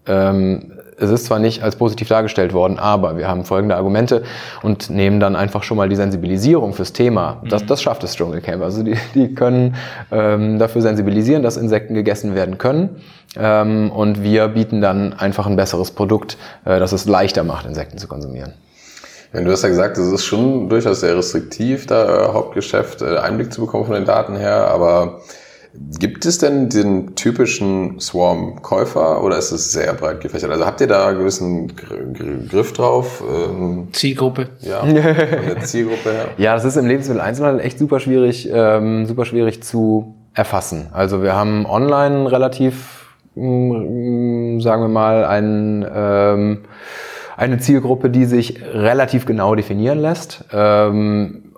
Ähm, 0.06 0.72
es 0.98 1.10
ist 1.10 1.24
zwar 1.26 1.38
nicht 1.38 1.62
als 1.62 1.76
positiv 1.76 2.08
dargestellt 2.08 2.52
worden, 2.52 2.78
aber 2.78 3.16
wir 3.16 3.26
haben 3.26 3.44
folgende 3.44 3.76
Argumente 3.76 4.22
und 4.62 4.90
nehmen 4.90 5.20
dann 5.20 5.36
einfach 5.36 5.62
schon 5.62 5.76
mal 5.76 5.88
die 5.88 5.96
Sensibilisierung 5.96 6.74
fürs 6.74 6.92
Thema. 6.92 7.42
Das, 7.48 7.62
mhm. 7.62 7.66
das 7.66 7.82
schafft 7.82 8.02
das 8.02 8.14
Dschungelcamp. 8.14 8.62
Also 8.62 8.82
die, 8.82 8.96
die 9.14 9.34
können 9.34 9.74
ähm, 10.10 10.58
dafür 10.58 10.82
sensibilisieren, 10.82 11.42
dass 11.42 11.56
Insekten 11.56 11.94
gegessen 11.94 12.34
werden 12.34 12.58
können. 12.58 12.96
Ähm, 13.36 13.90
und 13.90 14.22
wir 14.22 14.48
bieten 14.48 14.80
dann 14.80 15.12
einfach 15.12 15.46
ein 15.46 15.56
besseres 15.56 15.90
Produkt, 15.90 16.36
äh, 16.64 16.78
das 16.78 16.92
es 16.92 17.06
leichter 17.06 17.44
macht, 17.44 17.66
Insekten 17.66 17.98
zu 17.98 18.06
konsumieren. 18.06 18.52
Du 19.32 19.50
hast 19.50 19.62
ja 19.62 19.68
gesagt, 19.70 19.96
es 19.96 20.12
ist 20.12 20.24
schon 20.24 20.68
durchaus 20.68 21.00
sehr 21.00 21.16
restriktiv, 21.16 21.86
da 21.86 22.04
äh, 22.04 22.32
Hauptgeschäft 22.32 23.00
äh, 23.00 23.16
Einblick 23.16 23.52
zu 23.52 23.62
bekommen 23.62 23.86
von 23.86 23.94
den 23.94 24.04
Daten 24.04 24.36
her, 24.36 24.68
aber 24.68 25.20
Gibt 25.74 26.26
es 26.26 26.36
denn 26.36 26.68
den 26.68 27.14
typischen 27.14 27.98
Swarm-Käufer 27.98 29.24
oder 29.24 29.38
ist 29.38 29.52
es 29.52 29.72
sehr 29.72 29.94
breit 29.94 30.20
gefächert? 30.20 30.50
Also 30.50 30.66
habt 30.66 30.82
ihr 30.82 30.86
da 30.86 31.08
einen 31.08 31.18
gewissen 31.18 31.72
Griff 32.50 32.74
drauf? 32.74 33.24
Ähm, 33.26 33.88
Zielgruppe. 33.92 34.50
Ja, 34.60 34.80
von 34.80 34.94
der 34.94 35.60
Zielgruppe 35.60 36.12
her. 36.12 36.28
Ja, 36.36 36.54
das 36.54 36.66
ist 36.66 36.76
im 36.76 36.86
Lebensmittel-Einzelhandel 36.86 37.64
echt 37.64 37.78
super 37.78 38.00
schwierig, 38.00 38.50
ähm, 38.52 39.06
super 39.06 39.24
schwierig 39.24 39.62
zu 39.62 40.14
erfassen. 40.34 40.88
Also 40.92 41.22
wir 41.22 41.34
haben 41.34 41.64
online 41.64 42.30
relativ, 42.30 43.06
mh, 43.34 44.60
sagen 44.60 44.82
wir 44.82 44.88
mal, 44.88 45.24
einen 45.24 45.86
ähm, 45.90 46.58
eine 47.36 47.58
Zielgruppe, 47.58 48.10
die 48.10 48.24
sich 48.24 48.62
relativ 48.72 49.26
genau 49.26 49.54
definieren 49.54 50.00
lässt, 50.00 50.44
ähm, 50.52 51.52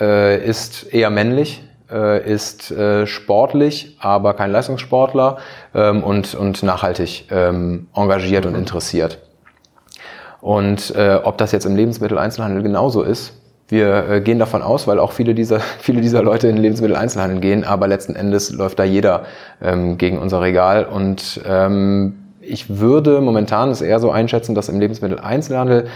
äh, 0.00 0.44
ist 0.44 0.92
eher 0.92 1.10
männlich. 1.10 1.62
äh, 1.90 2.30
ist 2.30 2.70
äh, 2.70 3.06
sportlich, 3.06 3.96
aber 4.00 4.34
kein 4.34 4.52
Leistungssportler 4.52 5.38
ähm, 5.74 6.02
und, 6.04 6.34
und 6.34 6.62
nachhaltig 6.62 7.26
ähm, 7.30 7.88
engagiert 7.94 8.44
und 8.44 8.54
interessiert. 8.54 9.18
Und 10.40 10.94
äh, 10.94 11.18
ob 11.22 11.38
das 11.38 11.52
jetzt 11.52 11.64
im 11.64 11.76
Lebensmitteleinzelhandel 11.76 12.62
genauso 12.62 13.02
ist, 13.02 13.32
wir 13.68 14.08
äh, 14.08 14.20
gehen 14.20 14.38
davon 14.38 14.62
aus, 14.62 14.86
weil 14.86 14.98
auch 14.98 15.12
viele 15.12 15.34
dieser, 15.34 15.60
viele 15.78 16.00
dieser 16.00 16.22
Leute 16.22 16.48
in 16.48 16.56
den 16.56 16.62
Lebensmitteleinzelhandel 16.62 17.40
gehen, 17.40 17.64
aber 17.64 17.88
letzten 17.88 18.14
Endes 18.16 18.50
läuft 18.50 18.78
da 18.78 18.84
jeder 18.84 19.24
ähm, 19.60 19.98
gegen 19.98 20.18
unser 20.18 20.40
Regal. 20.40 20.84
Und 20.84 21.40
ähm, 21.46 22.27
ich 22.48 22.78
würde 22.78 23.20
momentan 23.20 23.70
es 23.70 23.80
eher 23.80 24.00
so 24.00 24.10
einschätzen, 24.10 24.54
dass 24.54 24.68
im 24.68 24.80
Lebensmitteleinzelhandel 24.80 25.86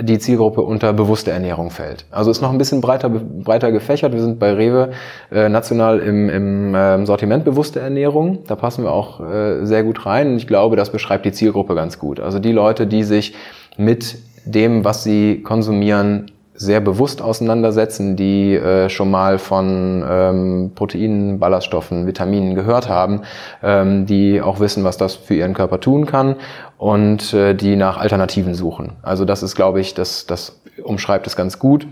die 0.00 0.18
Zielgruppe 0.18 0.60
unter 0.62 0.92
bewusste 0.92 1.30
Ernährung 1.30 1.70
fällt. 1.70 2.04
Also 2.10 2.30
ist 2.30 2.40
noch 2.40 2.50
ein 2.50 2.58
bisschen 2.58 2.80
breiter, 2.80 3.08
breiter 3.08 3.70
gefächert. 3.70 4.12
Wir 4.12 4.20
sind 4.20 4.38
bei 4.38 4.52
Rewe 4.52 4.90
äh, 5.30 5.48
national 5.48 6.00
im, 6.00 6.28
im 6.28 6.74
äh, 6.74 7.06
Sortiment 7.06 7.44
bewusste 7.44 7.80
Ernährung. 7.80 8.40
Da 8.46 8.56
passen 8.56 8.82
wir 8.82 8.92
auch 8.92 9.20
äh, 9.20 9.64
sehr 9.64 9.84
gut 9.84 10.04
rein. 10.04 10.32
Und 10.32 10.36
ich 10.36 10.46
glaube, 10.46 10.74
das 10.76 10.90
beschreibt 10.90 11.24
die 11.24 11.32
Zielgruppe 11.32 11.74
ganz 11.74 11.98
gut. 11.98 12.18
Also 12.18 12.40
die 12.40 12.52
Leute, 12.52 12.86
die 12.86 13.04
sich 13.04 13.34
mit 13.76 14.18
dem, 14.44 14.84
was 14.84 15.04
sie 15.04 15.42
konsumieren, 15.42 16.30
sehr 16.54 16.80
bewusst 16.80 17.20
auseinandersetzen, 17.20 18.16
die 18.16 18.54
äh, 18.54 18.88
schon 18.88 19.10
mal 19.10 19.38
von 19.38 20.04
ähm, 20.08 20.72
Proteinen, 20.74 21.40
Ballaststoffen, 21.40 22.06
Vitaminen 22.06 22.54
gehört 22.54 22.88
haben, 22.88 23.22
ähm, 23.62 24.06
die 24.06 24.40
auch 24.40 24.60
wissen, 24.60 24.84
was 24.84 24.96
das 24.96 25.16
für 25.16 25.34
ihren 25.34 25.54
Körper 25.54 25.80
tun 25.80 26.06
kann 26.06 26.36
und 26.78 27.34
äh, 27.34 27.54
die 27.54 27.74
nach 27.76 27.98
Alternativen 27.98 28.54
suchen. 28.54 28.92
Also 29.02 29.24
das 29.24 29.42
ist, 29.42 29.56
glaube 29.56 29.80
ich, 29.80 29.94
das, 29.94 30.26
das 30.26 30.60
umschreibt 30.82 31.26
es 31.26 31.34
ganz 31.34 31.58
gut. 31.58 31.86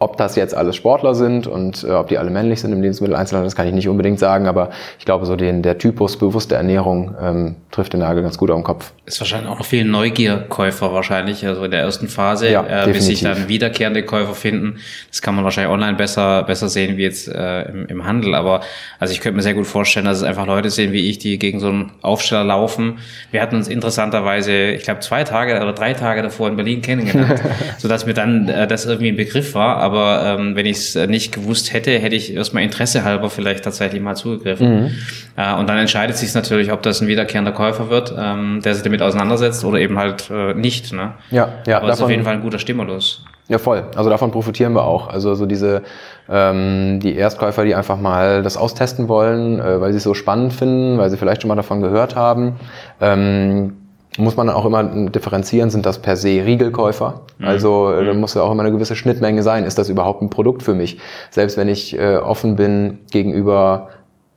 Ob 0.00 0.16
das 0.16 0.36
jetzt 0.36 0.54
alles 0.54 0.76
Sportler 0.76 1.14
sind 1.14 1.46
und 1.46 1.84
äh, 1.84 1.90
ob 1.90 2.08
die 2.08 2.18
alle 2.18 2.30
männlich 2.30 2.60
sind 2.60 2.72
im 2.72 2.80
Lebensmitteleinzelhandel, 2.80 3.46
das 3.46 3.56
kann 3.56 3.66
ich 3.66 3.74
nicht 3.74 3.88
unbedingt 3.88 4.18
sagen, 4.18 4.46
aber 4.46 4.70
ich 4.98 5.04
glaube, 5.04 5.26
so 5.26 5.34
den, 5.34 5.62
der 5.62 5.78
Typus 5.78 6.16
bewusste 6.16 6.54
Ernährung 6.54 7.14
ähm, 7.20 7.56
trifft 7.70 7.92
den 7.92 8.00
Nagel 8.00 8.22
ganz 8.22 8.38
gut 8.38 8.50
auf 8.50 8.56
den 8.56 8.64
Kopf. 8.64 8.92
Ist 9.06 9.20
wahrscheinlich 9.20 9.50
auch 9.50 9.58
noch 9.58 9.66
viel 9.66 9.84
Neugierkäufer 9.84 10.92
wahrscheinlich, 10.92 11.46
also 11.46 11.64
in 11.64 11.70
der 11.70 11.80
ersten 11.80 12.08
Phase, 12.08 12.50
Ja, 12.50 12.84
äh, 12.84 12.90
bis 12.92 13.06
sich 13.06 13.22
dann 13.22 13.48
wiederkehrende 13.48 14.02
Käufer 14.02 14.34
finden. 14.34 14.78
Das 15.10 15.22
kann 15.22 15.34
man 15.34 15.44
wahrscheinlich 15.44 15.72
online 15.72 15.96
besser, 15.96 16.42
besser 16.44 16.68
sehen 16.68 16.96
wie 16.96 17.02
jetzt 17.02 17.28
äh, 17.28 17.62
im, 17.62 17.86
im 17.86 18.06
Handel. 18.06 18.34
Aber 18.34 18.60
also 18.98 19.12
ich 19.12 19.20
könnte 19.20 19.36
mir 19.36 19.42
sehr 19.42 19.54
gut 19.54 19.66
vorstellen, 19.66 20.06
dass 20.06 20.18
es 20.18 20.22
einfach 20.22 20.46
Leute 20.46 20.70
sind 20.70 20.92
wie 20.92 21.08
ich, 21.08 21.18
die 21.18 21.38
gegen 21.38 21.60
so 21.60 21.68
einen 21.68 21.92
Aufsteller 22.02 22.44
laufen. 22.44 22.98
Wir 23.30 23.42
hatten 23.42 23.56
uns 23.56 23.68
interessanterweise, 23.68 24.70
ich 24.70 24.82
glaube, 24.82 25.00
zwei 25.00 25.24
Tage 25.24 25.56
oder 25.56 25.72
drei 25.72 25.94
Tage 25.94 26.22
davor 26.22 26.48
in 26.48 26.56
Berlin 26.56 26.82
kennengelernt, 26.82 27.42
sodass 27.78 28.06
mir 28.06 28.14
dann 28.14 28.48
äh, 28.48 28.66
das 28.66 28.86
irgendwie 28.86 29.08
ein 29.08 29.16
Begriff 29.16 29.54
war. 29.54 29.78
Aber 29.88 30.22
ähm, 30.24 30.54
wenn 30.54 30.66
ich 30.66 30.76
es 30.76 30.96
äh, 30.96 31.06
nicht 31.06 31.32
gewusst 31.34 31.72
hätte, 31.72 31.90
hätte 31.98 32.14
ich 32.14 32.34
erstmal 32.34 32.62
Interesse 32.62 33.04
halber 33.04 33.30
vielleicht 33.30 33.64
tatsächlich 33.64 34.02
mal 34.02 34.14
zugegriffen. 34.14 34.94
Äh, 35.36 35.54
und 35.54 35.66
dann 35.68 35.78
entscheidet 35.78 36.16
sich 36.16 36.34
natürlich, 36.34 36.70
ob 36.72 36.82
das 36.82 37.00
ein 37.00 37.08
wiederkehrender 37.08 37.52
Käufer 37.52 37.88
wird, 37.88 38.14
ähm, 38.18 38.60
der 38.64 38.74
sich 38.74 38.82
damit 38.82 39.00
auseinandersetzt 39.00 39.64
oder 39.64 39.78
eben 39.78 39.98
halt 39.98 40.30
äh, 40.30 40.52
nicht. 40.54 40.92
Ne? 40.92 41.12
Ja, 41.30 41.48
ja, 41.66 41.78
Aber 41.78 41.86
das 41.86 41.96
ist 41.96 42.02
auf 42.02 42.06
davon- 42.06 42.10
jeden 42.10 42.24
Fall 42.24 42.34
ein 42.34 42.42
guter 42.42 42.58
Stimulus. 42.58 43.24
Ja, 43.48 43.56
voll. 43.56 43.84
Also 43.96 44.10
davon 44.10 44.30
profitieren 44.30 44.74
wir 44.74 44.84
auch. 44.84 45.08
Also 45.08 45.34
so 45.34 45.46
diese 45.46 45.82
ähm, 46.28 47.00
die 47.00 47.16
Erstkäufer, 47.16 47.64
die 47.64 47.74
einfach 47.74 47.96
mal 47.98 48.42
das 48.42 48.58
austesten 48.58 49.08
wollen, 49.08 49.58
äh, 49.58 49.80
weil 49.80 49.92
sie 49.92 49.96
es 49.96 50.02
so 50.04 50.12
spannend 50.12 50.52
finden, 50.52 50.98
weil 50.98 51.08
sie 51.08 51.16
vielleicht 51.16 51.40
schon 51.40 51.48
mal 51.48 51.54
davon 51.54 51.80
gehört 51.80 52.14
haben. 52.14 52.56
Ähm, 53.00 53.72
muss 54.18 54.36
man 54.36 54.48
dann 54.48 54.56
auch 54.56 54.64
immer 54.64 54.82
differenzieren, 54.84 55.70
sind 55.70 55.86
das 55.86 56.00
per 56.00 56.16
se 56.16 56.44
Riegelkäufer? 56.44 57.22
Also 57.40 57.92
äh, 57.92 58.04
da 58.04 58.14
muss 58.14 58.34
ja 58.34 58.42
auch 58.42 58.52
immer 58.52 58.62
eine 58.64 58.72
gewisse 58.72 58.96
Schnittmenge 58.96 59.42
sein. 59.42 59.64
Ist 59.64 59.78
das 59.78 59.88
überhaupt 59.88 60.22
ein 60.22 60.30
Produkt 60.30 60.62
für 60.62 60.74
mich? 60.74 60.98
Selbst 61.30 61.56
wenn 61.56 61.68
ich 61.68 61.98
äh, 61.98 62.16
offen 62.16 62.56
bin 62.56 62.98
gegenüber 63.10 63.88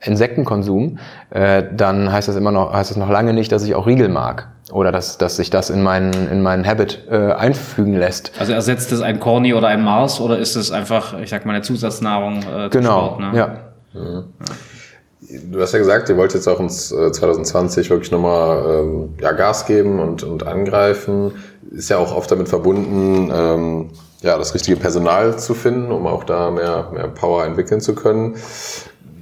Insektenkonsum, 0.04 0.98
äh, 1.30 1.64
dann 1.76 2.12
heißt 2.12 2.28
das 2.28 2.36
immer 2.36 2.52
noch, 2.52 2.74
heißt 2.74 2.92
das 2.92 2.98
noch 2.98 3.10
lange 3.10 3.34
nicht, 3.34 3.52
dass 3.52 3.64
ich 3.64 3.76
auch 3.76 3.88
Riegel 3.88 4.10
mag 4.10 4.48
oder 4.72 4.92
dass, 4.92 5.18
dass 5.18 5.36
sich 5.36 5.50
das 5.50 5.70
in 5.70 5.84
meinen, 5.84 6.30
in 6.32 6.42
meinen 6.42 6.66
Habit 6.66 7.08
äh, 7.10 7.34
einfügen 7.34 7.98
lässt. 7.98 8.32
Also 8.40 8.54
ersetzt 8.54 8.92
es 8.92 9.02
ein 9.02 9.20
Corny 9.20 9.54
oder 9.54 9.68
ein 9.68 9.84
Mars 9.84 10.20
oder 10.20 10.38
ist 10.38 10.56
es 10.56 10.72
einfach, 10.72 11.20
ich 11.20 11.30
sag 11.30 11.46
mal, 11.46 11.54
eine 11.54 11.62
Zusatznahrung 11.62 12.40
äh, 12.44 12.70
Genau, 12.70 13.16
Sport? 13.16 13.20
Ne? 13.20 13.32
ja. 13.38 14.24
Du 15.50 15.62
hast 15.62 15.72
ja 15.72 15.80
gesagt, 15.80 16.10
ihr 16.10 16.18
wollt 16.18 16.34
jetzt 16.34 16.48
auch 16.48 16.60
ins 16.60 16.92
äh, 16.92 17.12
2020 17.12 17.90
wirklich 17.90 18.12
nochmal 18.12 18.82
ähm, 18.82 19.10
ja, 19.20 19.32
Gas 19.32 19.66
geben 19.66 20.00
und, 20.00 20.24
und 20.24 20.46
angreifen. 20.46 21.34
Ist 21.72 21.90
ja 21.90 21.98
auch 21.98 22.16
oft 22.16 22.32
damit 22.32 22.50
verbunden, 22.50 23.32
ähm, 23.34 23.90
ja, 24.22 24.38
das 24.38 24.54
richtige 24.54 24.78
Personal 24.78 25.40
zu 25.40 25.54
finden, 25.54 25.92
um 25.92 26.06
auch 26.06 26.24
da 26.24 26.52
mehr, 26.52 26.90
mehr 26.94 27.08
Power 27.08 27.46
entwickeln 27.46 27.82
zu 27.82 27.96
können. 27.96 28.36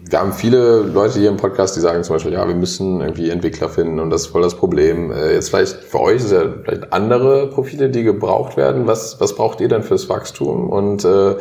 Wir 0.10 0.20
haben 0.20 0.34
viele 0.34 0.80
Leute 0.82 1.20
hier 1.20 1.30
im 1.30 1.38
Podcast, 1.38 1.76
die 1.76 1.82
sagen 1.82 2.04
zum 2.04 2.16
Beispiel, 2.16 2.34
ja, 2.34 2.48
wir 2.48 2.56
müssen 2.56 3.00
irgendwie 3.00 3.30
Entwickler 3.30 3.70
finden 3.70 4.00
und 4.00 4.10
das 4.10 4.22
ist 4.22 4.28
voll 4.28 4.42
das 4.42 4.56
Problem. 4.56 5.12
Äh, 5.12 5.34
Jetzt 5.34 5.50
vielleicht 5.50 5.76
für 5.76 6.00
euch 6.02 6.18
ist 6.18 6.32
ja 6.32 6.42
vielleicht 6.64 6.92
andere 6.92 7.48
Profile, 7.48 7.90
die 7.90 8.04
gebraucht 8.04 8.58
werden. 8.58 8.88
Was, 8.88 9.20
was 9.20 9.36
braucht 9.36 9.62
ihr 9.62 9.68
denn 9.68 9.84
fürs 9.84 10.10
Wachstum 10.10 10.70
und 10.70 11.06
äh, 11.06 11.36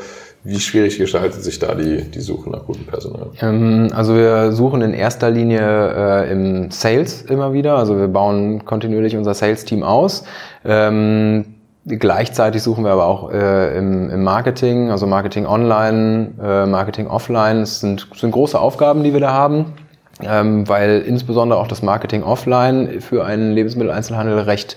wie 0.44 0.60
schwierig 0.60 0.98
gestaltet 0.98 1.42
sich 1.42 1.58
da 1.58 1.74
die, 1.74 2.02
die 2.10 2.20
Suche 2.20 2.50
nach 2.50 2.64
gutem 2.66 2.86
Personal? 2.86 3.30
Ähm, 3.40 3.88
Also 3.92 4.14
wir 4.14 4.52
suchen 4.52 4.82
in 4.82 4.92
erster 4.92 5.30
Linie 5.30 5.60
äh, 5.60 6.30
im 6.32 6.70
Sales 6.70 7.22
immer 7.22 7.52
wieder. 7.52 7.76
Also 7.76 7.98
wir 7.98 8.08
bauen 8.08 8.64
kontinuierlich 8.64 9.16
unser 9.16 9.34
Sales-Team 9.34 9.82
aus. 9.82 10.24
Ähm, 10.64 11.57
gleichzeitig 11.88 12.62
suchen 12.62 12.84
wir 12.84 12.92
aber 12.92 13.06
auch 13.06 13.30
äh, 13.30 13.76
im, 13.76 14.10
im 14.10 14.22
Marketing, 14.22 14.90
also 14.90 15.06
Marketing 15.06 15.46
online, 15.46 16.32
äh, 16.42 16.66
Marketing 16.66 17.06
offline. 17.06 17.62
Es 17.62 17.80
sind, 17.80 18.06
sind 18.14 18.30
große 18.30 18.58
Aufgaben, 18.58 19.02
die 19.02 19.12
wir 19.12 19.20
da 19.20 19.32
haben. 19.32 19.74
Ähm, 20.20 20.68
weil 20.68 21.02
insbesondere 21.06 21.60
auch 21.60 21.68
das 21.68 21.80
Marketing 21.80 22.24
offline 22.24 23.00
für 23.00 23.24
einen 23.24 23.52
Lebensmitteleinzelhandel 23.52 24.40
recht 24.40 24.76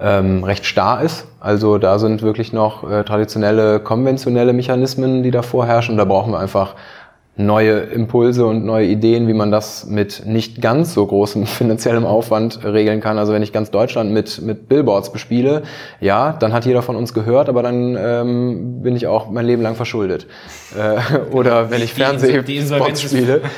ähm, 0.00 0.44
recht 0.44 0.64
starr 0.64 1.02
ist. 1.02 1.26
Also 1.40 1.78
da 1.78 1.98
sind 1.98 2.22
wirklich 2.22 2.52
noch 2.52 2.90
äh, 2.90 3.04
traditionelle, 3.04 3.80
konventionelle 3.80 4.52
Mechanismen, 4.52 5.22
die 5.22 5.30
da 5.30 5.42
vorherrschen. 5.42 5.96
Da 5.96 6.04
brauchen 6.04 6.32
wir 6.32 6.38
einfach 6.38 6.74
neue 7.36 7.78
Impulse 7.80 8.46
und 8.46 8.64
neue 8.64 8.86
Ideen, 8.86 9.26
wie 9.26 9.32
man 9.32 9.50
das 9.50 9.86
mit 9.86 10.26
nicht 10.26 10.60
ganz 10.60 10.94
so 10.94 11.06
großem 11.06 11.46
finanziellem 11.46 12.04
Aufwand 12.04 12.64
regeln 12.64 13.00
kann. 13.00 13.18
Also 13.18 13.32
wenn 13.32 13.42
ich 13.42 13.52
ganz 13.52 13.70
Deutschland 13.70 14.12
mit, 14.12 14.42
mit 14.42 14.68
Billboards 14.68 15.12
bespiele, 15.12 15.62
ja, 16.00 16.32
dann 16.32 16.52
hat 16.52 16.66
jeder 16.66 16.82
von 16.82 16.96
uns 16.96 17.14
gehört, 17.14 17.48
aber 17.48 17.62
dann 17.62 17.96
ähm, 17.98 18.82
bin 18.82 18.96
ich 18.96 19.06
auch 19.06 19.30
mein 19.30 19.46
Leben 19.46 19.62
lang 19.62 19.74
verschuldet. 19.74 20.26
Äh, 20.76 21.00
oder 21.32 21.70
wenn 21.70 21.82
ich 21.82 21.94
Fernsehspots 21.94 23.02
spiele. 23.02 23.42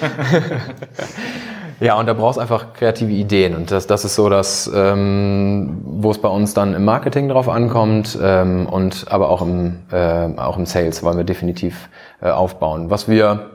Ja, 1.80 1.98
und 1.98 2.06
da 2.06 2.12
brauchst 2.12 2.38
einfach 2.38 2.74
kreative 2.74 3.10
Ideen. 3.10 3.56
Und 3.56 3.72
das, 3.72 3.88
das 3.88 4.04
ist 4.04 4.14
so 4.14 4.28
das, 4.28 4.70
ähm, 4.72 5.80
wo 5.84 6.12
es 6.12 6.18
bei 6.18 6.28
uns 6.28 6.54
dann 6.54 6.74
im 6.74 6.84
Marketing 6.84 7.28
drauf 7.28 7.48
ankommt 7.48 8.16
ähm, 8.22 8.68
und 8.68 9.06
aber 9.10 9.28
auch 9.30 9.42
im, 9.42 9.80
äh, 9.90 10.28
auch 10.36 10.56
im 10.56 10.64
Sales 10.64 11.02
wollen 11.02 11.16
wir 11.16 11.24
definitiv 11.24 11.88
äh, 12.20 12.28
aufbauen. 12.28 12.88
Was 12.88 13.08
wir 13.08 13.50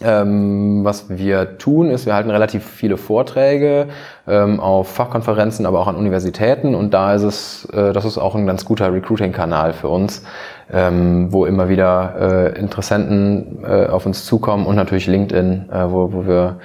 ähm, 0.00 0.84
was 0.84 1.10
wir 1.10 1.58
tun, 1.58 1.90
ist, 1.90 2.06
wir 2.06 2.14
halten 2.14 2.30
relativ 2.30 2.64
viele 2.64 2.96
Vorträge 2.96 3.88
ähm, 4.26 4.58
auf 4.58 4.88
Fachkonferenzen, 4.88 5.66
aber 5.66 5.80
auch 5.80 5.86
an 5.86 5.96
Universitäten 5.96 6.74
und 6.74 6.94
da 6.94 7.14
ist 7.14 7.22
es, 7.22 7.64
äh, 7.66 7.92
das 7.92 8.04
ist 8.04 8.18
auch 8.18 8.34
ein 8.34 8.46
ganz 8.46 8.64
guter 8.64 8.92
Recruiting-Kanal 8.92 9.74
für 9.74 9.88
uns, 9.88 10.24
ähm, 10.72 11.32
wo 11.32 11.44
immer 11.44 11.68
wieder 11.68 12.14
äh, 12.54 12.58
Interessenten 12.58 13.64
äh, 13.64 13.86
auf 13.86 14.06
uns 14.06 14.24
zukommen 14.24 14.66
und 14.66 14.76
natürlich 14.76 15.06
LinkedIn, 15.06 15.68
äh, 15.70 15.90
wo, 15.90 16.12
wo 16.12 16.26
wir 16.26 16.56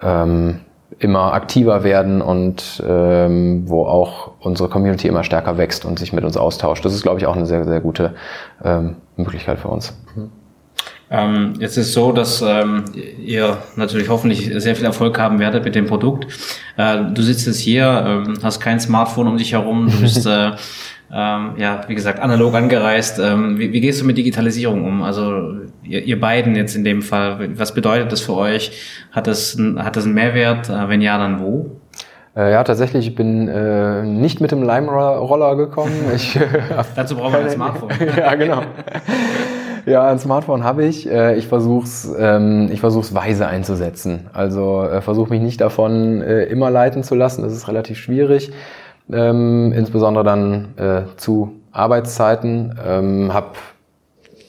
ähm, 0.00 0.60
immer 1.00 1.32
aktiver 1.32 1.84
werden 1.84 2.22
und 2.22 2.82
ähm, 2.86 3.64
wo 3.66 3.86
auch 3.86 4.32
unsere 4.40 4.68
Community 4.68 5.08
immer 5.08 5.22
stärker 5.22 5.58
wächst 5.58 5.84
und 5.84 5.98
sich 5.98 6.12
mit 6.12 6.24
uns 6.24 6.36
austauscht. 6.36 6.84
Das 6.84 6.94
ist, 6.94 7.02
glaube 7.02 7.20
ich, 7.20 7.26
auch 7.26 7.36
eine 7.36 7.46
sehr, 7.46 7.64
sehr 7.64 7.80
gute 7.80 8.14
ähm, 8.64 8.96
Möglichkeit 9.16 9.58
für 9.58 9.68
uns. 9.68 9.96
Ähm, 11.10 11.54
jetzt 11.58 11.76
ist 11.78 11.92
so, 11.94 12.12
dass 12.12 12.42
ähm, 12.42 12.84
ihr 13.24 13.56
natürlich 13.76 14.08
hoffentlich 14.10 14.50
sehr 14.56 14.76
viel 14.76 14.84
Erfolg 14.84 15.18
haben 15.18 15.38
werdet 15.38 15.64
mit 15.64 15.74
dem 15.74 15.86
Produkt. 15.86 16.26
Äh, 16.76 16.98
du 17.14 17.22
sitzt 17.22 17.46
jetzt 17.46 17.60
hier, 17.60 18.04
ähm, 18.06 18.34
hast 18.42 18.60
kein 18.60 18.78
Smartphone 18.78 19.26
um 19.28 19.36
dich 19.38 19.52
herum, 19.52 19.90
du 19.90 20.00
bist 20.00 20.26
äh, 20.26 20.50
ähm, 21.10 21.52
ja, 21.56 21.80
wie 21.88 21.94
gesagt, 21.94 22.20
analog 22.20 22.54
angereist. 22.54 23.18
Ähm, 23.18 23.58
wie, 23.58 23.72
wie 23.72 23.80
gehst 23.80 24.02
du 24.02 24.04
mit 24.04 24.18
Digitalisierung 24.18 24.84
um? 24.84 25.02
Also 25.02 25.52
ihr, 25.82 26.02
ihr 26.04 26.20
beiden 26.20 26.54
jetzt 26.54 26.76
in 26.76 26.84
dem 26.84 27.00
Fall, 27.00 27.48
was 27.58 27.72
bedeutet 27.72 28.12
das 28.12 28.20
für 28.20 28.34
euch? 28.34 28.72
Hat 29.10 29.26
das, 29.26 29.54
ein- 29.54 29.82
hat 29.82 29.96
das 29.96 30.04
einen 30.04 30.12
Mehrwert? 30.12 30.68
Äh, 30.68 30.90
wenn 30.90 31.00
ja, 31.00 31.16
dann 31.16 31.40
wo? 31.40 31.80
Äh, 32.36 32.52
ja, 32.52 32.62
tatsächlich, 32.62 33.06
ich 33.08 33.14
bin 33.14 33.48
äh, 33.48 34.02
nicht 34.02 34.42
mit 34.42 34.50
dem 34.52 34.62
Lime-Roller 34.62 35.56
gekommen. 35.56 35.94
Ich, 36.14 36.38
Dazu 36.94 37.16
brauchen 37.16 37.32
wir 37.32 37.40
ein 37.40 37.50
Smartphone. 37.54 37.88
ja, 38.14 38.34
genau. 38.34 38.60
Ja, 39.88 40.06
ein 40.08 40.18
Smartphone 40.18 40.64
habe 40.64 40.84
ich. 40.84 41.08
Äh, 41.08 41.36
Ich 41.38 41.48
versuche 41.48 41.84
es 41.84 42.12
ähm, 42.18 42.68
ich 42.70 42.80
versuch's 42.80 43.14
weise 43.14 43.46
einzusetzen. 43.46 44.28
Also 44.32 44.82
äh, 44.82 45.00
versuche 45.00 45.30
mich 45.30 45.40
nicht 45.40 45.60
davon 45.60 46.20
äh, 46.20 46.44
immer 46.44 46.70
leiten 46.70 47.02
zu 47.02 47.14
lassen. 47.14 47.42
Das 47.42 47.52
ist 47.52 47.68
relativ 47.68 47.98
schwierig. 47.98 48.52
Ähm, 49.10 49.72
insbesondere 49.72 50.24
dann 50.24 50.68
äh, 50.76 51.02
zu 51.16 51.52
Arbeitszeiten. 51.72 52.78
Ähm, 52.86 53.32
hab 53.32 53.56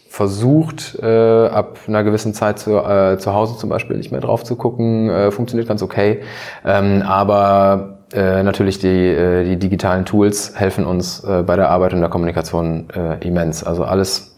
versucht, 0.09 0.99
äh, 1.01 1.47
ab 1.47 1.77
einer 1.87 2.03
gewissen 2.03 2.33
Zeit 2.33 2.59
zu, 2.59 2.75
äh, 2.77 3.17
zu 3.19 3.33
Hause 3.33 3.57
zum 3.57 3.69
Beispiel 3.69 3.95
nicht 3.95 4.11
mehr 4.11 4.19
drauf 4.21 4.43
zu 4.43 4.55
gucken. 4.57 5.09
Äh, 5.09 5.31
funktioniert 5.31 5.69
ganz 5.69 5.81
okay. 5.81 6.19
Ähm, 6.65 7.03
aber 7.03 7.99
äh, 8.11 8.43
natürlich 8.43 8.79
die, 8.79 8.87
äh, 8.87 9.45
die 9.45 9.55
digitalen 9.57 10.03
Tools 10.03 10.53
helfen 10.59 10.85
uns 10.85 11.23
äh, 11.23 11.43
bei 11.43 11.55
der 11.55 11.69
Arbeit 11.69 11.93
und 11.93 12.01
der 12.01 12.09
Kommunikation 12.09 12.87
äh, 12.93 13.25
immens. 13.25 13.63
Also 13.63 13.85
alles, 13.85 14.35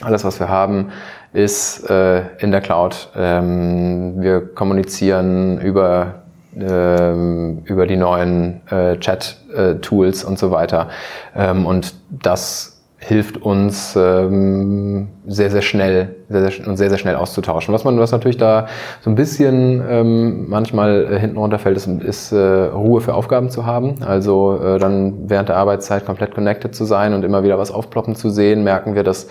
alles, 0.00 0.24
was 0.24 0.40
wir 0.40 0.48
haben, 0.48 0.90
ist 1.32 1.88
äh, 1.88 2.22
in 2.38 2.50
der 2.50 2.60
Cloud. 2.60 3.10
Ähm, 3.16 4.20
wir 4.20 4.40
kommunizieren 4.54 5.60
über 5.60 6.22
ähm, 6.54 7.62
über 7.64 7.86
die 7.86 7.96
neuen 7.96 8.60
äh, 8.70 8.98
Chat-Tools 8.98 10.24
und 10.24 10.38
so 10.38 10.50
weiter. 10.50 10.88
Ähm, 11.34 11.64
und 11.64 11.94
das 12.10 12.72
hilft 12.98 13.36
uns 13.42 13.96
ähm, 13.96 15.08
sehr, 15.26 15.50
sehr 15.50 15.62
schnell 15.62 16.14
sehr, 16.28 16.50
sehr, 16.50 16.68
und 16.68 16.76
sehr, 16.76 16.88
sehr 16.88 16.98
schnell 16.98 17.16
auszutauschen. 17.16 17.74
Was 17.74 17.82
man, 17.82 17.98
was 17.98 18.12
natürlich 18.12 18.36
da 18.36 18.68
so 19.00 19.10
ein 19.10 19.16
bisschen 19.16 19.82
ähm, 19.88 20.48
manchmal 20.48 21.12
äh, 21.12 21.18
hinten 21.18 21.36
runterfällt, 21.36 21.76
ist, 21.76 21.88
ist 21.88 22.32
äh, 22.32 22.36
Ruhe 22.36 23.00
für 23.00 23.14
Aufgaben 23.14 23.50
zu 23.50 23.66
haben. 23.66 24.02
Also 24.04 24.60
äh, 24.62 24.78
dann 24.78 25.28
während 25.28 25.48
der 25.48 25.56
Arbeitszeit 25.56 26.06
komplett 26.06 26.32
connected 26.34 26.76
zu 26.76 26.84
sein 26.84 27.12
und 27.12 27.24
immer 27.24 27.42
wieder 27.42 27.58
was 27.58 27.72
aufploppen 27.72 28.14
zu 28.14 28.30
sehen, 28.30 28.62
merken 28.62 28.94
wir, 28.94 29.02
dass 29.02 29.26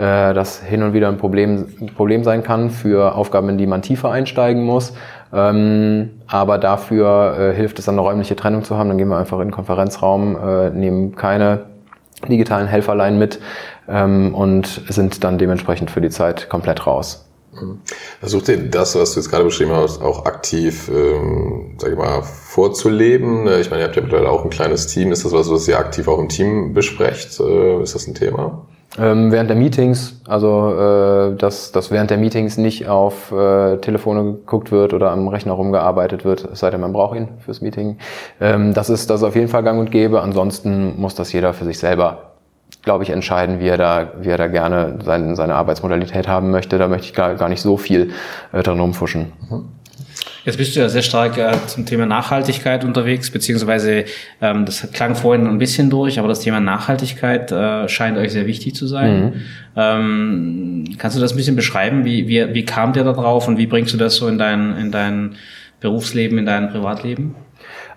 äh, 0.00 0.32
das 0.32 0.62
hin 0.62 0.82
und 0.82 0.94
wieder 0.94 1.08
ein 1.08 1.18
Problem, 1.18 1.66
Problem 1.94 2.24
sein 2.24 2.42
kann 2.42 2.70
für 2.70 3.14
Aufgaben, 3.14 3.50
in 3.50 3.58
die 3.58 3.66
man 3.66 3.82
tiefer 3.82 4.10
einsteigen 4.10 4.62
muss. 4.62 4.94
Ähm, 5.32 6.22
aber 6.26 6.56
dafür 6.56 7.36
äh, 7.38 7.54
hilft 7.54 7.78
es 7.78 7.84
dann 7.84 7.96
eine 7.96 8.02
räumliche 8.02 8.34
Trennung 8.34 8.64
zu 8.64 8.78
haben. 8.78 8.88
Dann 8.88 8.96
gehen 8.96 9.08
wir 9.08 9.18
einfach 9.18 9.38
in 9.38 9.48
den 9.48 9.52
Konferenzraum, 9.52 10.36
äh, 10.36 10.70
nehmen 10.70 11.16
keine 11.16 11.66
digitalen 12.28 12.66
Helferlein 12.66 13.18
mit 13.18 13.40
ähm, 13.88 14.34
und 14.34 14.82
sind 14.88 15.22
dann 15.22 15.36
dementsprechend 15.36 15.90
für 15.90 16.00
die 16.00 16.10
Zeit 16.10 16.48
komplett 16.48 16.86
raus. 16.86 17.26
Mhm. 17.52 17.80
Versucht 18.20 18.48
ihr 18.48 18.70
das, 18.70 18.94
was 18.94 19.12
du 19.12 19.20
jetzt 19.20 19.28
gerade 19.28 19.44
beschrieben 19.44 19.72
hast, 19.72 20.00
auch 20.00 20.24
aktiv, 20.24 20.90
ähm, 20.92 21.76
sag 21.78 21.90
ich 21.90 21.98
mal, 21.98 22.22
vorzuleben? 22.22 23.46
Äh, 23.46 23.60
ich 23.60 23.70
meine, 23.70 23.82
ihr 23.82 23.86
habt 23.86 23.96
ja 23.96 24.02
mittlerweile 24.02 24.30
auch 24.30 24.44
ein 24.44 24.50
kleines 24.50 24.86
Team. 24.86 25.12
Ist 25.12 25.26
das 25.26 25.32
was, 25.32 25.50
was 25.50 25.68
ihr 25.68 25.78
aktiv 25.78 26.08
auch 26.08 26.18
im 26.18 26.30
Team 26.30 26.72
besprecht? 26.72 27.38
Äh, 27.38 27.82
ist 27.82 27.94
das 27.94 28.06
ein 28.06 28.14
Thema? 28.14 28.66
Ähm, 29.00 29.32
während 29.32 29.48
der 29.48 29.56
Meetings, 29.56 30.20
also 30.26 30.74
äh, 30.74 31.36
dass, 31.36 31.72
dass 31.72 31.90
während 31.90 32.10
der 32.10 32.18
Meetings 32.18 32.58
nicht 32.58 32.86
auf 32.86 33.32
äh, 33.32 33.78
Telefone 33.78 34.24
geguckt 34.34 34.72
wird 34.72 34.92
oder 34.92 35.10
am 35.10 35.26
Rechner 35.28 35.52
rumgearbeitet 35.52 36.26
wird, 36.26 36.44
es 36.52 36.58
sei 36.58 36.70
denn, 36.70 36.82
man 36.82 36.92
braucht 36.92 37.16
ihn 37.16 37.28
fürs 37.38 37.62
Meeting. 37.62 37.96
Ähm, 38.40 38.74
das, 38.74 38.90
ist, 38.90 39.08
das 39.08 39.22
ist 39.22 39.26
auf 39.26 39.36
jeden 39.36 39.48
Fall 39.48 39.62
gang 39.62 39.80
und 39.80 39.90
gäbe. 39.90 40.20
Ansonsten 40.20 41.00
muss 41.00 41.14
das 41.14 41.32
jeder 41.32 41.54
für 41.54 41.64
sich 41.64 41.78
selber, 41.78 42.32
glaube 42.82 43.04
ich, 43.04 43.10
entscheiden, 43.10 43.58
wie 43.58 43.68
er 43.68 43.78
da, 43.78 44.12
wie 44.20 44.28
er 44.28 44.38
da 44.38 44.48
gerne 44.48 44.98
sein, 45.02 45.34
seine 45.34 45.54
Arbeitsmodalität 45.54 46.28
haben 46.28 46.50
möchte. 46.50 46.76
Da 46.76 46.86
möchte 46.86 47.06
ich 47.06 47.14
gar, 47.14 47.36
gar 47.36 47.48
nicht 47.48 47.62
so 47.62 47.78
viel 47.78 48.10
äh, 48.52 48.62
drin 48.62 48.80
rumfuschen. 48.80 49.32
Mhm. 49.48 49.79
Jetzt 50.44 50.56
bist 50.56 50.74
du 50.74 50.80
ja 50.80 50.88
sehr 50.88 51.02
stark 51.02 51.36
äh, 51.36 51.52
zum 51.66 51.84
Thema 51.84 52.06
Nachhaltigkeit 52.06 52.84
unterwegs, 52.84 53.30
beziehungsweise 53.30 54.04
ähm, 54.40 54.64
das 54.64 54.90
klang 54.92 55.14
vorhin 55.14 55.46
ein 55.46 55.58
bisschen 55.58 55.90
durch, 55.90 56.18
aber 56.18 56.28
das 56.28 56.40
Thema 56.40 56.60
Nachhaltigkeit 56.60 57.52
äh, 57.52 57.88
scheint 57.88 58.16
euch 58.16 58.32
sehr 58.32 58.46
wichtig 58.46 58.74
zu 58.74 58.86
sein. 58.86 59.24
Mhm. 59.24 59.32
Ähm, 59.76 60.84
kannst 60.98 61.16
du 61.16 61.20
das 61.20 61.32
ein 61.32 61.36
bisschen 61.36 61.56
beschreiben? 61.56 62.04
Wie, 62.04 62.26
wie, 62.26 62.54
wie 62.54 62.64
kam 62.64 62.92
der 62.92 63.04
da 63.04 63.12
drauf 63.12 63.48
und 63.48 63.58
wie 63.58 63.66
bringst 63.66 63.92
du 63.92 63.98
das 63.98 64.16
so 64.16 64.28
in 64.28 64.38
dein, 64.38 64.76
in 64.76 64.90
dein 64.90 65.36
Berufsleben, 65.80 66.38
in 66.38 66.46
dein 66.46 66.70
Privatleben? 66.70 67.34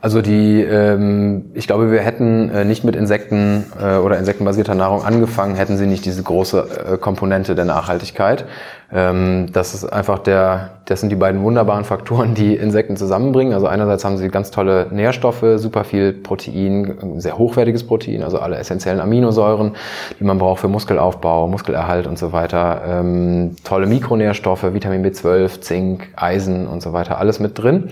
Also 0.03 0.21
die, 0.21 0.61
ähm, 0.61 1.45
ich 1.53 1.65
glaube, 1.65 1.89
wir 1.89 2.01
hätten 2.01 2.49
äh, 2.49 2.65
nicht 2.65 2.83
mit 2.83 2.97
Insekten 2.97 3.63
äh, 3.81 3.95
oder 3.95 4.17
insektenbasierter 4.17 4.75
Nahrung 4.75 5.01
angefangen, 5.01 5.55
hätten 5.55 5.77
sie 5.77 5.85
nicht 5.85 6.03
diese 6.03 6.21
große 6.21 6.95
äh, 6.95 6.97
Komponente 6.97 7.55
der 7.55 7.63
Nachhaltigkeit. 7.63 8.43
Ähm, 8.91 9.47
das 9.53 9.73
ist 9.73 9.85
einfach 9.85 10.19
der, 10.19 10.71
das 10.83 10.99
sind 10.99 11.09
die 11.09 11.15
beiden 11.15 11.41
wunderbaren 11.41 11.85
Faktoren, 11.85 12.33
die 12.33 12.53
Insekten 12.53 12.97
zusammenbringen. 12.97 13.53
Also 13.53 13.67
einerseits 13.67 14.03
haben 14.03 14.17
sie 14.17 14.27
ganz 14.27 14.51
tolle 14.51 14.87
Nährstoffe, 14.91 15.45
super 15.55 15.85
viel 15.85 16.11
Protein, 16.11 17.15
sehr 17.21 17.37
hochwertiges 17.37 17.87
Protein, 17.87 18.23
also 18.23 18.39
alle 18.39 18.57
essentiellen 18.57 18.99
Aminosäuren, 18.99 19.77
die 20.19 20.25
man 20.25 20.37
braucht 20.37 20.59
für 20.59 20.67
Muskelaufbau, 20.67 21.47
Muskelerhalt 21.47 22.07
und 22.07 22.19
so 22.19 22.33
weiter. 22.33 22.81
Ähm, 22.85 23.55
tolle 23.63 23.87
Mikronährstoffe, 23.87 24.73
Vitamin 24.73 25.05
B12, 25.05 25.61
Zink, 25.61 26.09
Eisen 26.17 26.67
und 26.67 26.81
so 26.81 26.91
weiter, 26.91 27.19
alles 27.19 27.39
mit 27.39 27.57
drin. 27.57 27.89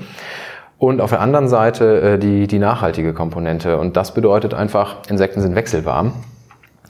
Und 0.81 0.99
auf 0.99 1.11
der 1.11 1.21
anderen 1.21 1.47
Seite 1.47 2.01
äh, 2.01 2.17
die, 2.17 2.47
die 2.47 2.57
nachhaltige 2.57 3.13
Komponente. 3.13 3.77
Und 3.77 3.95
das 3.97 4.15
bedeutet 4.15 4.55
einfach, 4.55 4.95
Insekten 5.09 5.39
sind 5.39 5.53
wechselwarm. 5.53 6.13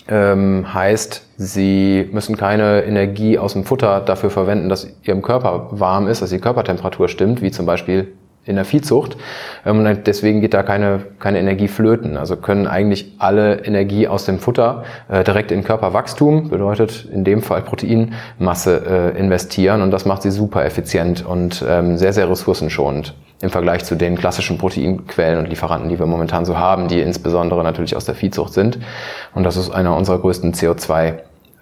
Ähm, 0.08 0.74
heißt, 0.74 1.26
sie 1.36 2.08
müssen 2.14 2.38
keine 2.38 2.86
Energie 2.86 3.38
aus 3.38 3.52
dem 3.52 3.66
Futter 3.66 4.00
dafür 4.00 4.30
verwenden, 4.30 4.70
dass 4.70 4.88
ihrem 5.04 5.22
Körper 5.22 5.68
warm 5.72 6.08
ist, 6.08 6.22
dass 6.22 6.30
die 6.30 6.40
Körpertemperatur 6.40 7.10
stimmt, 7.10 7.42
wie 7.42 7.52
zum 7.52 7.66
Beispiel 7.66 8.14
in 8.46 8.56
der 8.56 8.64
Viehzucht. 8.64 9.18
Ähm, 9.66 9.80
und 9.80 10.08
deswegen 10.08 10.40
geht 10.40 10.54
da 10.54 10.64
keine, 10.64 11.02
keine 11.20 11.40
Energie 11.40 11.68
flöten. 11.68 12.16
Also 12.16 12.38
können 12.38 12.68
eigentlich 12.68 13.16
alle 13.20 13.66
Energie 13.66 14.08
aus 14.08 14.24
dem 14.24 14.40
Futter 14.40 14.86
äh, 15.10 15.26
direkt 15.26 15.52
in 15.52 15.66
Körperwachstum, 15.66 16.50
bedeutet 16.50 17.10
in 17.12 17.26
dem 17.26 17.42
Fall 17.42 17.62
Proteinmasse, 17.62 19.14
äh, 19.16 19.20
investieren. 19.20 19.82
Und 19.82 19.92
das 19.92 20.06
macht 20.06 20.22
sie 20.22 20.32
super 20.32 20.64
effizient 20.64 21.26
und 21.26 21.62
ähm, 21.68 21.98
sehr, 21.98 22.14
sehr 22.14 22.30
ressourcenschonend 22.30 23.16
im 23.42 23.50
Vergleich 23.50 23.84
zu 23.84 23.96
den 23.96 24.16
klassischen 24.16 24.58
Proteinquellen 24.58 25.40
und 25.40 25.48
Lieferanten, 25.48 25.90
die 25.90 26.00
wir 26.00 26.06
momentan 26.06 26.46
so 26.46 26.58
haben, 26.58 26.88
die 26.88 27.02
insbesondere 27.02 27.64
natürlich 27.64 27.96
aus 27.96 28.06
der 28.06 28.16
Viehzucht 28.16 28.54
sind. 28.54 28.80
Und 29.34 29.44
das 29.44 29.58
ist 29.58 29.70
einer 29.72 29.96
unserer 29.96 30.20
größten 30.20 30.54
CO2 30.54 31.16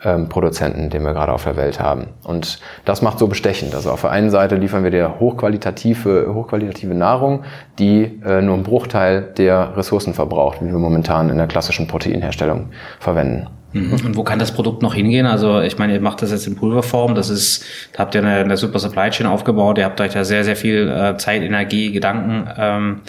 ähm, 0.03 0.29
Produzenten, 0.29 0.89
den 0.89 1.03
wir 1.03 1.13
gerade 1.13 1.33
auf 1.33 1.43
der 1.43 1.57
Welt 1.57 1.79
haben. 1.79 2.07
Und 2.23 2.59
das 2.85 3.01
macht 3.01 3.19
so 3.19 3.27
bestechend. 3.27 3.75
Also 3.75 3.91
auf 3.91 4.01
der 4.01 4.11
einen 4.11 4.29
Seite 4.29 4.55
liefern 4.55 4.83
wir 4.83 4.91
dir 4.91 5.19
hochqualitative, 5.19 6.33
hochqualitative 6.33 6.93
Nahrung, 6.93 7.43
die 7.79 8.21
äh, 8.25 8.41
nur 8.41 8.55
einen 8.55 8.63
Bruchteil 8.63 9.21
der 9.37 9.75
Ressourcen 9.75 10.13
verbraucht, 10.13 10.61
wie 10.61 10.67
wir 10.67 10.79
momentan 10.79 11.29
in 11.29 11.37
der 11.37 11.47
klassischen 11.47 11.87
Proteinherstellung 11.87 12.69
verwenden. 12.99 13.47
Mhm. 13.73 13.93
Und 14.05 14.17
wo 14.17 14.23
kann 14.23 14.39
das 14.39 14.51
Produkt 14.51 14.81
noch 14.81 14.93
hingehen? 14.93 15.25
Also 15.25 15.61
ich 15.61 15.77
meine, 15.77 15.93
ihr 15.93 16.01
macht 16.01 16.21
das 16.21 16.31
jetzt 16.31 16.47
in 16.47 16.55
Pulverform, 16.55 17.15
das 17.15 17.29
ist, 17.29 17.65
da 17.93 17.99
habt 17.99 18.15
ihr 18.15 18.21
eine, 18.21 18.37
eine 18.37 18.57
super 18.57 18.79
Supply 18.79 19.09
Chain 19.09 19.27
aufgebaut, 19.27 19.77
ihr 19.77 19.85
habt 19.85 20.01
euch 20.01 20.13
da 20.13 20.23
sehr, 20.23 20.43
sehr 20.43 20.55
viel 20.55 20.89
äh, 20.89 21.17
Zeit, 21.17 21.41
Energie, 21.41 21.91
Gedanken 21.91 22.49
ähm, 22.57 23.01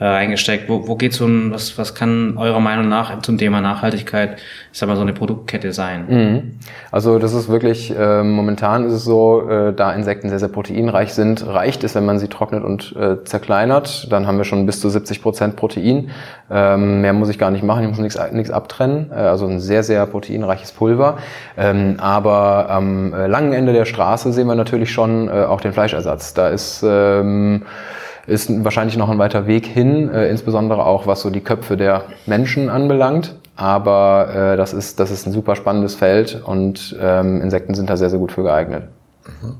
äh, 0.00 0.04
eingesteckt. 0.04 0.68
Wo, 0.68 0.88
wo 0.88 0.96
geht 0.96 1.12
so 1.12 1.26
ein, 1.26 1.52
was, 1.52 1.78
was 1.78 1.94
kann 1.94 2.36
eurer 2.36 2.60
Meinung 2.60 2.88
nach 2.88 3.22
zum 3.22 3.38
Thema 3.38 3.60
Nachhaltigkeit, 3.60 4.38
ich 4.72 4.78
sag 4.78 4.88
mal, 4.88 4.96
so 4.96 5.02
eine 5.02 5.12
Produktkette 5.12 5.72
sein? 5.72 6.06
Mhm. 6.08 6.58
Also 6.90 7.18
das 7.18 7.34
ist 7.34 7.48
wirklich, 7.48 7.96
äh, 7.96 8.22
momentan 8.22 8.84
ist 8.84 8.94
es 8.94 9.04
so, 9.04 9.48
äh, 9.48 9.72
da 9.72 9.92
Insekten 9.92 10.28
sehr, 10.28 10.38
sehr 10.40 10.48
proteinreich 10.48 11.14
sind, 11.14 11.46
reicht 11.46 11.84
es, 11.84 11.94
wenn 11.94 12.04
man 12.04 12.18
sie 12.18 12.28
trocknet 12.28 12.64
und 12.64 12.96
äh, 12.96 13.22
zerkleinert. 13.24 14.10
Dann 14.10 14.26
haben 14.26 14.38
wir 14.38 14.44
schon 14.44 14.66
bis 14.66 14.80
zu 14.80 14.88
70 14.88 15.22
Prozent 15.22 15.56
Protein. 15.56 16.10
Ähm, 16.50 17.00
mehr 17.00 17.12
muss 17.12 17.28
ich 17.28 17.38
gar 17.38 17.50
nicht 17.50 17.62
machen, 17.62 17.84
ich 17.84 17.88
muss 17.88 17.98
nichts, 17.98 18.50
abtrennen. 18.50 19.10
Äh, 19.12 19.14
also 19.14 19.46
ein 19.46 19.60
sehr, 19.60 19.84
sehr 19.84 20.04
proteinreiches 20.06 20.72
Pulver. 20.72 21.18
Ähm, 21.56 21.96
aber 21.98 22.70
am 22.70 23.14
äh, 23.14 23.26
langen 23.28 23.52
Ende 23.52 23.72
der 23.72 23.84
Straße 23.84 24.32
sehen 24.32 24.48
wir 24.48 24.54
natürlich 24.54 24.90
schon 24.90 25.28
äh, 25.28 25.44
auch 25.44 25.60
den 25.60 25.72
Fleischersatz. 25.72 26.34
Da 26.34 26.48
ist... 26.48 26.84
Ähm, 26.84 27.62
ist 28.26 28.64
wahrscheinlich 28.64 28.96
noch 28.96 29.08
ein 29.08 29.18
weiter 29.18 29.46
Weg 29.46 29.66
hin, 29.66 30.08
äh, 30.08 30.28
insbesondere 30.28 30.86
auch 30.86 31.06
was 31.06 31.22
so 31.22 31.30
die 31.30 31.40
Köpfe 31.40 31.76
der 31.76 32.04
Menschen 32.26 32.68
anbelangt. 32.68 33.36
Aber 33.54 34.52
äh, 34.52 34.56
das, 34.56 34.72
ist, 34.72 34.98
das 34.98 35.10
ist 35.10 35.26
ein 35.26 35.32
super 35.32 35.56
spannendes 35.56 35.94
Feld 35.94 36.42
und 36.44 36.96
ähm, 37.00 37.42
Insekten 37.42 37.74
sind 37.74 37.90
da 37.90 37.96
sehr, 37.96 38.10
sehr 38.10 38.18
gut 38.18 38.32
für 38.32 38.42
geeignet. 38.42 38.84
Mhm. 39.26 39.56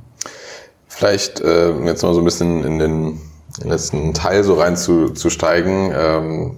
Vielleicht 0.89 1.41
äh, 1.41 1.73
jetzt 1.85 2.03
mal 2.03 2.15
so 2.15 2.21
ein 2.21 2.25
bisschen 2.25 2.65
in 2.65 2.79
den, 2.79 3.21
letzten 3.65 4.15
Teil 4.15 4.45
so 4.45 4.55
reinzusteigen. 4.55 5.93
Ähm, 5.95 6.57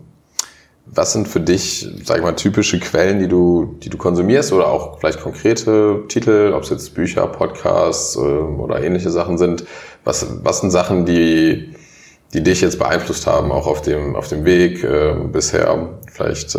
was 0.87 1.13
sind 1.13 1.27
für 1.27 1.41
dich, 1.41 1.89
sag 2.05 2.19
ich 2.19 2.23
mal, 2.23 2.37
typische 2.37 2.79
Quellen, 2.79 3.19
die 3.19 3.27
du, 3.27 3.75
die 3.83 3.89
du 3.89 3.97
konsumierst 3.97 4.53
oder 4.53 4.69
auch 4.69 5.01
vielleicht 5.01 5.21
konkrete 5.21 6.05
Titel, 6.09 6.53
ob 6.55 6.63
es 6.63 6.71
jetzt 6.71 6.95
Bücher, 6.95 7.27
Podcasts 7.27 8.17
äh, 8.17 8.21
oder 8.21 8.83
ähnliche 8.83 9.11
Sachen 9.11 9.39
sind? 9.39 9.65
Was, 10.05 10.27
was 10.45 10.61
sind 10.61 10.71
Sachen, 10.71 11.05
die 11.07 11.75
die 12.35 12.43
dich 12.43 12.61
jetzt 12.61 12.79
beeinflusst 12.79 13.27
haben, 13.27 13.53
auch 13.53 13.67
auf 13.67 13.81
dem, 13.81 14.17
auf 14.17 14.29
dem 14.29 14.45
Weg 14.45 14.83
äh, 14.83 15.15
bisher? 15.33 15.89
Vielleicht, 16.13 16.55
äh, 16.57 16.59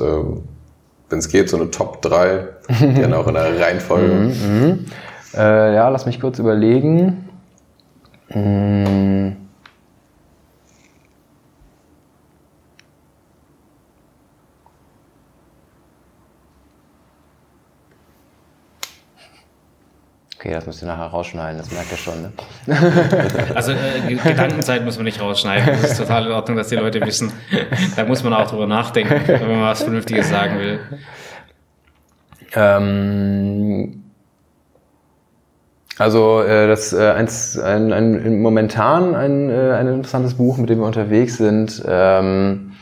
wenn 1.09 1.19
es 1.19 1.27
geht, 1.27 1.49
so 1.49 1.57
eine 1.57 1.69
Top 1.69 2.01
3, 2.01 2.47
gerne 2.79 3.17
auch 3.17 3.27
in 3.27 3.33
der 3.33 3.59
Reihenfolge. 3.59 4.13
Mhm, 4.13 4.85
mh. 5.33 5.39
äh, 5.39 5.75
ja, 5.75 5.89
lass 5.89 6.05
mich 6.05 6.19
kurz 6.19 6.39
überlegen. 6.39 7.29
Mhm. 8.29 9.35
Okay, 20.45 20.53
das 20.53 20.67
müsst 20.67 20.83
ihr 20.83 20.87
nachher 20.87 21.07
rausschneiden, 21.07 21.57
das 21.57 21.71
merkt 21.71 21.91
ihr 21.91 21.97
schon. 21.97 22.21
Ne? 22.21 22.31
Also 23.55 23.71
äh, 23.71 24.13
Gedankenzeit 24.13 24.85
muss 24.85 24.95
man 24.95 25.05
nicht 25.05 25.19
rausschneiden. 25.19 25.65
Das 25.65 25.93
ist 25.93 25.97
total 25.97 26.27
in 26.27 26.31
Ordnung, 26.33 26.55
dass 26.55 26.67
die 26.67 26.75
Leute 26.75 27.01
wissen. 27.01 27.33
Da 27.95 28.05
muss 28.05 28.23
man 28.23 28.31
auch 28.31 28.47
drüber 28.47 28.67
nachdenken, 28.67 29.21
wenn 29.25 29.49
man 29.49 29.61
was 29.63 29.81
Vernünftiges 29.81 30.29
sagen 30.29 30.59
will. 30.59 30.79
Ähm, 32.53 34.03
Also 35.97 36.43
äh, 36.43 36.67
das 36.67 36.93
äh, 36.93 37.09
eins, 37.09 37.57
ein, 37.57 37.91
ein, 37.91 38.39
momentan 38.39 39.15
ein, 39.15 39.49
äh, 39.49 39.71
ein 39.71 39.87
interessantes 39.87 40.35
Buch, 40.35 40.59
mit 40.59 40.69
dem 40.69 40.77
wir 40.79 40.85
unterwegs 40.85 41.37
sind, 41.37 41.83
ähm, 41.87 42.73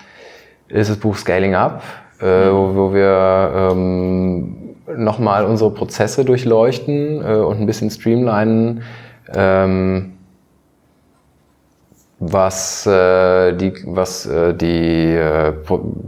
ist 0.68 0.90
das 0.90 0.98
Buch 0.98 1.16
Scaling 1.16 1.56
Up, 1.56 1.82
äh, 2.20 2.26
wo, 2.26 2.76
wo 2.76 2.94
wir 2.94 3.72
ähm, 3.72 4.53
nochmal 4.98 5.46
unsere 5.46 5.72
Prozesse 5.72 6.26
durchleuchten 6.26 7.22
äh, 7.22 7.36
und 7.36 7.60
ein 7.60 7.66
bisschen 7.66 7.90
streamlinen. 7.90 8.84
Ähm, 9.34 10.14
was 12.32 12.86
äh, 12.88 13.54
die 13.54 13.74
was 13.86 14.26
äh, 14.26 14.54
die, 14.54 15.14
äh, 15.14 15.54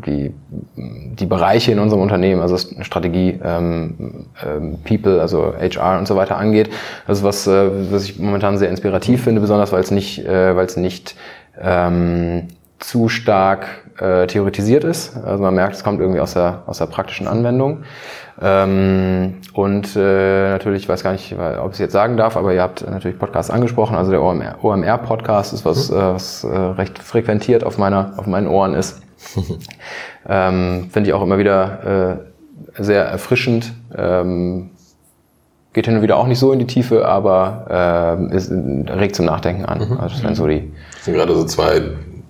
die 0.06 0.34
die 0.78 1.26
Bereiche 1.26 1.72
in 1.72 1.80
unserem 1.80 2.02
Unternehmen, 2.02 2.42
also 2.42 2.58
Strategie, 2.82 3.40
ähm, 3.44 4.26
ähm, 4.46 4.78
People, 4.86 5.20
also 5.20 5.54
HR 5.60 5.98
und 6.00 6.08
so 6.08 6.16
weiter 6.16 6.38
angeht. 6.38 6.70
Also 7.08 7.24
was 7.24 7.48
äh, 7.48 7.70
was 7.92 8.06
ich 8.06 8.20
momentan 8.20 8.58
sehr 8.58 8.70
inspirativ 8.70 9.24
finde, 9.24 9.42
besonders 9.42 9.72
weil 9.72 9.82
es 9.82 9.92
nicht 9.92 10.26
äh, 10.26 10.56
weil 10.56 10.66
es 10.66 10.78
nicht 10.78 11.16
ähm, 11.60 12.48
zu 12.80 13.10
stark 13.10 13.85
äh, 14.00 14.28
theoretisiert 14.28 14.84
ist. 14.84 15.16
Also 15.24 15.42
man 15.42 15.56
merkt, 15.56 15.76
es 15.76 15.84
kommt 15.84 16.00
irgendwie 16.00 16.20
aus 16.20 16.34
der 16.34 16.64
aus 16.66 16.80
der 16.80 16.88
praktischen 16.88 17.28
Anwendung. 17.28 17.84
Ähm, 18.42 19.36
und 19.54 19.96
äh, 19.96 20.50
natürlich, 20.50 20.84
ich 20.84 20.90
weiß 20.90 21.04
gar 21.04 21.14
nicht, 21.14 21.34
ob 21.34 21.68
ich 21.68 21.74
es 21.74 21.80
jetzt 21.80 21.94
sagen 21.94 22.18
darf, 22.18 22.36
aber 22.36 22.54
ihr 22.54 22.62
habt 22.62 22.90
natürlich 22.90 23.18
Podcasts 23.18 23.50
angesprochen. 23.50 23.96
Also 23.96 24.12
der 24.12 24.22
OMR-Podcast 24.22 25.54
ist 25.54 25.66
was, 25.66 25.90
mhm. 25.90 25.98
äh, 25.98 26.14
was 26.14 26.44
äh, 26.44 26.48
recht 26.48 27.00
frequentiert 27.00 27.64
auf, 27.64 27.78
meiner, 27.78 28.14
auf 28.18 28.28
meinen 28.28 28.48
Ohren 28.48 28.74
ist. 28.74 29.02
ähm, 30.30 30.90
Finde 30.92 31.10
ich 31.10 31.14
auch 31.14 31.22
immer 31.22 31.38
wieder 31.38 32.20
äh, 32.78 32.84
sehr 32.84 33.06
erfrischend. 33.06 33.74
Ähm, 33.98 34.72
geht 35.72 35.86
hin 35.86 35.96
und 35.96 36.02
wieder 36.02 36.18
auch 36.18 36.28
nicht 36.28 36.40
so 36.40 36.52
in 36.52 36.60
die 36.60 36.68
Tiefe, 36.68 37.06
aber 37.06 38.18
äh, 38.32 38.36
ist, 38.36 38.52
regt 38.52 39.16
zum 39.16 39.26
Nachdenken 39.26 39.66
an. 39.66 39.80
Mhm. 39.80 39.98
Also 40.00 40.16
das 40.16 40.24
wären 40.24 40.36
so 40.36 40.48
die. 40.48 40.72
Das 40.94 41.06
sind 41.06 41.14
gerade 41.16 41.36
so 41.36 41.46
zwei 41.46 41.82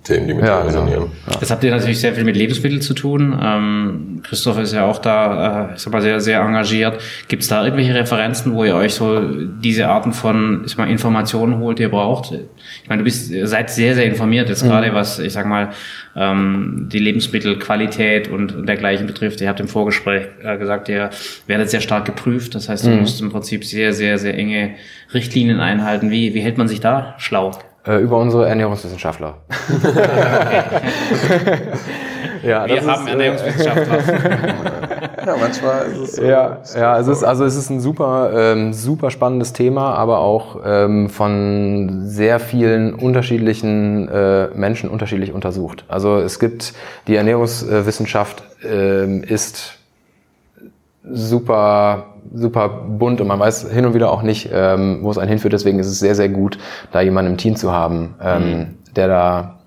Themen, 0.06 0.28
die 0.28 0.34
mit 0.34 0.44
ja, 0.44 0.62
resonieren. 0.62 1.00
Genau. 1.00 1.12
Ja. 1.30 1.40
Das 1.40 1.50
habt 1.50 1.64
ihr 1.64 1.70
natürlich 1.70 2.00
sehr 2.00 2.14
viel 2.14 2.24
mit 2.24 2.36
Lebensmitteln 2.36 2.80
zu 2.80 2.94
tun. 2.94 3.38
Ähm, 3.42 4.20
Christoph 4.22 4.58
ist 4.58 4.72
ja 4.72 4.84
auch 4.84 4.98
da, 4.98 5.70
äh, 5.70 5.74
ich 5.74 5.80
sag 5.80 5.92
mal, 5.92 6.02
sehr, 6.02 6.20
sehr 6.20 6.40
engagiert. 6.40 7.00
Gibt 7.28 7.42
es 7.42 7.48
da 7.48 7.64
irgendwelche 7.64 7.94
Referenzen, 7.94 8.54
wo 8.54 8.64
ihr 8.64 8.76
euch 8.76 8.94
so 8.94 9.20
diese 9.20 9.88
Arten 9.88 10.12
von 10.12 10.62
ich 10.64 10.72
sag 10.72 10.78
mal, 10.78 10.90
Informationen 10.90 11.58
holt, 11.58 11.78
die 11.78 11.82
ihr 11.82 11.90
braucht? 11.90 12.32
Ich 12.32 12.88
meine, 12.88 13.00
du 13.00 13.04
bist, 13.04 13.32
seid 13.44 13.70
sehr, 13.70 13.94
sehr 13.94 14.04
informiert 14.06 14.48
jetzt 14.48 14.62
mhm. 14.62 14.68
gerade, 14.68 14.94
was, 14.94 15.18
ich 15.18 15.32
sag 15.32 15.46
mal, 15.46 15.70
ähm, 16.14 16.88
die 16.90 16.98
Lebensmittelqualität 16.98 18.28
und, 18.28 18.54
und 18.54 18.66
dergleichen 18.66 19.06
betrifft. 19.06 19.40
Ihr 19.40 19.48
habt 19.48 19.60
im 19.60 19.68
Vorgespräch 19.68 20.28
äh, 20.42 20.56
gesagt, 20.56 20.88
ihr 20.88 21.10
werdet 21.46 21.70
sehr 21.70 21.80
stark 21.80 22.04
geprüft. 22.04 22.54
Das 22.54 22.68
heißt, 22.68 22.86
du 22.86 22.90
mhm. 22.90 23.00
musst 23.00 23.20
im 23.20 23.30
Prinzip 23.30 23.64
sehr, 23.64 23.92
sehr, 23.92 24.18
sehr 24.18 24.36
enge 24.36 24.76
Richtlinien 25.12 25.60
einhalten. 25.60 26.10
Wie, 26.10 26.34
wie 26.34 26.40
hält 26.40 26.58
man 26.58 26.68
sich 26.68 26.80
da 26.80 27.14
schlau? 27.18 27.52
Äh, 27.86 27.98
über 27.98 28.18
unsere 28.18 28.48
Ernährungswissenschaftler. 28.48 29.34
ja, 32.42 32.66
Wir 32.66 32.80
haben 32.80 33.02
ist, 33.02 33.06
äh, 33.06 33.10
Ernährungswissenschaftler. 33.10 33.98
ja, 35.24 35.36
manchmal 35.40 35.86
ist 35.92 35.98
es 35.98 36.16
so. 36.16 36.24
Ja, 36.24 36.58
ja 36.74 36.98
es 36.98 37.06
ist, 37.06 37.22
also 37.22 37.44
es 37.44 37.54
ist 37.54 37.70
ein 37.70 37.78
super, 37.78 38.32
ähm, 38.34 38.72
super 38.72 39.12
spannendes 39.12 39.52
Thema, 39.52 39.94
aber 39.94 40.18
auch 40.18 40.58
ähm, 40.64 41.08
von 41.08 42.00
sehr 42.06 42.40
vielen 42.40 42.94
unterschiedlichen 42.94 44.08
äh, 44.08 44.48
Menschen 44.48 44.90
unterschiedlich 44.90 45.32
untersucht. 45.32 45.84
Also 45.86 46.18
es 46.18 46.40
gibt, 46.40 46.74
die 47.06 47.14
Ernährungswissenschaft 47.14 48.42
ähm, 48.64 49.22
ist 49.22 49.78
super 51.04 52.15
super 52.36 52.68
bunt 52.68 53.20
und 53.20 53.26
man 53.26 53.40
weiß 53.40 53.70
hin 53.70 53.86
und 53.86 53.94
wieder 53.94 54.10
auch 54.10 54.22
nicht, 54.22 54.50
ähm, 54.52 55.00
wo 55.02 55.10
es 55.10 55.18
einen 55.18 55.28
hinführt. 55.28 55.52
Deswegen 55.52 55.78
ist 55.78 55.86
es 55.86 55.98
sehr, 55.98 56.14
sehr 56.14 56.28
gut, 56.28 56.58
da 56.92 57.00
jemanden 57.00 57.32
im 57.32 57.38
Team 57.38 57.56
zu 57.56 57.72
haben, 57.72 58.14
ähm, 58.22 58.42
mhm. 58.42 58.66
der 58.94 59.08
da 59.08 59.58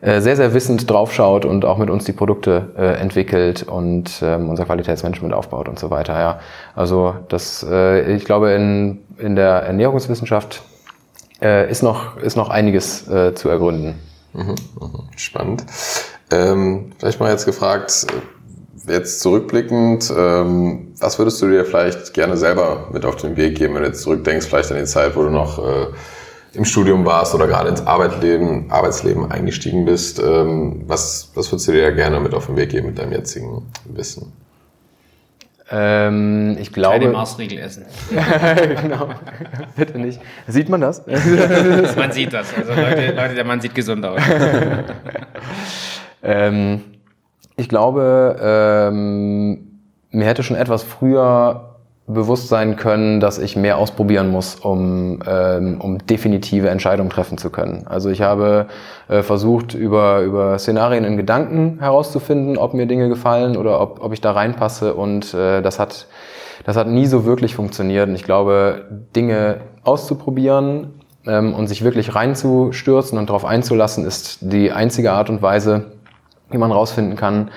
äh, 0.00 0.20
sehr, 0.20 0.36
sehr 0.36 0.52
wissend 0.52 0.90
draufschaut 0.90 1.44
und 1.44 1.64
auch 1.64 1.78
mit 1.78 1.88
uns 1.88 2.04
die 2.04 2.12
Produkte 2.12 2.72
äh, 2.76 3.00
entwickelt 3.00 3.62
und 3.62 4.20
ähm, 4.22 4.48
unser 4.50 4.64
Qualitätsmanagement 4.64 5.32
aufbaut 5.32 5.68
und 5.68 5.78
so 5.78 5.90
weiter. 5.90 6.18
Ja, 6.18 6.40
also 6.74 7.14
das, 7.28 7.64
äh, 7.68 8.14
ich 8.14 8.24
glaube, 8.24 8.50
in, 8.52 8.98
in 9.18 9.36
der 9.36 9.62
Ernährungswissenschaft 9.62 10.62
äh, 11.40 11.70
ist 11.70 11.82
noch 11.82 12.16
ist 12.16 12.36
noch 12.36 12.48
einiges 12.48 13.08
äh, 13.08 13.34
zu 13.34 13.48
ergründen. 13.48 13.94
Mhm, 14.32 14.54
mhm. 14.80 15.08
Spannend. 15.16 15.64
Ähm, 16.30 16.92
vielleicht 16.98 17.20
mal 17.20 17.30
jetzt 17.30 17.44
gefragt, 17.44 18.06
jetzt 18.86 19.20
zurückblickend, 19.20 20.12
ähm, 20.16 20.94
was 20.98 21.18
würdest 21.18 21.40
du 21.42 21.48
dir 21.48 21.64
vielleicht 21.64 22.14
gerne 22.14 22.36
selber 22.36 22.88
mit 22.92 23.04
auf 23.04 23.16
den 23.16 23.36
Weg 23.36 23.56
geben, 23.56 23.74
wenn 23.74 23.82
du 23.82 23.88
jetzt 23.88 24.02
zurückdenkst, 24.02 24.46
vielleicht 24.46 24.70
an 24.72 24.78
die 24.78 24.84
Zeit, 24.84 25.16
wo 25.16 25.22
du 25.22 25.30
noch 25.30 25.58
äh, 25.58 25.86
im 26.54 26.64
Studium 26.64 27.04
warst 27.04 27.34
oder 27.34 27.46
gerade 27.46 27.68
ins 27.70 27.86
Arbeitsleben, 27.86 28.70
Arbeitsleben 28.70 29.30
eingestiegen 29.30 29.84
bist? 29.84 30.18
Ähm, 30.18 30.82
was, 30.86 31.30
was 31.34 31.50
würdest 31.50 31.68
du 31.68 31.72
dir 31.72 31.92
gerne 31.92 32.20
mit 32.20 32.34
auf 32.34 32.46
den 32.46 32.56
Weg 32.56 32.70
geben 32.70 32.88
mit 32.88 32.98
deinem 32.98 33.12
jetzigen 33.12 33.70
Wissen? 33.84 34.32
Ähm, 35.70 36.58
ich 36.60 36.70
glaube. 36.72 36.98
Keine 36.98 37.12
Maßregel 37.12 37.58
essen. 37.58 37.86
genau. 38.82 39.08
Bitte 39.76 39.98
nicht. 39.98 40.20
Sieht 40.46 40.68
man 40.68 40.82
das? 40.82 41.02
man 41.96 42.12
sieht 42.12 42.32
das. 42.32 42.52
Also 42.54 42.74
Leute, 42.74 43.12
Leute, 43.12 43.34
der 43.34 43.44
Mann 43.44 43.60
sieht 43.60 43.74
gesund 43.74 44.04
aus. 44.04 44.20
ähm, 46.22 46.82
ich 47.62 47.68
glaube, 47.68 48.36
ähm, 48.42 49.80
mir 50.10 50.26
hätte 50.26 50.42
schon 50.42 50.56
etwas 50.56 50.82
früher 50.82 51.68
bewusst 52.06 52.48
sein 52.48 52.76
können, 52.76 53.20
dass 53.20 53.38
ich 53.38 53.56
mehr 53.56 53.78
ausprobieren 53.78 54.30
muss, 54.30 54.56
um, 54.56 55.20
ähm, 55.26 55.80
um 55.80 56.04
definitive 56.04 56.68
Entscheidungen 56.68 57.08
treffen 57.08 57.38
zu 57.38 57.48
können. 57.48 57.86
Also 57.86 58.10
ich 58.10 58.20
habe 58.20 58.66
äh, 59.08 59.22
versucht, 59.22 59.74
über, 59.74 60.20
über 60.20 60.58
Szenarien 60.58 61.04
in 61.04 61.16
Gedanken 61.16 61.78
herauszufinden, 61.78 62.58
ob 62.58 62.74
mir 62.74 62.86
Dinge 62.86 63.08
gefallen 63.08 63.56
oder 63.56 63.80
ob, 63.80 64.02
ob 64.02 64.12
ich 64.12 64.20
da 64.20 64.32
reinpasse 64.32 64.94
und 64.94 65.32
äh, 65.32 65.62
das 65.62 65.78
hat 65.78 66.06
das 66.64 66.76
hat 66.76 66.86
nie 66.86 67.06
so 67.06 67.24
wirklich 67.24 67.54
funktioniert. 67.54 68.08
Und 68.08 68.14
ich 68.14 68.24
glaube, 68.24 68.84
Dinge 69.16 69.60
auszuprobieren 69.82 70.94
ähm, 71.26 71.54
und 71.54 71.66
sich 71.66 71.82
wirklich 71.82 72.14
reinzustürzen 72.14 73.18
und 73.18 73.28
darauf 73.28 73.44
einzulassen, 73.44 74.04
ist 74.04 74.38
die 74.40 74.72
einzige 74.72 75.12
Art 75.12 75.30
und 75.30 75.42
Weise, 75.42 75.92
wie 76.52 76.58
man 76.58 76.72
rausfinden 76.72 77.16
kann, 77.16 77.50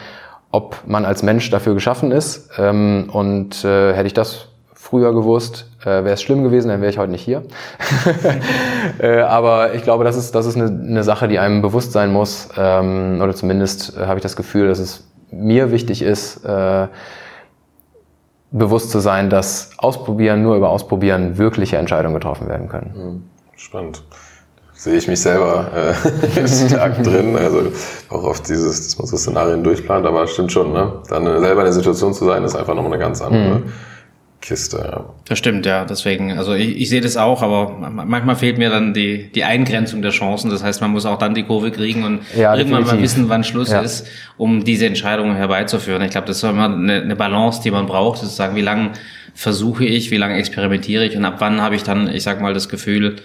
ob 0.52 0.78
man 0.86 1.06
als 1.06 1.24
Mensch 1.24 1.50
dafür 1.50 1.74
geschaffen 1.74 2.12
ist. 2.12 2.50
Ähm, 2.58 3.10
und 3.12 3.64
äh, 3.66 3.94
hätte 3.94 4.08
ich 4.08 4.14
das 4.14 4.48
früher 4.74 5.14
gewusst, 5.14 5.70
äh, 5.82 5.86
wäre 5.86 6.12
es 6.12 6.22
schlimm 6.22 6.44
gewesen, 6.44 6.70
dann 6.70 6.80
wäre 6.80 6.92
ich 6.92 6.98
heute 6.98 7.12
nicht 7.12 7.24
hier. 7.24 7.44
äh, 9.00 9.20
aber 9.22 9.74
ich 9.74 9.84
glaube, 9.84 10.04
das 10.04 10.16
ist, 10.16 10.36
das 10.36 10.46
ist 10.46 10.56
eine, 10.56 10.68
eine 10.68 11.04
Sache, 11.04 11.28
die 11.28 11.40
einem 11.40 11.62
bewusst 11.62 11.92
sein 11.92 12.14
muss. 12.14 12.50
Ähm, 12.56 13.20
oder 13.22 13.34
zumindest 13.34 13.98
äh, 13.98 14.06
habe 14.06 14.20
ich 14.20 14.24
das 14.24 14.36
Gefühl, 14.36 14.68
dass 14.68 14.80
es 14.80 15.08
mir 15.32 15.72
wichtig 15.72 16.02
ist, 16.02 16.46
äh, 16.46 16.88
bewusst 18.52 18.92
zu 18.92 19.00
sein, 19.00 19.30
dass 19.30 19.72
Ausprobieren, 19.78 20.44
nur 20.44 20.56
über 20.56 20.70
Ausprobieren 20.70 21.38
wirkliche 21.38 21.78
Entscheidungen 21.78 22.14
getroffen 22.14 22.48
werden 22.48 22.70
können. 22.70 22.94
Hm, 22.94 23.24
spannend 23.58 24.04
sehe 24.76 24.96
ich 24.98 25.08
mich 25.08 25.20
selber 25.20 25.72
äh, 25.74 26.48
stark 26.70 27.02
drin. 27.04 27.36
Also 27.36 27.72
auch 28.10 28.24
auf 28.24 28.42
dieses, 28.42 28.86
dass 28.86 28.98
man 28.98 29.08
so 29.08 29.18
Szenarien 29.18 29.64
durchplant, 29.64 30.06
aber 30.06 30.28
stimmt 30.28 30.52
schon, 30.52 30.74
ne? 30.74 30.94
Dann 31.10 31.24
selber 31.26 31.62
in 31.62 31.66
der 31.66 31.74
Situation 31.74 32.14
zu 32.14 32.26
sein, 32.26 32.44
ist 32.44 32.56
einfach 32.56 32.76
nochmal 32.76 32.94
eine 32.94 33.02
ganz 33.02 33.22
andere 33.22 33.60
mhm. 33.60 33.74
Kiste, 34.42 34.78
ja. 34.78 35.06
Das 35.28 35.40
stimmt, 35.40 35.66
ja. 35.66 35.86
Deswegen, 35.86 36.38
also 36.38 36.54
ich, 36.54 36.78
ich 36.78 36.90
sehe 36.90 37.02
das 37.02 37.18
auch, 37.18 37.42
aber 37.42 37.72
manchmal 37.90 38.36
fehlt 38.36 38.60
mir 38.60 38.70
dann 38.70 38.94
die, 38.94 39.32
die 39.32 39.44
Eingrenzung 39.44 40.04
der 40.04 40.12
Chancen. 40.12 40.52
Das 40.52 40.64
heißt, 40.64 40.82
man 40.82 40.92
muss 40.92 41.08
auch 41.08 41.18
dann 41.18 41.34
die 41.34 41.44
Kurve 41.44 41.72
kriegen 41.72 42.04
und 42.04 42.22
ja, 42.36 42.56
irgendwann 42.56 42.84
definitiv. 42.84 42.92
mal 42.92 43.02
wissen, 43.02 43.30
wann 43.30 43.44
Schluss 43.44 43.72
ja. 43.72 43.82
ist, 43.82 44.06
um 44.38 44.64
diese 44.64 44.86
Entscheidungen 44.86 45.36
herbeizuführen. 45.36 46.04
Ich 46.04 46.12
glaube, 46.12 46.28
das 46.28 46.38
ist 46.38 46.44
immer 46.44 46.66
eine, 46.66 47.02
eine 47.02 47.16
Balance, 47.16 47.62
die 47.64 47.72
man 47.72 47.88
braucht, 47.88 48.20
sozusagen, 48.20 48.56
wie 48.56 48.62
lange 48.62 48.92
versuche 49.34 49.84
ich, 49.84 50.12
wie 50.12 50.18
lange 50.18 50.36
experimentiere 50.36 51.06
ich 51.06 51.18
und 51.18 51.26
ab 51.26 51.36
wann 51.40 51.62
habe 51.62 51.76
ich 51.76 51.84
dann, 51.84 52.08
ich 52.08 52.24
sag 52.24 52.40
mal, 52.40 52.54
das 52.54 52.70
Gefühl, 52.70 53.18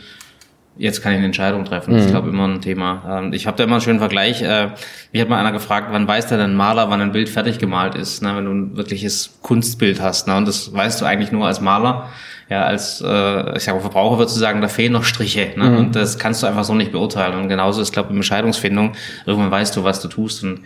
jetzt 0.81 1.03
kann 1.03 1.13
ich 1.13 1.19
eine 1.19 1.27
Entscheidung 1.27 1.65
treffen. 1.67 1.93
Das 1.93 2.03
ist, 2.03 2.07
mhm. 2.09 2.13
glaube 2.13 2.29
ich, 2.29 2.35
immer 2.35 2.49
ein 2.49 2.63
Thema. 2.63 3.19
Ähm, 3.21 3.33
ich 3.35 3.47
habe 3.47 3.57
da 3.57 3.65
immer 3.65 3.75
einen 3.75 3.83
schönen 3.83 3.99
Vergleich. 3.99 4.41
Äh, 4.41 4.71
mich 5.13 5.21
hat 5.21 5.29
mal 5.29 5.39
einer 5.39 5.53
gefragt, 5.53 5.89
wann 5.91 6.09
weiß 6.09 6.29
denn 6.29 6.41
ein 6.41 6.55
Maler, 6.55 6.89
wann 6.89 7.03
ein 7.03 7.13
Bild 7.13 7.29
fertig 7.29 7.59
gemalt 7.59 7.95
ist, 7.95 8.23
ne? 8.23 8.35
wenn 8.35 8.47
du 8.47 8.51
ein 8.51 8.77
wirkliches 8.77 9.39
Kunstbild 9.43 10.01
hast. 10.01 10.27
Ne? 10.27 10.37
Und 10.37 10.49
das 10.49 10.73
weißt 10.73 11.01
du 11.01 11.05
eigentlich 11.05 11.33
nur 11.33 11.47
als 11.47 11.61
Maler. 11.61 12.09
Ja, 12.49 12.65
als 12.65 13.01
äh, 13.07 13.57
ich 13.57 13.63
sage 13.63 13.79
Verbraucher 13.79 14.19
würdest 14.19 14.37
du 14.37 14.41
sagen, 14.41 14.61
da 14.61 14.69
fehlen 14.69 14.93
noch 14.93 15.05
Striche. 15.05 15.53
Ne? 15.55 15.71
Mhm. 15.71 15.77
Und 15.77 15.97
das 15.97 16.19
kannst 16.19 16.43
du 16.43 16.47
einfach 16.47 16.65
so 16.65 16.75
nicht 16.75 16.93
beurteilen. 16.93 17.39
Und 17.39 17.49
genauso 17.49 17.83
ist, 17.83 17.93
glaube 17.93 18.09
ich, 18.11 18.17
Entscheidungsfindung. 18.17 18.95
Irgendwann 19.27 19.51
weißt 19.51 19.77
du, 19.77 19.85
was 19.85 20.01
du 20.01 20.09
tust. 20.09 20.43
Und 20.43 20.61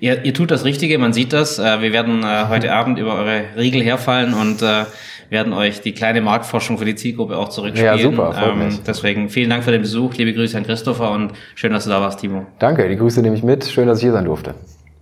ihr, 0.00 0.24
ihr 0.24 0.34
tut 0.34 0.50
das 0.50 0.64
Richtige, 0.64 0.98
man 0.98 1.12
sieht 1.12 1.32
das. 1.32 1.60
Äh, 1.60 1.80
wir 1.80 1.92
werden 1.92 2.24
äh, 2.24 2.46
heute 2.48 2.74
Abend 2.74 2.98
über 2.98 3.14
eure 3.14 3.44
Riegel 3.56 3.82
herfallen 3.82 4.34
und 4.34 4.60
äh, 4.62 4.84
werden 5.30 5.52
euch 5.52 5.80
die 5.80 5.92
kleine 5.92 6.20
Marktforschung 6.20 6.76
für 6.76 6.84
die 6.84 6.96
Zielgruppe 6.96 7.38
auch 7.38 7.48
zurückspielen. 7.48 7.98
Ja, 7.98 8.02
super. 8.02 8.34
Ähm, 8.42 8.78
deswegen 8.86 9.28
vielen 9.30 9.48
Dank 9.48 9.64
für 9.64 9.70
den 9.70 9.82
Besuch. 9.82 10.14
Liebe 10.14 10.34
Grüße 10.34 10.56
an 10.58 10.64
Christopher 10.64 11.12
und 11.12 11.32
schön, 11.54 11.72
dass 11.72 11.84
du 11.84 11.90
da 11.90 12.00
warst, 12.00 12.20
Timo. 12.20 12.46
Danke, 12.58 12.88
die 12.88 12.96
Grüße 12.96 13.22
nehme 13.22 13.36
ich 13.36 13.42
mit. 13.42 13.64
Schön, 13.64 13.86
dass 13.86 13.98
ich 13.98 14.04
hier 14.04 14.12
sein 14.12 14.24
durfte. 14.24 14.54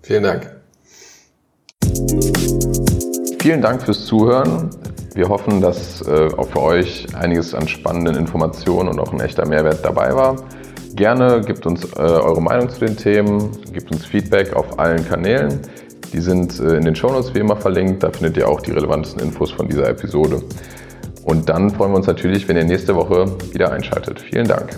Vielen 0.02 0.22
Dank. 0.22 0.50
Vielen 3.40 3.62
Dank 3.62 3.82
fürs 3.82 4.04
Zuhören. 4.04 4.70
Wir 5.14 5.28
hoffen, 5.28 5.60
dass 5.60 6.06
äh, 6.06 6.28
auch 6.36 6.48
für 6.48 6.62
euch 6.62 7.06
einiges 7.16 7.54
an 7.54 7.66
spannenden 7.66 8.14
Informationen 8.16 8.88
und 8.88 9.00
auch 9.00 9.12
ein 9.12 9.20
echter 9.20 9.46
Mehrwert 9.46 9.84
dabei 9.84 10.14
war. 10.14 10.36
Gerne 10.94 11.40
gebt 11.40 11.64
uns 11.66 11.84
äh, 11.84 11.98
eure 11.98 12.42
Meinung 12.42 12.68
zu 12.68 12.80
den 12.80 12.96
Themen, 12.96 13.50
gebt 13.72 13.90
uns 13.90 14.04
Feedback 14.04 14.54
auf 14.54 14.78
allen 14.78 15.06
Kanälen. 15.08 15.60
Die 16.12 16.20
sind 16.20 16.58
äh, 16.60 16.76
in 16.76 16.84
den 16.84 16.94
Shownotes 16.94 17.34
wie 17.34 17.40
immer 17.40 17.56
verlinkt. 17.56 18.02
Da 18.02 18.10
findet 18.10 18.36
ihr 18.36 18.48
auch 18.48 18.60
die 18.60 18.72
relevantesten 18.72 19.22
Infos 19.22 19.50
von 19.50 19.68
dieser 19.68 19.88
Episode. 19.88 20.42
Und 21.24 21.48
dann 21.48 21.70
freuen 21.70 21.92
wir 21.92 21.96
uns 21.96 22.06
natürlich, 22.06 22.48
wenn 22.48 22.56
ihr 22.56 22.64
nächste 22.64 22.94
Woche 22.94 23.26
wieder 23.52 23.70
einschaltet. 23.70 24.20
Vielen 24.20 24.48
Dank. 24.48 24.70